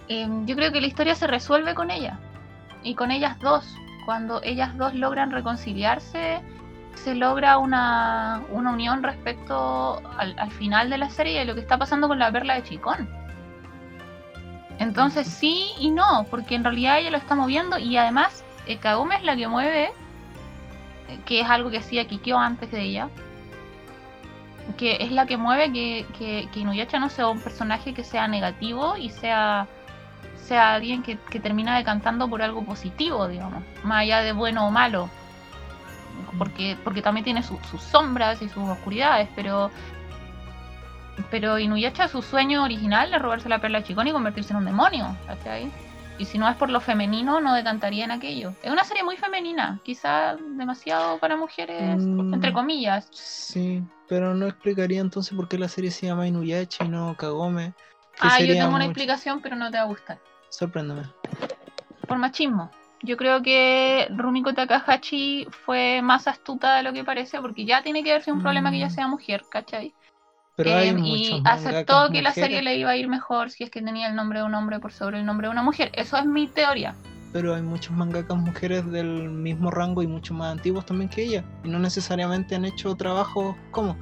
Em, 0.08 0.46
yo 0.46 0.56
creo 0.56 0.72
que 0.72 0.82
la 0.82 0.88
historia 0.88 1.16
se 1.16 1.28
resuelve 1.28 1.76
con 1.76 1.92
ella 1.92 2.20
y 2.84 2.96
con 2.96 3.12
ellas 3.12 3.40
dos. 3.40 3.76
Cuando 4.06 4.42
ellas 4.44 4.76
dos 4.78 4.94
logran 4.94 5.32
reconciliarse, 5.32 6.42
se 6.96 7.16
logra 7.16 7.58
una, 7.58 8.42
unión 8.50 9.04
respecto 9.04 10.02
al, 10.18 10.52
final 10.52 10.90
de 10.90 10.98
la 10.98 11.10
serie 11.10 11.44
y 11.44 11.46
lo 11.46 11.56
que 11.56 11.62
está 11.62 11.78
pasando 11.78 12.08
con 12.08 12.20
la 12.20 12.32
perla 12.32 12.56
de 12.56 12.64
Chicón. 12.64 13.10
Entonces 14.80 15.28
sí 15.28 15.72
y 15.80 15.92
no, 15.92 16.26
porque 16.30 16.56
en 16.56 16.64
realidad 16.64 17.00
ella 17.00 17.12
lo 17.12 17.18
está 17.18 17.36
moviendo 17.36 17.78
y 17.78 17.98
además 17.98 18.44
eh, 18.68 18.78
Kagome 18.78 19.16
es 19.16 19.24
la 19.24 19.36
que 19.36 19.48
mueve 19.48 19.92
que 21.26 21.42
es 21.42 21.50
algo 21.50 21.70
que 21.70 21.78
hacía 21.78 22.08
Kikyo 22.08 22.38
antes 22.38 22.72
de 22.72 22.82
ella, 22.82 23.10
que 24.78 24.98
es 25.00 25.12
la 25.12 25.26
que 25.26 25.38
mueve 25.38 25.72
que, 25.72 26.06
que, 26.52 26.60
Inuyasha 26.60 27.00
no 27.00 27.10
sea 27.10 27.28
un 27.30 27.40
personaje 27.40 27.94
que 27.94 28.04
sea 28.04 28.28
negativo 28.28 28.98
y 28.98 29.10
sea, 29.10 29.68
sea 30.44 30.74
alguien 30.74 31.04
que, 31.04 31.16
termina 31.40 31.78
decantando 31.78 32.28
por 32.30 32.42
algo 32.42 32.64
positivo, 32.66 33.28
digamos, 33.28 33.64
más 33.84 34.02
allá 34.02 34.22
de 34.22 34.34
bueno 34.34 34.68
o 34.68 34.72
malo. 34.72 35.10
Porque, 36.38 36.78
porque 36.84 37.02
también 37.02 37.24
tiene 37.24 37.44
su- 37.44 37.60
sus 37.72 37.82
sombras 37.82 38.42
y 38.42 38.50
sus 38.50 38.68
oscuridades, 38.68 39.30
pero 39.36 39.72
pero 41.32 41.58
Inuyasha 41.58 42.08
su 42.08 42.22
sueño 42.22 42.64
original 42.64 43.12
es 43.14 43.20
robarse 43.22 43.50
la 43.50 43.60
perla 43.60 43.80
de 43.80 43.86
Chicón 43.86 44.08
y 44.08 44.12
convertirse 44.12 44.52
en 44.54 44.58
un 44.58 44.66
demonio, 44.66 45.16
¿cachai? 45.26 45.72
Y 46.20 46.26
si 46.26 46.38
no 46.40 46.50
es 46.50 46.56
por 46.56 46.70
lo 46.72 46.82
femenino, 46.82 47.40
no 47.40 47.54
decantaría 47.54 48.04
en 48.06 48.12
aquello. 48.12 48.54
Es 48.64 48.72
una 48.72 48.84
serie 48.84 49.04
muy 49.04 49.18
femenina, 49.18 49.80
quizá 49.84 50.36
demasiado 50.36 51.20
para 51.20 51.36
mujeres, 51.38 51.98
Mm. 52.04 52.34
entre 52.34 52.52
comillas. 52.54 53.08
Sí, 53.12 53.84
pero 54.08 54.34
no 54.34 54.48
explicaría 54.48 55.00
entonces 55.02 55.36
por 55.36 55.48
qué 55.48 55.60
la 55.60 55.68
serie 55.68 55.92
se 55.92 56.08
llama 56.08 56.28
Inuyasha 56.28 56.86
y 56.86 56.90
no 56.90 57.16
Kagome. 57.16 57.74
Ah, 58.20 58.40
yo 58.40 58.48
tengo 58.54 58.70
una 58.70 58.78
mucho- 58.78 58.86
explicación, 58.90 59.42
pero 59.42 59.56
no 59.56 59.70
te 59.70 59.78
va 59.78 59.84
a 59.84 59.88
gustar. 59.88 60.18
Sorpréndeme. 60.50 61.04
Por 62.08 62.18
machismo. 62.18 62.72
Yo 63.04 63.16
creo 63.16 63.44
que 63.44 64.08
Rumiko 64.10 64.56
Takahashi 64.56 65.46
fue 65.66 66.02
más 66.02 66.28
astuta 66.28 66.78
de 66.78 66.84
lo 66.84 66.94
que 66.94 67.04
parece, 67.04 67.40
porque 67.40 67.64
ya 67.64 67.84
tiene 67.84 68.04
que 68.04 68.12
verse 68.14 68.32
un 68.32 68.42
problema 68.42 68.72
que 68.72 68.78
ella 68.78 68.88
Mm. 68.88 68.92
sea 68.92 69.08
mujer, 69.08 69.44
¿cachai? 69.52 69.94
Pero 70.58 70.76
hay 70.76 70.92
muchos 70.92 71.40
y 71.40 71.42
aceptó 71.46 72.10
que 72.12 72.24
la 72.24 72.34
serie 72.34 72.64
le 72.64 72.78
iba 72.78 72.90
a 72.90 72.98
ir 72.98 73.08
mejor 73.08 73.52
si 73.52 73.64
es 73.64 73.70
que 73.70 73.80
tenía 73.80 74.10
el 74.10 74.16
nombre 74.16 74.40
de 74.40 74.46
un 74.46 74.56
hombre 74.56 74.80
por 74.80 74.92
sobre 74.92 75.20
el 75.20 75.26
nombre 75.26 75.48
de 75.48 75.52
una 75.52 75.62
mujer. 75.62 75.92
Eso 75.94 76.18
es 76.18 76.26
mi 76.26 76.48
teoría. 76.48 76.96
Pero 77.32 77.54
hay 77.54 77.62
muchos 77.62 77.96
mangakas 77.96 78.38
mujeres 78.38 78.90
del 78.92 79.30
mismo 79.30 79.70
rango 79.70 80.02
y 80.02 80.08
mucho 80.08 80.34
más 80.34 80.52
antiguos 80.52 80.84
también 80.88 81.12
que 81.12 81.26
ella. 81.26 81.44
Y 81.64 81.70
no 81.70 81.78
necesariamente 81.78 82.56
han 82.56 82.66
hecho 82.66 82.96
trabajos 82.96 83.56
como. 83.70 83.96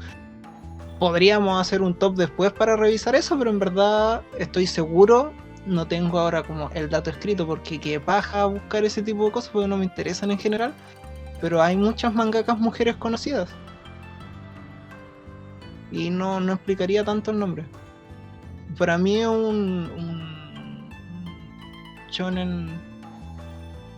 Podríamos 0.97 1.60
hacer 1.60 1.82
un 1.82 1.93
top 1.93 2.16
después 2.16 2.53
para 2.53 2.78
revisar 2.78 3.16
eso, 3.16 3.38
pero 3.38 3.49
en 3.49 3.60
verdad 3.60 4.22
estoy 4.39 4.66
seguro. 4.66 5.34
No 5.66 5.86
tengo 5.86 6.20
ahora 6.20 6.41
como 6.41 6.70
el 6.70 6.89
dato 6.89 7.10
escrito 7.10 7.45
porque 7.45 7.82
qué 7.82 7.99
paja 7.99 8.45
buscar 8.45 8.86
ese 8.86 9.01
tipo 9.01 9.26
de 9.26 9.32
cosas 9.34 9.49
porque 9.49 9.68
no 9.68 9.76
me 9.76 9.84
interesan 9.84 10.32
en 10.32 10.39
general. 10.39 10.74
Pero 11.41 11.62
hay 11.62 11.76
muchas 11.76 12.14
mangakas 12.14 12.58
mujeres 12.58 12.95
conocidas. 12.95 13.49
Y 15.96 16.10
no, 16.10 16.41
no 16.41 16.54
explicaría 16.54 17.06
tanto 17.06 17.32
el 17.32 17.39
nombre. 17.39 17.64
Para 18.78 18.98
mí 18.98 19.22
es 19.22 19.28
un, 19.28 19.89
un 19.98 20.89
shonen 22.12 22.70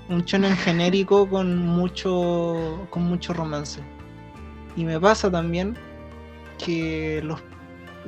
un 0.07 0.23
shonen 0.23 0.55
genérico 0.65 1.27
con 1.27 1.57
mucho 1.57 2.87
con 2.91 3.03
mucho 3.03 3.33
romance. 3.33 3.81
Y 4.75 4.85
me 4.85 4.99
pasa 4.99 5.31
también 5.31 5.75
que 6.63 7.21
los 7.23 7.41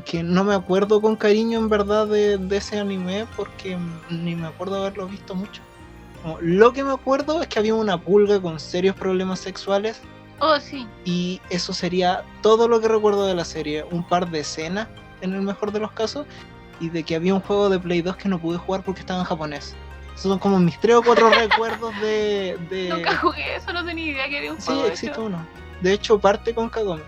que 0.06 0.22
no 0.22 0.44
me 0.44 0.54
acuerdo 0.54 1.02
con 1.02 1.16
cariño 1.16 1.58
en 1.58 1.68
verdad 1.68 2.08
de, 2.08 2.38
de 2.38 2.58
ese 2.58 2.80
anime 2.80 3.26
porque 3.36 3.76
ni 4.12 4.36
me 4.36 4.48
acuerdo 4.48 4.78
haberlo 4.82 5.08
visto 5.08 5.34
mucho. 5.34 5.64
Lo 6.42 6.74
que 6.74 6.84
me 6.84 6.92
acuerdo 6.92 7.42
es 7.42 7.48
que 7.48 7.58
había 7.58 7.74
una 7.74 8.00
pulga 8.00 8.40
con 8.40 8.60
serios 8.60 8.96
problemas 8.96 9.40
sexuales 9.40 10.00
Oh, 10.42 10.60
sí. 10.60 10.88
y 11.06 11.42
eso 11.50 11.74
sería 11.74 12.24
todo 12.42 12.68
lo 12.68 12.80
que 12.80 12.88
recuerdo 12.88 13.26
de 13.26 13.36
la 13.36 13.46
serie. 13.46 13.86
Un 13.92 14.04
par 14.08 14.30
de 14.30 14.40
escenas, 14.40 14.88
en 15.22 15.34
el 15.34 15.42
mejor 15.42 15.72
de 15.72 15.80
los 15.80 15.92
casos, 15.92 16.26
y 16.80 16.90
de 16.90 17.04
que 17.04 17.16
había 17.16 17.34
un 17.34 17.42
juego 17.42 17.70
de 17.70 17.80
Play 17.80 18.02
2 18.02 18.16
que 18.16 18.30
no 18.30 18.40
pude 18.40 18.58
jugar 18.58 18.84
porque 18.84 19.02
estaba 19.02 19.20
en 19.20 19.26
japonés. 19.26 19.76
Esos 20.14 20.32
son 20.32 20.40
como 20.40 20.60
mis 20.60 20.80
tres 20.80 20.96
o 20.96 21.04
cuatro 21.04 21.30
recuerdos 21.34 21.94
de... 22.02 22.58
de... 22.70 22.90
Nunca 22.90 23.16
jugué 23.18 23.56
eso, 23.56 23.72
no 23.74 23.86
tenía 23.86 24.06
idea 24.12 24.30
que 24.30 24.38
había 24.38 24.52
un 24.54 24.60
Sí, 24.62 24.68
juego 24.68 24.84
de 24.84 24.90
existe 24.90 25.20
uno. 25.20 25.46
De 25.82 25.94
hecho, 25.94 26.20
parte 26.20 26.54
con 26.54 26.70
Kagome. 26.70 27.04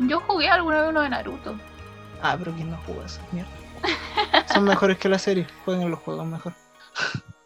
Yo 0.00 0.20
jugué 0.20 0.48
alguna 0.48 0.80
vez 0.80 0.90
uno 0.90 1.00
de 1.00 1.08
Naruto. 1.10 1.56
Ah, 2.22 2.36
pero 2.38 2.52
¿quién 2.52 2.70
no 2.70 2.78
jugó 2.86 3.02
eso? 3.04 3.20
Mierda. 3.32 3.50
Son 4.52 4.64
mejores 4.64 4.98
que 4.98 5.08
la 5.08 5.18
serie. 5.18 5.46
Jueguen 5.64 5.90
los 5.90 6.00
juegos 6.00 6.26
mejor. 6.26 6.54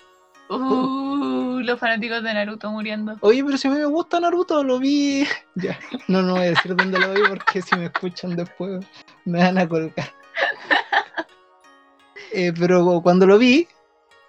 Uh, 0.57 1.61
los 1.61 1.79
fanáticos 1.79 2.23
de 2.23 2.35
Naruto 2.35 2.71
muriendo. 2.71 3.17
Oye, 3.21 3.45
pero 3.45 3.57
si 3.57 3.69
a 3.69 3.71
mí 3.71 3.79
me 3.79 3.87
gusta 3.87 4.21
Naruto, 4.21 4.63
lo 4.63 4.79
vi. 4.79 5.27
Ya, 5.55 5.79
no, 6.09 6.23
no 6.23 6.33
voy 6.35 6.43
a 6.43 6.51
decir 6.51 6.75
dónde 6.75 6.99
lo 6.99 7.13
vi 7.13 7.21
porque 7.29 7.63
si 7.63 7.77
me 7.77 7.87
escuchan 7.87 8.37
después 8.37 8.85
me 9.25 9.39
van 9.39 9.59
a 9.59 9.69
colgar. 9.69 10.11
Eh, 12.35 12.51
pero 12.59 13.03
cuando 13.03 13.27
lo 13.27 13.37
vi, 13.37 13.69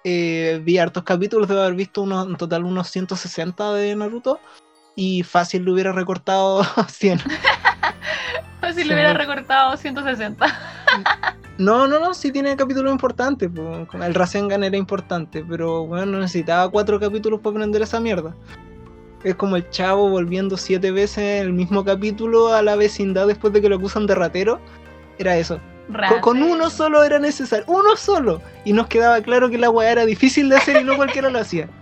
eh, 0.03 0.59
vi 0.61 0.77
hartos 0.77 1.03
capítulos, 1.03 1.47
debo 1.47 1.61
haber 1.61 1.75
visto 1.75 2.01
unos, 2.01 2.27
en 2.27 2.35
total 2.35 2.65
unos 2.65 2.89
160 2.89 3.73
de 3.75 3.95
Naruto 3.95 4.41
y 4.95 5.23
fácil 5.23 5.63
lo 5.63 5.71
hubiera 5.71 5.93
recortado 5.93 6.63
100. 6.89 7.21
Fácil 8.59 8.87
le 8.89 8.93
hubiera 8.93 9.13
recortado 9.13 9.77
160. 9.77 10.45
No, 11.57 11.87
no, 11.87 11.99
no, 11.99 12.13
sí 12.13 12.31
tiene 12.31 12.55
capítulos 12.55 12.91
importantes. 12.91 13.49
po. 13.49 13.87
El 14.01 14.13
Rasengan 14.13 14.63
era 14.63 14.75
importante, 14.77 15.45
pero 15.47 15.85
bueno, 15.85 16.05
no 16.07 16.19
necesitaba 16.19 16.69
cuatro 16.69 16.99
capítulos 16.99 17.39
para 17.41 17.55
aprender 17.55 17.81
esa 17.81 17.99
mierda. 17.99 18.35
Es 19.23 19.35
como 19.35 19.55
el 19.55 19.69
chavo 19.69 20.09
volviendo 20.09 20.57
siete 20.57 20.91
veces 20.91 21.41
el 21.41 21.53
mismo 21.53 21.85
capítulo 21.85 22.53
a 22.53 22.61
la 22.61 22.75
vecindad 22.75 23.27
después 23.27 23.53
de 23.53 23.61
que 23.61 23.69
lo 23.69 23.77
acusan 23.77 24.05
de 24.07 24.15
ratero. 24.15 24.59
Era 25.17 25.37
eso. 25.37 25.59
Con, 26.09 26.19
con 26.21 26.43
uno 26.43 26.69
solo 26.69 27.03
era 27.03 27.19
necesario, 27.19 27.65
uno 27.67 27.95
solo. 27.95 28.41
Y 28.65 28.73
nos 28.73 28.87
quedaba 28.87 29.21
claro 29.21 29.49
que 29.49 29.57
la 29.57 29.69
weá 29.69 29.91
era 29.91 30.05
difícil 30.05 30.49
de 30.49 30.57
hacer 30.57 30.81
y 30.81 30.83
no 30.83 30.95
cualquiera 30.95 31.29
lo 31.29 31.39
hacía. 31.39 31.69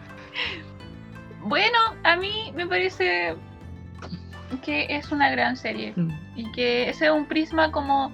Bueno, 1.43 1.77
a 2.03 2.15
mí 2.17 2.53
me 2.55 2.67
parece 2.67 3.35
que 4.63 4.85
es 4.89 5.11
una 5.11 5.31
gran 5.31 5.57
serie. 5.57 5.93
Mm. 5.95 6.11
Y 6.35 6.51
que 6.51 6.89
ese 6.89 7.05
es 7.05 7.11
un 7.11 7.25
prisma 7.25 7.71
como 7.71 8.11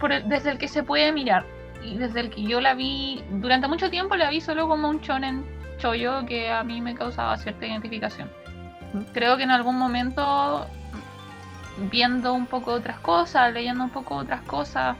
por 0.00 0.22
desde 0.24 0.50
el 0.50 0.58
que 0.58 0.68
se 0.68 0.82
puede 0.82 1.12
mirar. 1.12 1.44
Y 1.82 1.96
desde 1.96 2.20
el 2.20 2.30
que 2.30 2.42
yo 2.42 2.60
la 2.60 2.74
vi, 2.74 3.22
durante 3.30 3.68
mucho 3.68 3.88
tiempo 3.88 4.16
la 4.16 4.30
vi 4.30 4.40
solo 4.40 4.66
como 4.66 4.88
un 4.88 5.00
shonen 5.00 5.44
chollo 5.78 6.26
que 6.26 6.50
a 6.50 6.64
mí 6.64 6.80
me 6.80 6.94
causaba 6.94 7.36
cierta 7.36 7.66
identificación. 7.66 8.30
Creo 9.12 9.36
que 9.36 9.44
en 9.44 9.50
algún 9.50 9.76
momento, 9.76 10.66
viendo 11.90 12.34
un 12.34 12.46
poco 12.46 12.72
otras 12.72 12.98
cosas, 13.00 13.52
leyendo 13.52 13.84
un 13.84 13.90
poco 13.90 14.16
otras 14.16 14.42
cosas, 14.42 14.96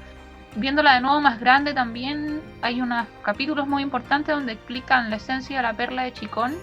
viéndola 0.54 0.94
de 0.94 1.00
nuevo 1.00 1.20
más 1.20 1.40
grande 1.40 1.74
también, 1.74 2.40
hay 2.62 2.80
unos 2.80 3.06
capítulos 3.22 3.66
muy 3.66 3.82
importantes 3.82 4.34
donde 4.34 4.52
explican 4.52 5.10
la 5.10 5.16
esencia 5.16 5.56
de 5.58 5.62
la 5.62 5.74
perla 5.74 6.02
de 6.02 6.12
Chicón, 6.12 6.54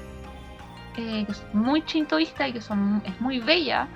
eh, 0.98 1.26
que 1.26 1.32
es 1.32 1.44
muy 1.54 1.84
chintoísta 1.84 2.48
y 2.48 2.54
que 2.54 2.62
son, 2.62 3.02
es 3.06 3.20
muy 3.20 3.40
bella. 3.40 3.88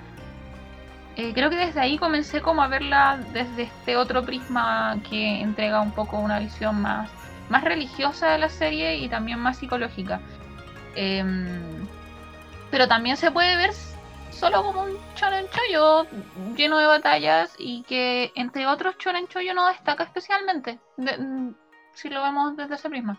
Eh, 1.16 1.32
creo 1.34 1.50
que 1.50 1.56
desde 1.56 1.80
ahí 1.80 1.98
comencé 1.98 2.40
como 2.40 2.62
a 2.62 2.68
verla 2.68 3.18
desde 3.32 3.62
este 3.62 3.96
otro 3.96 4.24
prisma 4.24 4.96
que 5.08 5.40
entrega 5.40 5.80
un 5.80 5.92
poco 5.92 6.18
una 6.18 6.38
visión 6.38 6.80
más, 6.80 7.10
más 7.48 7.64
religiosa 7.64 8.30
de 8.30 8.38
la 8.38 8.48
serie 8.48 8.96
y 8.96 9.08
también 9.08 9.38
más 9.38 9.58
psicológica. 9.58 10.20
Em, 10.94 11.86
pero 12.70 12.86
también 12.88 13.16
se 13.16 13.30
puede 13.30 13.56
ver 13.56 13.72
solo 14.30 14.62
como 14.62 14.82
un 14.82 14.96
shonen 15.16 15.46
chollo 15.50 16.06
lleno 16.56 16.78
de 16.78 16.86
batallas 16.86 17.54
y 17.58 17.82
que 17.82 18.32
entre 18.34 18.66
otros 18.66 18.96
shonen 18.98 19.28
chollo 19.28 19.52
no 19.54 19.66
destaca 19.66 20.04
especialmente 20.04 20.78
mm, 20.96 21.50
si 21.92 22.08
lo 22.08 22.22
vemos 22.22 22.56
desde 22.56 22.76
ese 22.76 22.88
prisma. 22.88 23.18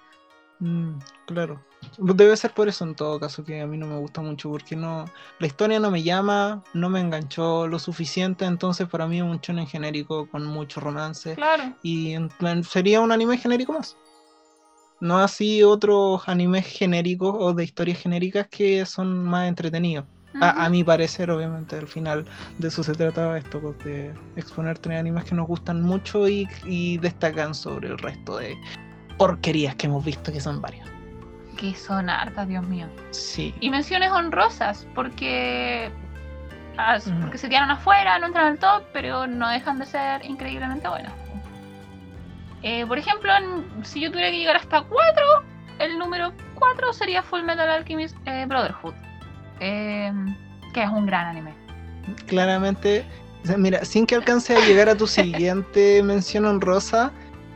Mm, 0.59 0.97
claro. 1.25 1.61
Debe 1.97 2.37
ser 2.37 2.53
por 2.53 2.67
eso 2.67 2.85
en 2.85 2.95
todo 2.95 3.19
caso 3.19 3.43
que 3.43 3.61
a 3.61 3.67
mí 3.67 3.77
no 3.77 3.87
me 3.87 3.97
gusta 3.97 4.21
mucho 4.21 4.49
porque 4.49 4.75
no 4.75 5.05
la 5.39 5.47
historia 5.47 5.79
no 5.79 5.91
me 5.91 6.03
llama, 6.03 6.63
no 6.73 6.89
me 6.89 7.01
enganchó 7.01 7.67
lo 7.67 7.79
suficiente, 7.79 8.45
entonces 8.45 8.87
para 8.87 9.07
mí 9.07 9.17
es 9.17 9.23
un 9.23 9.39
shonen 9.39 9.67
genérico 9.67 10.29
con 10.29 10.45
mucho 10.45 10.79
romance 10.79 11.35
Claro. 11.35 11.75
y 11.83 12.13
en 12.13 12.29
sería 12.63 13.01
un 13.01 13.11
anime 13.11 13.37
genérico 13.37 13.73
más. 13.73 13.97
No 15.01 15.17
así 15.17 15.63
otros 15.63 16.21
animes 16.27 16.67
genéricos 16.67 17.35
o 17.37 17.53
de 17.53 17.63
historias 17.63 17.97
genéricas 17.99 18.47
que 18.47 18.85
son 18.85 19.23
más 19.23 19.47
entretenidos. 19.47 20.05
A, 20.39 20.69
mi 20.69 20.83
parecer, 20.83 21.29
obviamente, 21.29 21.75
al 21.75 21.87
final 21.87 22.25
de 22.57 22.69
eso 22.69 22.83
se 22.83 22.93
trataba 22.93 23.37
esto, 23.37 23.59
pues, 23.59 23.77
de 23.83 24.13
exponer 24.37 24.79
tres 24.79 24.97
animes 24.97 25.25
que 25.25 25.35
nos 25.35 25.45
gustan 25.45 25.81
mucho 25.81 26.27
y, 26.29 26.47
y 26.65 26.97
destacan 26.99 27.53
sobre 27.53 27.89
el 27.89 27.97
resto 27.97 28.37
de 28.37 28.55
porquerías 29.17 29.75
que 29.75 29.87
hemos 29.87 30.05
visto, 30.05 30.31
que 30.31 30.39
son 30.39 30.61
varios. 30.61 30.90
Que 31.61 31.75
son 31.75 32.09
hartas, 32.09 32.47
Dios 32.47 32.65
mío. 32.67 32.87
Sí. 33.11 33.53
Y 33.59 33.69
menciones 33.69 34.09
honrosas, 34.11 34.87
porque, 34.95 35.91
ah, 36.77 36.97
porque 37.21 37.37
se 37.37 37.47
quedaron 37.49 37.69
afuera, 37.69 38.17
no 38.17 38.25
entran 38.27 38.47
al 38.47 38.57
top, 38.57 38.83
pero 38.91 39.27
no 39.27 39.47
dejan 39.47 39.77
de 39.77 39.85
ser 39.85 40.25
increíblemente 40.25 40.87
buenas. 40.89 41.13
Eh, 42.63 42.85
por 42.87 42.97
ejemplo, 42.97 43.31
en- 43.35 43.85
si 43.85 44.01
yo 44.01 44.09
tuviera 44.09 44.31
que 44.31 44.37
llegar 44.39 44.55
hasta 44.55 44.81
4, 44.81 45.23
el 45.79 45.97
número 45.99 46.33
4 46.55 46.93
sería 46.93 47.21
Full 47.21 47.43
Metal 47.43 47.69
Alchemist 47.69 48.15
eh, 48.25 48.45
Brotherhood, 48.47 48.93
eh, 49.59 50.11
que 50.73 50.81
es 50.83 50.89
un 50.89 51.05
gran 51.05 51.27
anime. 51.27 51.53
Claramente, 52.27 53.05
mira, 53.57 53.85
sin 53.85 54.07
que 54.07 54.15
alcance 54.15 54.55
a 54.55 54.59
llegar 54.65 54.89
a 54.89 54.95
tu 54.95 55.05
siguiente 55.07 56.01
mención 56.03 56.45
honrosa, 56.45 57.11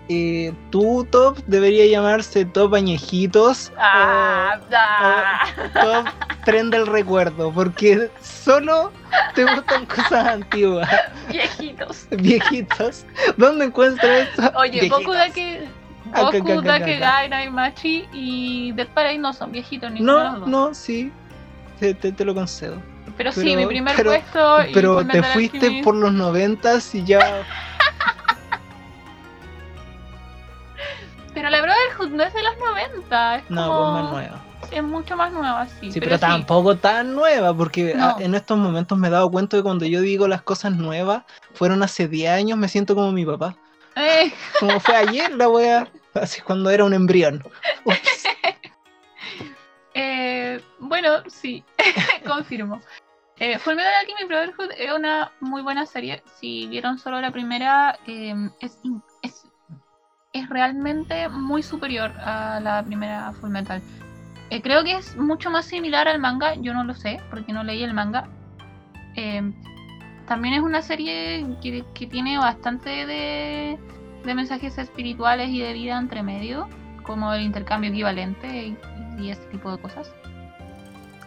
eh, 0.10 0.54
tu 0.70 1.06
top 1.10 1.38
debería 1.48 1.86
llamarse 1.88 2.46
top 2.46 2.76
añejitos 2.76 3.72
Ah, 3.78 4.60
ah. 4.72 5.46
o 5.58 5.80
top 5.80 6.06
tren 6.46 6.70
del 6.70 6.86
recuerdo, 6.86 7.52
porque 7.52 8.10
solo 8.22 8.92
te 9.34 9.44
gustan 9.44 9.86
cosas 9.96 10.28
antiguas, 10.28 10.88
viejitos. 11.30 12.08
viejitos. 12.12 13.06
¿Dónde 13.38 13.66
encuentras 13.66 14.28
eso? 14.34 14.52
Oye, 14.56 14.88
Boku 14.90 15.12
da 15.14 15.30
que 15.30 15.68
Acá, 16.14 16.28
acá, 16.28 16.38
Boku 16.38 16.52
acá, 16.60 16.62
da 16.68 16.76
acá, 16.76 16.86
que 16.86 16.96
acá. 16.98 17.12
Gai, 17.12 17.30
Naimachi 17.30 18.08
y 18.14 18.72
Death 18.74 18.90
Parade 18.90 19.18
no 19.18 19.34
son 19.34 19.52
viejitos 19.52 19.90
los 19.92 20.00
No, 20.02 20.38
no, 20.46 20.74
sí, 20.76 21.12
te, 21.80 21.94
te- 21.96 22.12
te 22.12 22.24
lo 22.24 22.36
concedo. 22.36 22.80
Pero, 23.18 23.32
sí, 23.32 23.56
mi 23.56 23.66
primer 23.66 23.96
pero- 23.96 24.12
puesto. 24.12 24.68
y 24.68 24.74
Pero 24.74 25.06
te 25.08 25.24
fuiste 25.24 25.82
por 25.84 25.96
los 25.96 26.14
noventas 26.14 26.94
y 26.94 27.04
ya... 27.04 27.44
Pero 31.46 31.58
la 31.58 31.62
Brotherhood 31.62 32.10
no 32.10 32.24
es 32.24 32.34
de 32.34 32.42
los 32.42 32.58
90. 32.58 33.36
Es 33.36 33.50
No, 33.52 33.68
como... 33.68 33.92
pues 33.92 34.04
más 34.04 34.12
nueva. 34.12 34.42
Es 34.72 34.84
mucho 34.84 35.16
más 35.16 35.32
nueva, 35.32 35.68
sí. 35.68 35.92
Sí, 35.92 36.00
pero, 36.00 36.18
tampoco 36.18 36.76
tan 36.76 37.14
nueva, 37.14 37.56
porque 37.56 37.94
No. 37.94 38.04
ah, 38.04 38.16
en 38.20 38.34
estos 38.34 38.58
momentos 38.58 38.98
me 38.98 39.10
he 39.10 39.12
dado 39.12 39.30
cuenta 39.30 39.56
de 39.56 39.62
cuando 39.62 39.86
yo 39.86 40.02
digo 40.02 40.28
las 40.28 40.42
cosas 40.42 40.72
nuevas, 40.72 41.22
fueron 41.54 41.84
hace 41.84 42.08
10 42.08 42.32
años, 42.32 42.58
me 42.58 42.68
siento 42.68 42.96
como 42.96 43.12
mi 43.12 43.28
papá. 43.28 43.56
Eh, 43.96 44.34
Como 44.60 44.80
fue 44.80 44.96
ayer 44.96 45.36
la 45.36 45.48
wea, 45.48 45.88
así 46.16 46.42
cuando 46.42 46.72
era 46.72 46.84
un 46.84 46.94
embrión. 46.96 47.44
Eh, 49.98 50.60
bueno, 50.80 51.24
sí, 51.30 51.64
confirmo. 52.28 52.82
Eh, 53.38 53.58
Fullmetal 53.60 53.94
Alchemist 54.02 54.28
Brotherhood 54.28 54.72
es 54.78 54.92
una 54.92 55.32
muy 55.40 55.62
buena 55.62 55.86
serie. 55.86 56.22
Si 56.40 56.68
vieron 56.68 56.98
solo 56.98 57.22
la 57.22 57.32
primera, 57.32 57.98
eh, 58.08 58.34
es, 58.60 58.78
es, 60.36 60.50
realmente 60.50 61.30
muy 61.30 61.64
superior 61.64 62.12
a 62.20 62.60
la 62.60 62.84
primera 62.84 63.32
Fullmetal. 63.34 63.82
Eh, 64.50 64.62
creo 64.62 64.84
que 64.84 64.94
es 64.94 65.18
mucho 65.18 65.50
más 65.50 65.66
similar 65.66 66.08
al 66.08 66.20
manga, 66.20 66.56
yo 66.56 66.74
no 66.74 66.84
lo 66.84 66.94
sé, 66.94 67.20
porque 67.30 67.54
no 67.54 67.64
leí 67.64 67.84
el 67.84 67.94
manga. 67.94 68.28
Eh, 69.16 69.52
también 70.28 70.56
es 70.56 70.62
una 70.62 70.82
serie 70.82 71.46
que, 71.62 71.84
que 71.94 72.08
tiene 72.08 72.38
bastante 72.38 73.06
de, 73.06 73.80
de 74.24 74.36
mensajes 74.36 74.78
espirituales 74.78 75.50
y 75.50 75.62
de 75.62 75.74
vida 75.74 75.98
entre 75.98 76.24
medio, 76.24 76.68
como 77.04 77.34
el 77.34 77.42
intercambio 77.42 77.90
equivalente 77.92 78.68
y, 78.68 78.78
y 79.20 79.30
ese 79.30 79.46
tipo 79.48 79.72
de 79.72 79.82
cosas. 79.82 80.12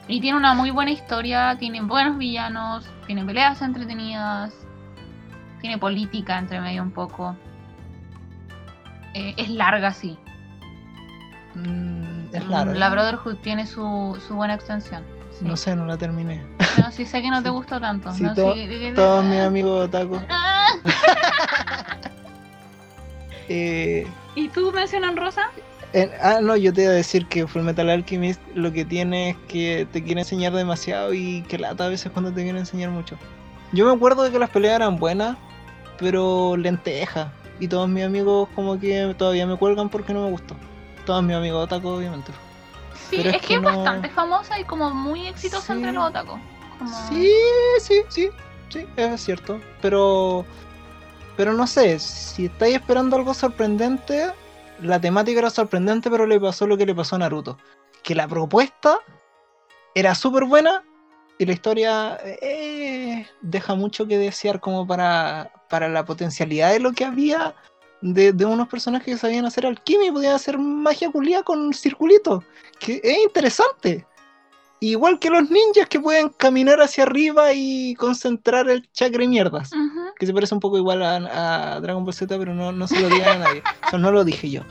Y 0.06 0.20
tiene 0.20 0.38
una 0.38 0.54
muy 0.54 0.70
buena 0.70 0.90
historia, 0.90 1.56
tiene 1.58 1.82
buenos 1.82 2.16
villanos, 2.18 2.88
tiene 3.06 3.24
peleas 3.24 3.60
entretenidas, 3.60 4.54
tiene 5.60 5.78
política 5.78 6.38
entre 6.38 6.60
medio 6.60 6.82
un 6.82 6.90
poco. 6.90 7.36
Eh, 9.18 9.34
es 9.36 9.48
larga, 9.50 9.92
sí. 9.92 10.16
Mm, 11.54 12.26
es 12.32 12.46
larga. 12.46 12.74
La 12.74 12.88
Brotherhood 12.90 13.36
tiene 13.38 13.66
su, 13.66 14.16
su 14.26 14.34
buena 14.34 14.54
extensión. 14.54 15.02
sí. 15.38 15.44
No 15.44 15.56
sé, 15.56 15.74
no 15.74 15.86
la 15.86 15.96
terminé. 15.96 16.40
No, 16.78 16.92
sí 16.92 17.04
sé 17.04 17.20
que 17.22 17.30
no 17.30 17.42
te 17.42 17.48
gustó 17.50 17.80
tanto. 17.80 18.12
Sí, 18.12 18.22
no, 18.22 18.34
to- 18.34 18.54
sí, 18.54 18.92
Todos 18.94 19.24
mis 19.24 19.40
amigos 19.40 19.86
otaku. 19.86 20.20
Ah. 20.30 20.68
Eh, 23.50 24.06
¿Y 24.34 24.48
tú 24.50 24.70
mencionas 24.72 25.16
Rosa? 25.16 25.50
en- 25.94 26.10
ah, 26.22 26.40
no, 26.42 26.54
yo 26.56 26.70
te 26.70 26.82
iba 26.82 26.90
a 26.90 26.94
decir 26.94 27.26
que 27.28 27.46
Fullmetal 27.46 27.88
Alchemist 27.88 28.40
lo 28.54 28.72
que 28.72 28.84
tiene 28.84 29.30
es 29.30 29.36
que 29.48 29.88
te 29.90 30.04
quiere 30.04 30.20
enseñar 30.20 30.52
demasiado 30.52 31.14
y 31.14 31.40
que 31.48 31.56
lata 31.56 31.86
a 31.86 31.88
veces 31.88 32.12
cuando 32.12 32.30
te 32.30 32.42
quiere 32.42 32.58
enseñar 32.58 32.90
mucho. 32.90 33.16
Yo 33.72 33.86
me 33.86 33.92
acuerdo 33.92 34.22
de 34.24 34.30
que 34.30 34.38
las 34.38 34.50
peleas 34.50 34.76
eran 34.76 34.96
buenas, 34.96 35.38
pero 35.98 36.58
lenteja. 36.58 37.32
Y 37.60 37.68
todos 37.68 37.88
mis 37.88 38.04
amigos 38.04 38.48
como 38.54 38.78
que 38.78 39.14
todavía 39.18 39.46
me 39.46 39.56
cuelgan 39.56 39.88
porque 39.88 40.12
no 40.14 40.24
me 40.24 40.30
gustó. 40.30 40.54
Todos 41.04 41.22
mis 41.22 41.34
amigos 41.36 41.64
otaku, 41.64 41.88
obviamente. 41.88 42.32
Sí, 43.10 43.16
Pero 43.16 43.30
es, 43.30 43.36
es 43.36 43.42
que, 43.42 43.54
es 43.54 43.62
no- 43.62 43.68
bastante 43.76 44.08
famosa 44.10 44.58
y 44.60 44.64
como 44.64 44.90
muy 44.90 45.26
exitosa 45.26 45.66
Sí. 45.66 45.72
entre 45.72 45.92
los 45.92 46.04
otakus. 46.08 46.38
Como- 46.78 47.08
Sí, 47.08 47.32
sí, 47.80 48.02
sí, 48.08 48.30
sí, 48.68 48.86
es 48.96 49.20
cierto. 49.24 49.60
Pero, 49.80 50.44
pero 51.36 51.52
no 51.54 51.66
sé, 51.66 51.98
si 51.98 52.46
estáis 52.46 52.76
esperando 52.76 53.16
algo 53.16 53.34
sorprendente, 53.34 54.30
la 54.80 55.00
temática 55.00 55.38
era 55.40 55.50
sorprendente, 55.50 56.10
pero 56.10 56.26
le 56.26 56.38
pasó 56.38 56.66
lo 56.66 56.76
que 56.76 56.86
le 56.86 56.94
pasó 56.94 57.16
a 57.16 57.20
Naruto. 57.20 57.58
Que 58.04 58.14
la 58.14 58.28
propuesta 58.28 58.98
era 59.94 60.14
súper 60.14 60.44
buena 60.44 60.84
y 61.38 61.46
la 61.46 61.52
historia 61.52 62.18
eh, 62.24 63.26
deja 63.40 63.74
mucho 63.74 64.06
que 64.06 64.18
desear 64.18 64.60
como 64.60 64.86
para, 64.86 65.52
para 65.68 65.88
la 65.88 66.04
potencialidad 66.04 66.72
de 66.72 66.80
lo 66.80 66.92
que 66.92 67.04
había 67.04 67.54
de, 68.00 68.32
de 68.32 68.44
unos 68.44 68.68
personajes 68.68 69.14
que 69.14 69.18
sabían 69.20 69.44
hacer 69.46 69.66
alquimia 69.66 70.08
y 70.08 70.12
podían 70.12 70.34
hacer 70.34 70.58
magia 70.58 71.10
culia 71.10 71.42
con 71.42 71.72
circulitos. 71.72 72.44
Que 72.78 73.00
es 73.02 73.18
interesante. 73.24 74.06
Igual 74.80 75.18
que 75.18 75.28
los 75.30 75.50
ninjas 75.50 75.88
que 75.88 75.98
pueden 75.98 76.28
caminar 76.28 76.80
hacia 76.80 77.02
arriba 77.02 77.52
y 77.52 77.94
concentrar 77.96 78.68
el 78.70 78.88
chakra 78.92 79.24
y 79.24 79.28
mierdas. 79.28 79.70
Que 80.20 80.26
se 80.26 80.32
parece 80.32 80.54
un 80.54 80.60
poco 80.60 80.78
igual 80.78 81.02
a, 81.02 81.74
a 81.76 81.80
Dragon 81.80 82.04
Ball 82.04 82.14
Z, 82.14 82.38
pero 82.38 82.54
no, 82.54 82.70
no 82.70 82.86
se 82.86 83.00
lo 83.00 83.08
digan 83.08 83.42
a 83.42 83.46
nadie. 83.46 83.62
Eso 83.86 83.98
no 83.98 84.12
lo 84.12 84.24
dije 84.24 84.48
yo. 84.50 84.62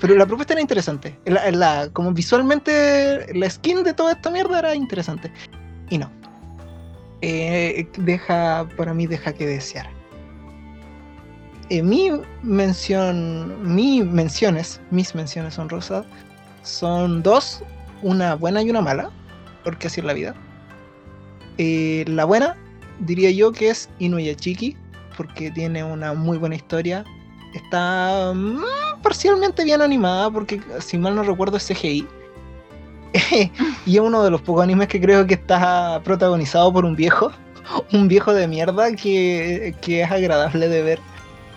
Pero 0.00 0.14
la 0.16 0.26
propuesta 0.26 0.52
era 0.54 0.60
interesante. 0.60 1.18
La, 1.24 1.50
la- 1.50 1.88
como 1.92 2.12
visualmente 2.12 3.26
la 3.34 3.48
skin 3.50 3.82
de 3.82 3.94
toda 3.94 4.12
esta 4.12 4.30
mierda 4.30 4.58
era 4.60 4.74
interesante. 4.76 5.32
Y 5.90 5.98
no. 5.98 6.10
Eh, 7.20 7.88
deja, 7.98 8.68
para 8.76 8.92
mí 8.92 9.06
deja 9.06 9.32
que 9.32 9.46
desear. 9.46 9.88
Eh, 11.70 11.82
mi 11.82 12.10
mención, 12.42 13.74
mi 13.74 14.02
menciones, 14.02 14.80
mis 14.90 15.14
menciones 15.14 15.58
honrosas 15.58 16.04
son 16.62 17.22
dos, 17.22 17.62
una 18.02 18.34
buena 18.34 18.62
y 18.62 18.68
una 18.68 18.82
mala, 18.82 19.10
porque 19.62 19.86
así 19.86 20.00
es 20.00 20.06
la 20.06 20.12
vida. 20.12 20.34
Eh, 21.56 22.04
la 22.06 22.26
buena 22.26 22.56
diría 22.98 23.30
yo 23.30 23.52
que 23.52 23.70
es 23.70 23.88
Inuyachiki, 23.98 24.76
porque 25.16 25.50
tiene 25.50 25.82
una 25.82 26.12
muy 26.12 26.36
buena 26.36 26.56
historia. 26.56 27.04
Está 27.54 28.32
mm, 28.34 29.00
parcialmente 29.02 29.64
bien 29.64 29.80
animada, 29.80 30.30
porque 30.30 30.60
si 30.80 30.98
mal 30.98 31.14
no 31.14 31.22
recuerdo 31.22 31.56
es 31.56 31.66
CGI. 31.66 32.06
y 33.86 33.94
es 33.96 34.00
uno 34.00 34.22
de 34.24 34.30
los 34.30 34.42
pocos 34.42 34.62
animes 34.64 34.88
que 34.88 35.00
creo 35.00 35.26
que 35.26 35.34
está 35.34 36.00
protagonizado 36.04 36.72
por 36.72 36.84
un 36.84 36.96
viejo, 36.96 37.30
un 37.92 38.08
viejo 38.08 38.32
de 38.34 38.48
mierda 38.48 38.92
que, 38.94 39.74
que 39.80 40.02
es 40.02 40.10
agradable 40.10 40.68
de 40.68 40.82
ver. 40.82 41.00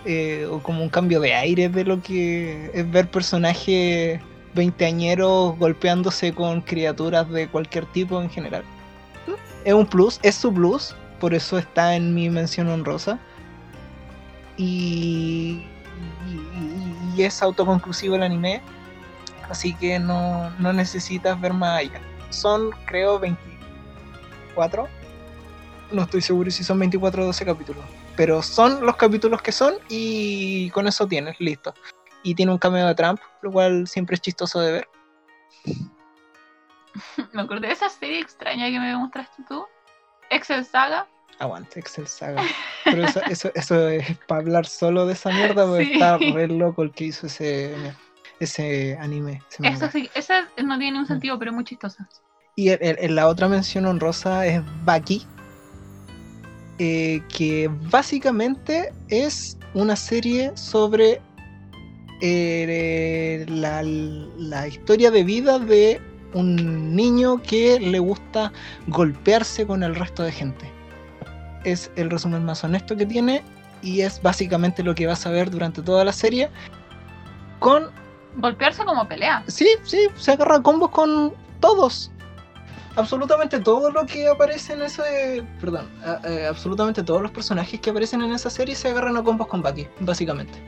eh, 0.04 0.46
o 0.50 0.60
como 0.62 0.82
un 0.82 0.88
cambio 0.88 1.20
de 1.20 1.34
aire 1.34 1.68
de 1.68 1.84
lo 1.84 2.00
que 2.02 2.70
es 2.72 2.90
ver 2.90 3.10
personajes 3.10 4.20
veinteañeros 4.54 5.58
golpeándose 5.58 6.32
con 6.32 6.60
criaturas 6.62 7.28
de 7.30 7.48
cualquier 7.48 7.84
tipo 7.86 8.20
en 8.22 8.30
general. 8.30 8.64
Es 9.64 9.74
un 9.74 9.86
plus, 9.86 10.18
es 10.22 10.36
su 10.36 10.52
plus, 10.54 10.94
por 11.20 11.34
eso 11.34 11.58
está 11.58 11.94
en 11.96 12.14
mi 12.14 12.30
mención 12.30 12.68
honrosa. 12.68 13.18
Y, 14.56 15.62
y- 16.26 17.16
y 17.16 17.22
es 17.22 17.42
autoconclusivo 17.42 18.16
el 18.16 18.22
anime, 18.22 18.62
así 19.50 19.74
que 19.74 19.98
no, 19.98 20.50
no 20.58 20.72
necesitas 20.72 21.40
ver 21.40 21.52
más 21.52 21.78
allá. 21.80 22.00
Son, 22.30 22.70
creo, 22.86 23.18
24. 23.18 24.88
No 25.90 26.02
estoy 26.02 26.20
seguro 26.20 26.50
si 26.50 26.62
son 26.64 26.78
24 26.78 27.22
o 27.22 27.26
12 27.26 27.44
capítulos. 27.44 27.84
Pero 28.16 28.42
son 28.42 28.84
los 28.84 28.96
capítulos 28.96 29.40
que 29.42 29.52
son 29.52 29.74
y 29.88 30.70
con 30.70 30.86
eso 30.86 31.06
tienes, 31.06 31.38
listo. 31.40 31.72
Y 32.22 32.34
tiene 32.34 32.52
un 32.52 32.58
cameo 32.58 32.86
de 32.86 32.94
Trump, 32.94 33.20
lo 33.42 33.52
cual 33.52 33.86
siempre 33.86 34.14
es 34.14 34.20
chistoso 34.20 34.60
de 34.60 34.72
ver. 34.72 34.88
Me 37.32 37.42
acordé 37.42 37.68
de 37.68 37.72
esa 37.74 37.88
serie 37.88 38.20
extraña 38.20 38.68
que 38.70 38.80
me 38.80 38.96
mostraste 38.96 39.42
tú. 39.48 39.64
Excel 40.30 40.64
Saga. 40.64 41.06
Aguante, 41.38 41.78
Excel 41.80 42.06
Saga. 42.06 42.42
Pero 42.84 43.04
eso, 43.04 43.20
eso, 43.28 43.50
eso 43.54 43.88
es 43.88 44.18
para 44.26 44.40
hablar 44.40 44.66
solo 44.66 45.06
de 45.06 45.12
esa 45.12 45.30
mierda, 45.30 45.66
porque 45.66 45.84
Sí. 45.86 45.92
está 45.92 46.18
re 46.18 46.48
loco 46.48 46.82
el 46.82 46.90
que 46.92 47.04
hizo 47.04 47.26
ese, 47.28 47.74
ese 48.40 48.96
anime. 49.00 49.42
Esa 49.62 49.90
sí, 49.90 50.08
esa 50.14 50.42
no 50.64 50.78
tiene 50.78 50.92
ningún 50.92 51.06
sentido, 51.06 51.38
pero 51.38 51.50
es 51.50 51.54
muy 51.54 51.64
chistosa. 51.64 52.08
Y 52.56 52.70
el- 52.70 53.14
la 53.14 53.28
otra 53.28 53.48
mención 53.48 53.86
honrosa 53.86 54.44
es 54.46 54.62
Baki, 54.84 55.26
eh, 56.78 57.22
que 57.28 57.68
básicamente 57.90 58.92
es 59.08 59.58
una 59.74 59.96
serie 59.96 60.52
sobre 60.56 61.20
eh, 62.20 63.46
la, 63.48 63.82
la 63.82 64.66
historia 64.66 65.10
de 65.12 65.22
vida 65.22 65.58
de 65.60 66.00
un 66.34 66.94
niño 66.96 67.40
que 67.42 67.78
le 67.78 68.00
gusta 68.00 68.52
golpearse 68.88 69.66
con 69.66 69.82
el 69.84 69.94
resto 69.94 70.24
de 70.24 70.32
gente. 70.32 70.68
Es 71.64 71.90
el 71.96 72.10
resumen 72.10 72.44
más 72.44 72.64
honesto 72.64 72.96
que 72.96 73.06
tiene 73.06 73.42
y 73.82 74.00
es 74.00 74.20
básicamente 74.20 74.82
lo 74.82 74.94
que 74.96 75.06
vas 75.06 75.26
a 75.26 75.30
ver 75.30 75.48
durante 75.50 75.80
toda 75.80 76.04
la 76.04 76.12
serie. 76.12 76.50
Con 77.60 77.90
Golpearse 78.36 78.84
como 78.84 79.06
pelea. 79.08 79.42
Sí, 79.48 79.68
sí, 79.84 80.08
se 80.16 80.32
agarra 80.32 80.60
combos 80.62 80.90
con 80.90 81.32
todos. 81.60 82.10
Absolutamente 82.96 83.60
todo 83.60 83.90
lo 83.90 84.06
que 84.06 84.28
aparece 84.28 84.72
en 84.72 84.82
ese. 84.82 85.44
Perdón, 85.60 85.88
absolutamente 86.48 87.02
todos 87.02 87.22
los 87.22 87.30
personajes 87.30 87.80
que 87.80 87.90
aparecen 87.90 88.22
en 88.22 88.32
esa 88.32 88.50
serie 88.50 88.74
se 88.74 88.88
agarran 88.88 89.16
a 89.16 89.22
combos 89.22 89.46
con 89.46 89.62
Baki, 89.62 89.86
básicamente. 90.00 90.60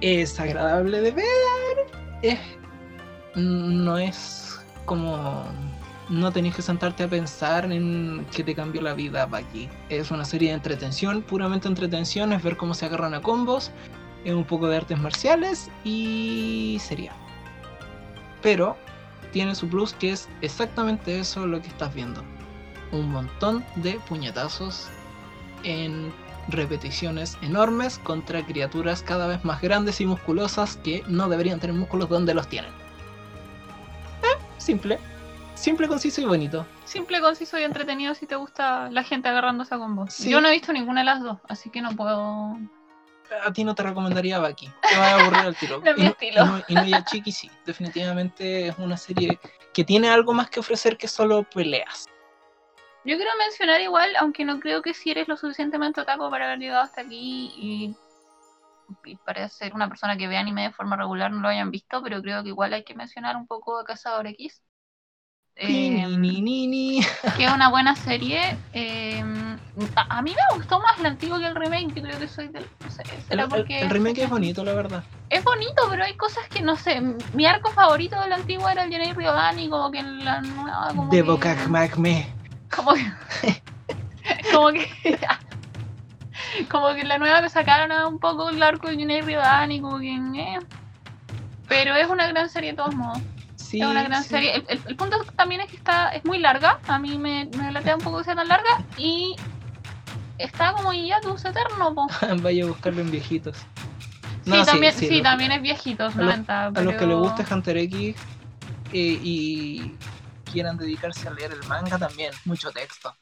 es 0.00 0.38
agradable 0.40 1.00
de 1.00 1.10
ver. 1.12 1.26
Es, 2.22 2.38
no 3.34 3.98
es 3.98 4.58
como. 4.84 5.44
No 6.08 6.32
tenés 6.32 6.54
que 6.54 6.62
sentarte 6.62 7.02
a 7.02 7.08
pensar 7.08 7.70
en 7.72 8.24
que 8.34 8.44
te 8.44 8.54
cambió 8.54 8.80
la 8.80 8.94
vida 8.94 9.28
aquí. 9.32 9.68
Es 9.88 10.12
una 10.12 10.24
serie 10.24 10.50
de 10.50 10.54
entretención, 10.54 11.22
puramente 11.22 11.66
entretención, 11.66 12.32
es 12.32 12.42
ver 12.44 12.56
cómo 12.56 12.74
se 12.74 12.86
agarran 12.86 13.14
a 13.14 13.22
combos, 13.22 13.72
un 14.34 14.44
poco 14.44 14.68
de 14.68 14.76
artes 14.76 14.98
marciales 14.98 15.70
y 15.84 16.78
sería. 16.80 17.12
Pero 18.42 18.76
tiene 19.32 19.54
su 19.54 19.68
plus 19.68 19.92
que 19.92 20.12
es 20.12 20.28
exactamente 20.40 21.18
eso 21.18 21.46
lo 21.46 21.60
que 21.60 21.68
estás 21.68 21.94
viendo. 21.94 22.22
Un 22.92 23.10
montón 23.10 23.64
de 23.76 24.00
puñetazos 24.08 24.88
en 25.64 26.12
repeticiones 26.48 27.36
enormes 27.42 27.98
contra 27.98 28.44
criaturas 28.44 29.02
cada 29.02 29.26
vez 29.26 29.44
más 29.44 29.60
grandes 29.60 30.00
y 30.00 30.06
musculosas 30.06 30.76
que 30.76 31.02
no 31.08 31.28
deberían 31.28 31.60
tener 31.60 31.74
músculos 31.74 32.08
donde 32.08 32.34
los 32.34 32.48
tienen. 32.48 32.70
Eh, 34.22 34.38
simple. 34.58 34.98
Simple, 35.54 35.88
conciso 35.88 36.20
y 36.20 36.26
bonito. 36.26 36.66
Simple, 36.84 37.20
conciso 37.20 37.58
y 37.58 37.62
entretenido 37.62 38.14
si 38.14 38.26
te 38.26 38.36
gusta 38.36 38.90
la 38.90 39.02
gente 39.02 39.28
agarrándose 39.28 39.74
a 39.74 39.78
combos. 39.78 40.12
Sí. 40.12 40.30
Yo 40.30 40.40
no 40.40 40.48
he 40.48 40.52
visto 40.52 40.72
ninguna 40.72 41.00
de 41.00 41.06
las 41.06 41.22
dos, 41.22 41.38
así 41.48 41.70
que 41.70 41.80
no 41.80 41.90
puedo. 41.96 42.58
A 43.44 43.52
ti 43.52 43.64
no 43.64 43.74
te 43.74 43.82
recomendaría 43.82 44.38
Baki. 44.38 44.70
Te 44.88 44.98
va 44.98 45.08
a 45.08 45.20
aburrir 45.20 45.40
al 45.40 45.56
tiro. 45.56 45.80
No 45.84 45.90
es 45.90 45.96
mi 45.96 46.04
Y 46.04 46.34
no, 46.34 46.58
y 46.68 46.72
Inuyashiki 46.72 47.32
sí. 47.32 47.50
Definitivamente 47.64 48.68
es 48.68 48.78
una 48.78 48.96
serie 48.96 49.38
que 49.72 49.84
tiene 49.84 50.08
algo 50.08 50.32
más 50.32 50.50
que 50.50 50.60
ofrecer 50.60 50.96
que 50.96 51.08
solo 51.08 51.42
peleas. 51.44 52.06
Yo 53.04 53.16
quiero 53.16 53.30
mencionar 53.38 53.80
igual, 53.80 54.10
aunque 54.18 54.44
no 54.44 54.58
creo 54.58 54.82
que 54.82 54.92
si 54.92 55.12
eres 55.12 55.28
lo 55.28 55.36
suficientemente 55.36 56.00
otaku 56.00 56.28
para 56.28 56.46
haber 56.46 56.58
llegado 56.58 56.82
hasta 56.82 57.02
aquí 57.02 57.52
y, 57.56 57.96
y 59.04 59.16
para 59.16 59.48
ser 59.48 59.74
una 59.74 59.88
persona 59.88 60.16
que 60.16 60.26
ve 60.26 60.36
anime 60.36 60.64
de 60.64 60.72
forma 60.72 60.96
regular 60.96 61.30
no 61.30 61.40
lo 61.40 61.48
hayan 61.48 61.70
visto, 61.70 62.02
pero 62.02 62.20
creo 62.20 62.42
que 62.42 62.48
igual 62.48 62.72
hay 62.72 62.82
que 62.82 62.96
mencionar 62.96 63.36
un 63.36 63.46
poco 63.46 63.78
de 63.78 63.84
Cazador 63.84 64.26
X. 64.26 64.60
Eh, 65.58 66.06
Ni, 66.18 66.42
ni, 66.42 66.66
ni. 66.66 67.00
que 67.36 67.44
es 67.46 67.52
una 67.52 67.68
buena 67.70 67.96
serie. 67.96 68.58
eh, 68.74 69.24
a, 69.96 70.18
a 70.18 70.22
mí 70.22 70.32
me 70.32 70.56
gustó 70.56 70.80
más 70.80 70.98
el 70.98 71.06
antiguo 71.06 71.38
que 71.38 71.46
el 71.46 71.54
remake. 71.54 71.94
Yo 71.94 72.02
creo 72.02 72.18
que 72.18 72.28
soy 72.28 72.48
del. 72.48 72.66
No 72.84 72.90
sé, 72.90 73.02
El, 73.30 73.40
el- 73.40 73.72
el 73.72 73.90
remake 73.90 74.18
es 74.24 74.28
bonito, 74.30 74.62
la 74.64 74.74
verdad. 74.74 75.02
es 75.30 75.42
bonito, 75.42 75.82
pero 75.88 76.04
hay 76.04 76.14
cosas 76.14 76.46
que 76.48 76.60
no 76.60 76.76
sé. 76.76 77.00
Mi 77.32 77.46
arco 77.46 77.70
favorito 77.70 78.20
del 78.20 78.34
antiguo 78.34 78.68
era 78.68 78.84
el 78.84 78.90
Jenny 78.90 79.12
Riodani, 79.14 79.70
como 79.70 79.90
que 79.90 79.98
en 80.00 80.24
la 80.24 80.42
nueva. 80.42 80.88
Como 80.88 81.10
De 81.10 81.16
que, 81.18 81.22
Bokagmakme. 81.22 82.26
Como 82.76 82.92
que. 82.94 83.62
como 84.52 84.68
que. 84.72 85.18
como 86.68 86.94
que 86.94 87.00
en 87.00 87.08
la 87.08 87.16
nueva 87.18 87.40
me 87.40 87.48
sacaron 87.48 87.92
a 87.92 88.06
un 88.08 88.18
poco 88.18 88.50
el 88.50 88.62
arco 88.62 88.88
de 88.88 88.96
Jenny 88.96 89.20
Riodani, 89.22 89.80
como 89.80 89.98
que. 90.00 90.14
eh. 90.14 90.58
Pero 91.68 91.94
es 91.94 92.08
una 92.08 92.26
gran 92.26 92.48
serie 92.50 92.72
de 92.72 92.76
todos 92.76 92.94
modos. 92.94 93.18
Sí, 93.66 93.80
es 93.80 93.86
una 93.86 94.02
gran 94.04 94.22
sí. 94.22 94.28
serie. 94.30 94.54
El, 94.56 94.64
el- 94.68 94.82
el 94.86 94.96
punto 94.96 95.16
también 95.36 95.60
es 95.60 95.70
que 95.70 95.76
está 95.76 96.10
es 96.10 96.24
muy 96.24 96.38
larga. 96.38 96.78
A 96.86 96.98
mí 96.98 97.18
me, 97.18 97.46
me 97.56 97.72
latea 97.72 97.96
un 97.96 98.02
poco 98.02 98.18
que 98.18 98.24
sea 98.24 98.34
tan 98.36 98.48
larga. 98.48 98.82
Y 98.96 99.34
está 100.38 100.72
como 100.72 100.92
hiatus 100.92 101.44
eterno, 101.44 101.94
po. 101.94 102.06
Vaya 102.42 102.64
a 102.64 102.68
buscarlo 102.68 103.00
en 103.02 103.10
viejitos. 103.10 103.56
Sí, 104.44 104.50
No, 104.50 104.60
sí, 104.64 104.70
también, 104.70 104.92
sí, 104.94 105.22
también 105.22 105.52
es 105.52 105.62
viejitos, 105.62 106.14
a 106.14 106.18
los- 106.18 106.26
90. 106.26 106.66
A 106.66 106.70
los 106.82 106.94
que 106.94 107.06
les 107.06 107.16
guste 107.16 107.44
Hunter 107.52 107.76
X 107.78 108.16
eh, 108.92 109.20
y 109.22 109.92
quieran 110.52 110.76
dedicarse 110.76 111.26
a 111.28 111.32
leer 111.32 111.52
el 111.52 111.66
manga 111.68 111.98
también, 111.98 112.32
mucho 112.44 112.70
texto. 112.70 113.14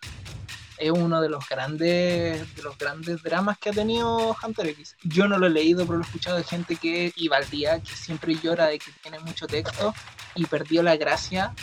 Es 0.78 0.90
uno 0.90 1.20
de 1.20 1.28
los 1.28 1.48
grandes 1.48 2.54
de 2.56 2.62
los 2.62 2.76
grandes 2.76 3.22
dramas 3.22 3.58
que 3.58 3.70
ha 3.70 3.72
tenido 3.72 4.36
Hunter 4.42 4.66
X. 4.68 4.96
Yo 5.02 5.28
no 5.28 5.38
lo 5.38 5.46
he 5.46 5.50
leído, 5.50 5.86
pero 5.86 5.98
lo 5.98 6.04
he 6.04 6.06
escuchado 6.06 6.36
de 6.36 6.44
gente 6.44 6.76
que 6.76 7.12
iba 7.16 7.36
al 7.36 7.48
día, 7.48 7.80
que 7.80 7.94
siempre 7.94 8.34
llora 8.34 8.66
de 8.66 8.78
que 8.78 8.90
tiene 9.02 9.18
mucho 9.20 9.46
texto 9.46 9.94
y 10.34 10.46
perdió 10.46 10.82
la 10.82 10.96
gracia 10.96 11.54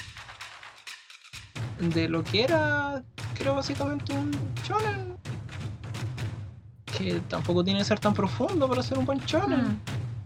de 1.80 2.08
lo 2.08 2.24
que 2.24 2.44
era, 2.44 3.04
creo 3.38 3.56
básicamente 3.56 4.14
un 4.14 4.32
shonen. 4.64 5.18
Que 6.98 7.20
tampoco 7.22 7.64
tiene 7.64 7.80
que 7.80 7.86
ser 7.86 8.00
tan 8.00 8.14
profundo 8.14 8.68
para 8.70 8.84
ser 8.84 8.98
un 8.98 9.06
buen 9.06 9.20
shonen. 9.20 9.68
Mm. 9.68 9.82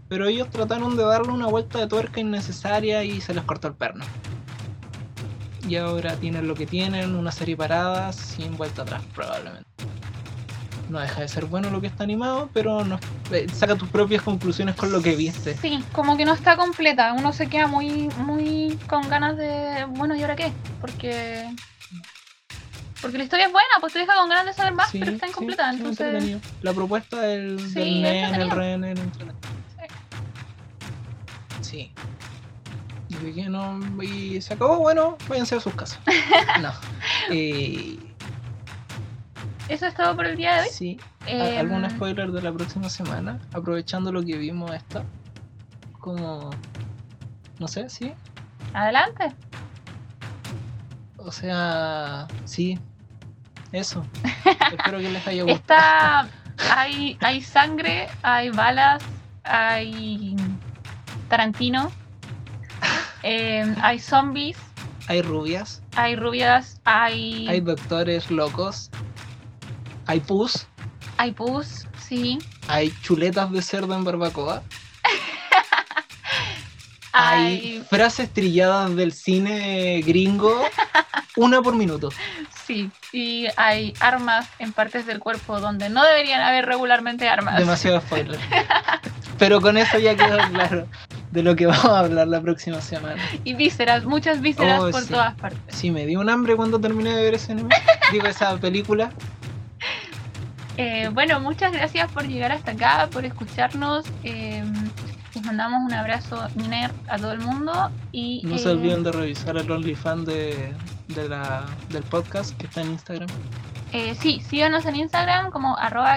Pero 0.08 0.26
ellos 0.26 0.50
trataron 0.50 0.96
de 0.96 1.02
darle 1.02 1.32
una 1.32 1.46
vuelta 1.46 1.78
de 1.78 1.86
tuerca 1.86 2.20
innecesaria 2.20 3.02
y 3.02 3.20
se 3.20 3.34
les 3.34 3.42
cortó 3.44 3.68
el 3.68 3.74
perno. 3.74 4.04
Y 5.68 5.76
ahora 5.76 6.14
tienen 6.16 6.46
lo 6.46 6.54
que 6.54 6.66
tienen, 6.66 7.14
una 7.16 7.32
serie 7.32 7.56
parada, 7.56 8.12
sin 8.12 8.56
vuelta 8.56 8.82
atrás 8.82 9.02
probablemente. 9.14 9.64
No 10.88 11.00
deja 11.00 11.20
de 11.22 11.26
ser 11.28 11.46
bueno 11.46 11.68
lo 11.70 11.80
que 11.80 11.88
está 11.88 12.04
animado, 12.04 12.48
pero 12.52 12.84
no, 12.84 13.00
eh, 13.32 13.48
saca 13.52 13.74
tus 13.74 13.88
propias 13.88 14.22
conclusiones 14.22 14.76
con 14.76 14.92
lo 14.92 15.02
que 15.02 15.16
viste. 15.16 15.56
Sí, 15.56 15.82
como 15.92 16.16
que 16.16 16.24
no 16.24 16.32
está 16.32 16.56
completa. 16.56 17.12
Uno 17.12 17.32
se 17.32 17.48
queda 17.48 17.66
muy, 17.66 18.08
muy 18.18 18.78
con 18.88 19.08
ganas 19.08 19.36
de. 19.36 19.84
Bueno, 19.88 20.14
¿y 20.14 20.22
ahora 20.22 20.36
qué? 20.36 20.52
Porque. 20.80 21.50
Porque 23.02 23.18
la 23.18 23.24
historia 23.24 23.46
es 23.46 23.52
buena, 23.52 23.68
pues 23.80 23.92
te 23.92 23.98
deja 23.98 24.14
con 24.14 24.28
ganas 24.28 24.46
de 24.46 24.52
saber 24.54 24.74
más, 24.74 24.90
Sí, 24.90 25.00
pero 25.00 25.12
está 25.12 25.26
incompleta. 25.26 25.70
sí, 25.72 25.76
entonces. 25.78 26.36
La 26.62 26.72
propuesta 26.72 27.20
del, 27.20 27.58
Sí, 27.58 27.74
del 27.74 28.02
NEN, 28.02 28.34
el. 28.36 28.50
REN, 28.50 28.84
era 28.84 29.02
entretenido. 29.02 29.36
Sí. 31.60 31.92
Y 33.08 33.14
de 33.14 33.32
que 33.34 33.48
no, 33.48 33.78
y 34.02 34.40
se 34.40 34.54
acabó, 34.54 34.78
bueno, 34.78 35.16
váyanse 35.28 35.54
a 35.56 35.60
sus 35.60 35.74
casas. 35.74 36.00
no. 36.60 36.72
Eh, 37.30 37.98
Eso 39.68 39.86
es 39.86 39.94
todo 39.94 40.16
por 40.16 40.26
el 40.26 40.36
día 40.36 40.56
de 40.56 40.60
hoy. 40.62 40.68
sí. 40.72 40.98
¿A- 41.22 41.28
Em, 41.28 41.58
¿Algún 41.58 41.88
spoiler 41.90 42.30
de 42.30 42.42
la 42.42 42.52
próxima 42.52 42.88
semana? 42.88 43.40
Aprovechando 43.52 44.10
lo 44.12 44.22
que 44.24 44.36
vimos 44.36 44.72
esta. 44.72 45.04
Como. 46.00 46.50
No 47.58 47.68
sé, 47.68 47.88
sí. 47.88 48.12
Adelante. 48.74 49.32
O 51.16 51.32
sea, 51.32 52.26
sí. 52.44 52.78
Eso. 53.72 54.04
Espero 54.72 54.98
que 54.98 55.10
les 55.10 55.26
haya 55.26 55.42
gustado. 55.42 56.28
Está. 56.28 56.76
Hay, 56.76 57.18
hay 57.20 57.40
sangre, 57.42 58.08
hay 58.22 58.50
balas, 58.50 59.02
hay. 59.44 60.36
Tarantino. 61.28 61.90
Em, 63.26 63.74
hay 63.82 63.98
zombies, 63.98 64.56
Hay 65.08 65.22
rubias, 65.22 65.82
hay 65.96 66.16
rubias, 66.16 66.80
hay. 66.84 67.46
hay 67.48 67.60
doctores 67.60 68.30
locos, 68.30 68.90
hay 70.06 70.20
pus, 70.20 70.66
hay 71.16 71.32
pus, 71.32 71.86
sí. 72.08 72.38
hay 72.68 72.92
chuletas 73.02 73.50
de 73.50 73.62
cerdo 73.62 73.94
en 73.94 74.04
barbacoa, 74.04 74.62
hay 77.12 77.46
Hay. 77.46 77.84
frases 77.88 78.32
trilladas 78.32 78.94
del 78.94 79.12
cine 79.12 80.02
gringo, 80.06 80.62
una 81.36 81.62
por 81.62 81.74
minuto. 81.74 82.10
Sí, 82.66 82.90
y 83.12 83.46
hay 83.56 83.94
armas 84.00 84.48
en 84.58 84.72
partes 84.72 85.06
del 85.06 85.20
cuerpo 85.20 85.60
donde 85.60 85.88
no 85.88 86.04
deberían 86.04 86.42
haber 86.42 86.66
regularmente 86.66 87.28
armas. 87.28 87.58
Demasiado 87.58 88.00
spoiler. 88.00 88.38
Pero 89.38 89.60
con 89.60 89.76
eso 89.78 89.98
ya 89.98 90.16
quedó 90.16 90.36
claro 90.50 90.86
de 91.32 91.42
lo 91.42 91.54
que 91.56 91.66
vamos 91.66 91.84
a 91.84 91.98
hablar 92.00 92.28
la 92.28 92.40
próxima 92.40 92.80
semana. 92.80 93.22
Y 93.44 93.54
vísceras, 93.54 94.04
muchas 94.04 94.40
vísceras 94.40 94.80
Oh, 94.80 94.90
por 94.90 95.02
sí. 95.02 95.08
todas 95.12 95.34
partes. 95.34 95.60
Sí, 95.74 95.90
me 95.90 96.06
dio 96.06 96.20
un 96.20 96.30
hambre 96.30 96.56
cuando 96.56 96.78
terminé 96.80 97.14
de 97.14 97.22
ver 97.22 97.34
ese 97.34 97.52
anime. 97.52 97.74
Digo, 98.12 98.26
esa 98.26 98.56
película. 98.58 99.10
Eh, 100.76 101.08
bueno, 101.12 101.40
muchas 101.40 101.72
gracias 101.72 102.10
por 102.12 102.26
llegar 102.28 102.52
hasta 102.52 102.72
acá, 102.72 103.08
por 103.10 103.24
escucharnos. 103.24 104.04
eh, 104.24 104.62
les 105.34 105.44
mandamos 105.44 105.82
un 105.84 105.92
abrazo 105.92 106.48
nerd 106.54 106.92
a 107.08 107.18
todo 107.18 107.32
el 107.32 107.40
mundo 107.40 107.90
y 108.10 108.40
No 108.44 108.56
se 108.56 108.68
eh, 108.70 108.72
olviden 108.72 109.02
de 109.02 109.12
revisar 109.12 109.56
el 109.58 109.70
OnlyFans 109.70 110.24
de, 110.24 110.72
de 111.08 111.28
la, 111.28 111.66
del 111.90 112.02
podcast 112.04 112.56
que 112.56 112.66
está 112.66 112.80
en 112.80 112.92
Instagram. 112.92 113.28
Eh, 113.92 114.14
sí, 114.20 114.40
síganos 114.48 114.84
en 114.86 114.96
Instagram 114.96 115.50
como 115.50 115.76
arroba. 115.76 116.16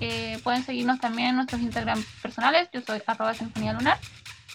Eh, 0.00 0.38
pueden 0.42 0.62
seguirnos 0.64 1.00
también 1.00 1.30
en 1.30 1.36
nuestros 1.36 1.60
Instagram 1.60 2.02
personales. 2.22 2.68
Yo 2.72 2.80
soy 2.82 3.02
arroba 3.06 3.34
sinfonía 3.34 3.72
lunar 3.72 3.98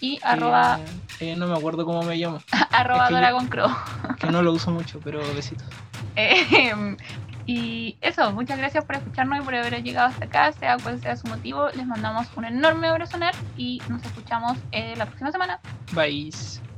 y 0.02 0.20
arroba, 0.24 0.80
Eh, 1.20 1.36
no 1.38 1.48
me 1.48 1.56
acuerdo 1.58 1.86
cómo 1.86 2.04
me 2.04 2.16
llamo. 2.16 2.40
arroba 2.72 3.04
es 3.04 3.08
que 3.08 3.14
yo- 3.14 3.20
Dragon 3.20 3.48
Crow. 3.48 3.70
Que 4.20 4.28
no 4.28 4.42
lo 4.42 4.54
uso 4.54 4.72
mucho, 4.72 5.00
pero 5.04 5.20
besitos. 5.34 5.68
Eh, 6.16 6.98
y 7.46 7.98
eso, 8.02 8.32
muchas 8.34 8.58
gracias 8.58 8.84
por 8.84 8.96
escucharnos 8.96 9.40
y 9.40 9.42
por 9.42 9.56
haber 9.56 9.82
llegado 9.82 10.08
hasta 10.10 10.26
acá, 10.26 10.52
sea 10.52 10.78
cual 10.78 11.00
sea 11.02 11.16
su 11.16 11.28
motivo. 11.28 11.70
Les 11.70 11.86
mandamos 11.86 12.28
un 12.36 12.46
enorme 12.46 12.88
abrazo 12.90 13.18
y 13.58 13.82
nos 13.88 14.04
escuchamos 14.04 14.58
eh, 14.72 14.96
la 14.98 15.06
próxima 15.06 15.32
semana. 15.32 15.60
Bye. 15.94 16.69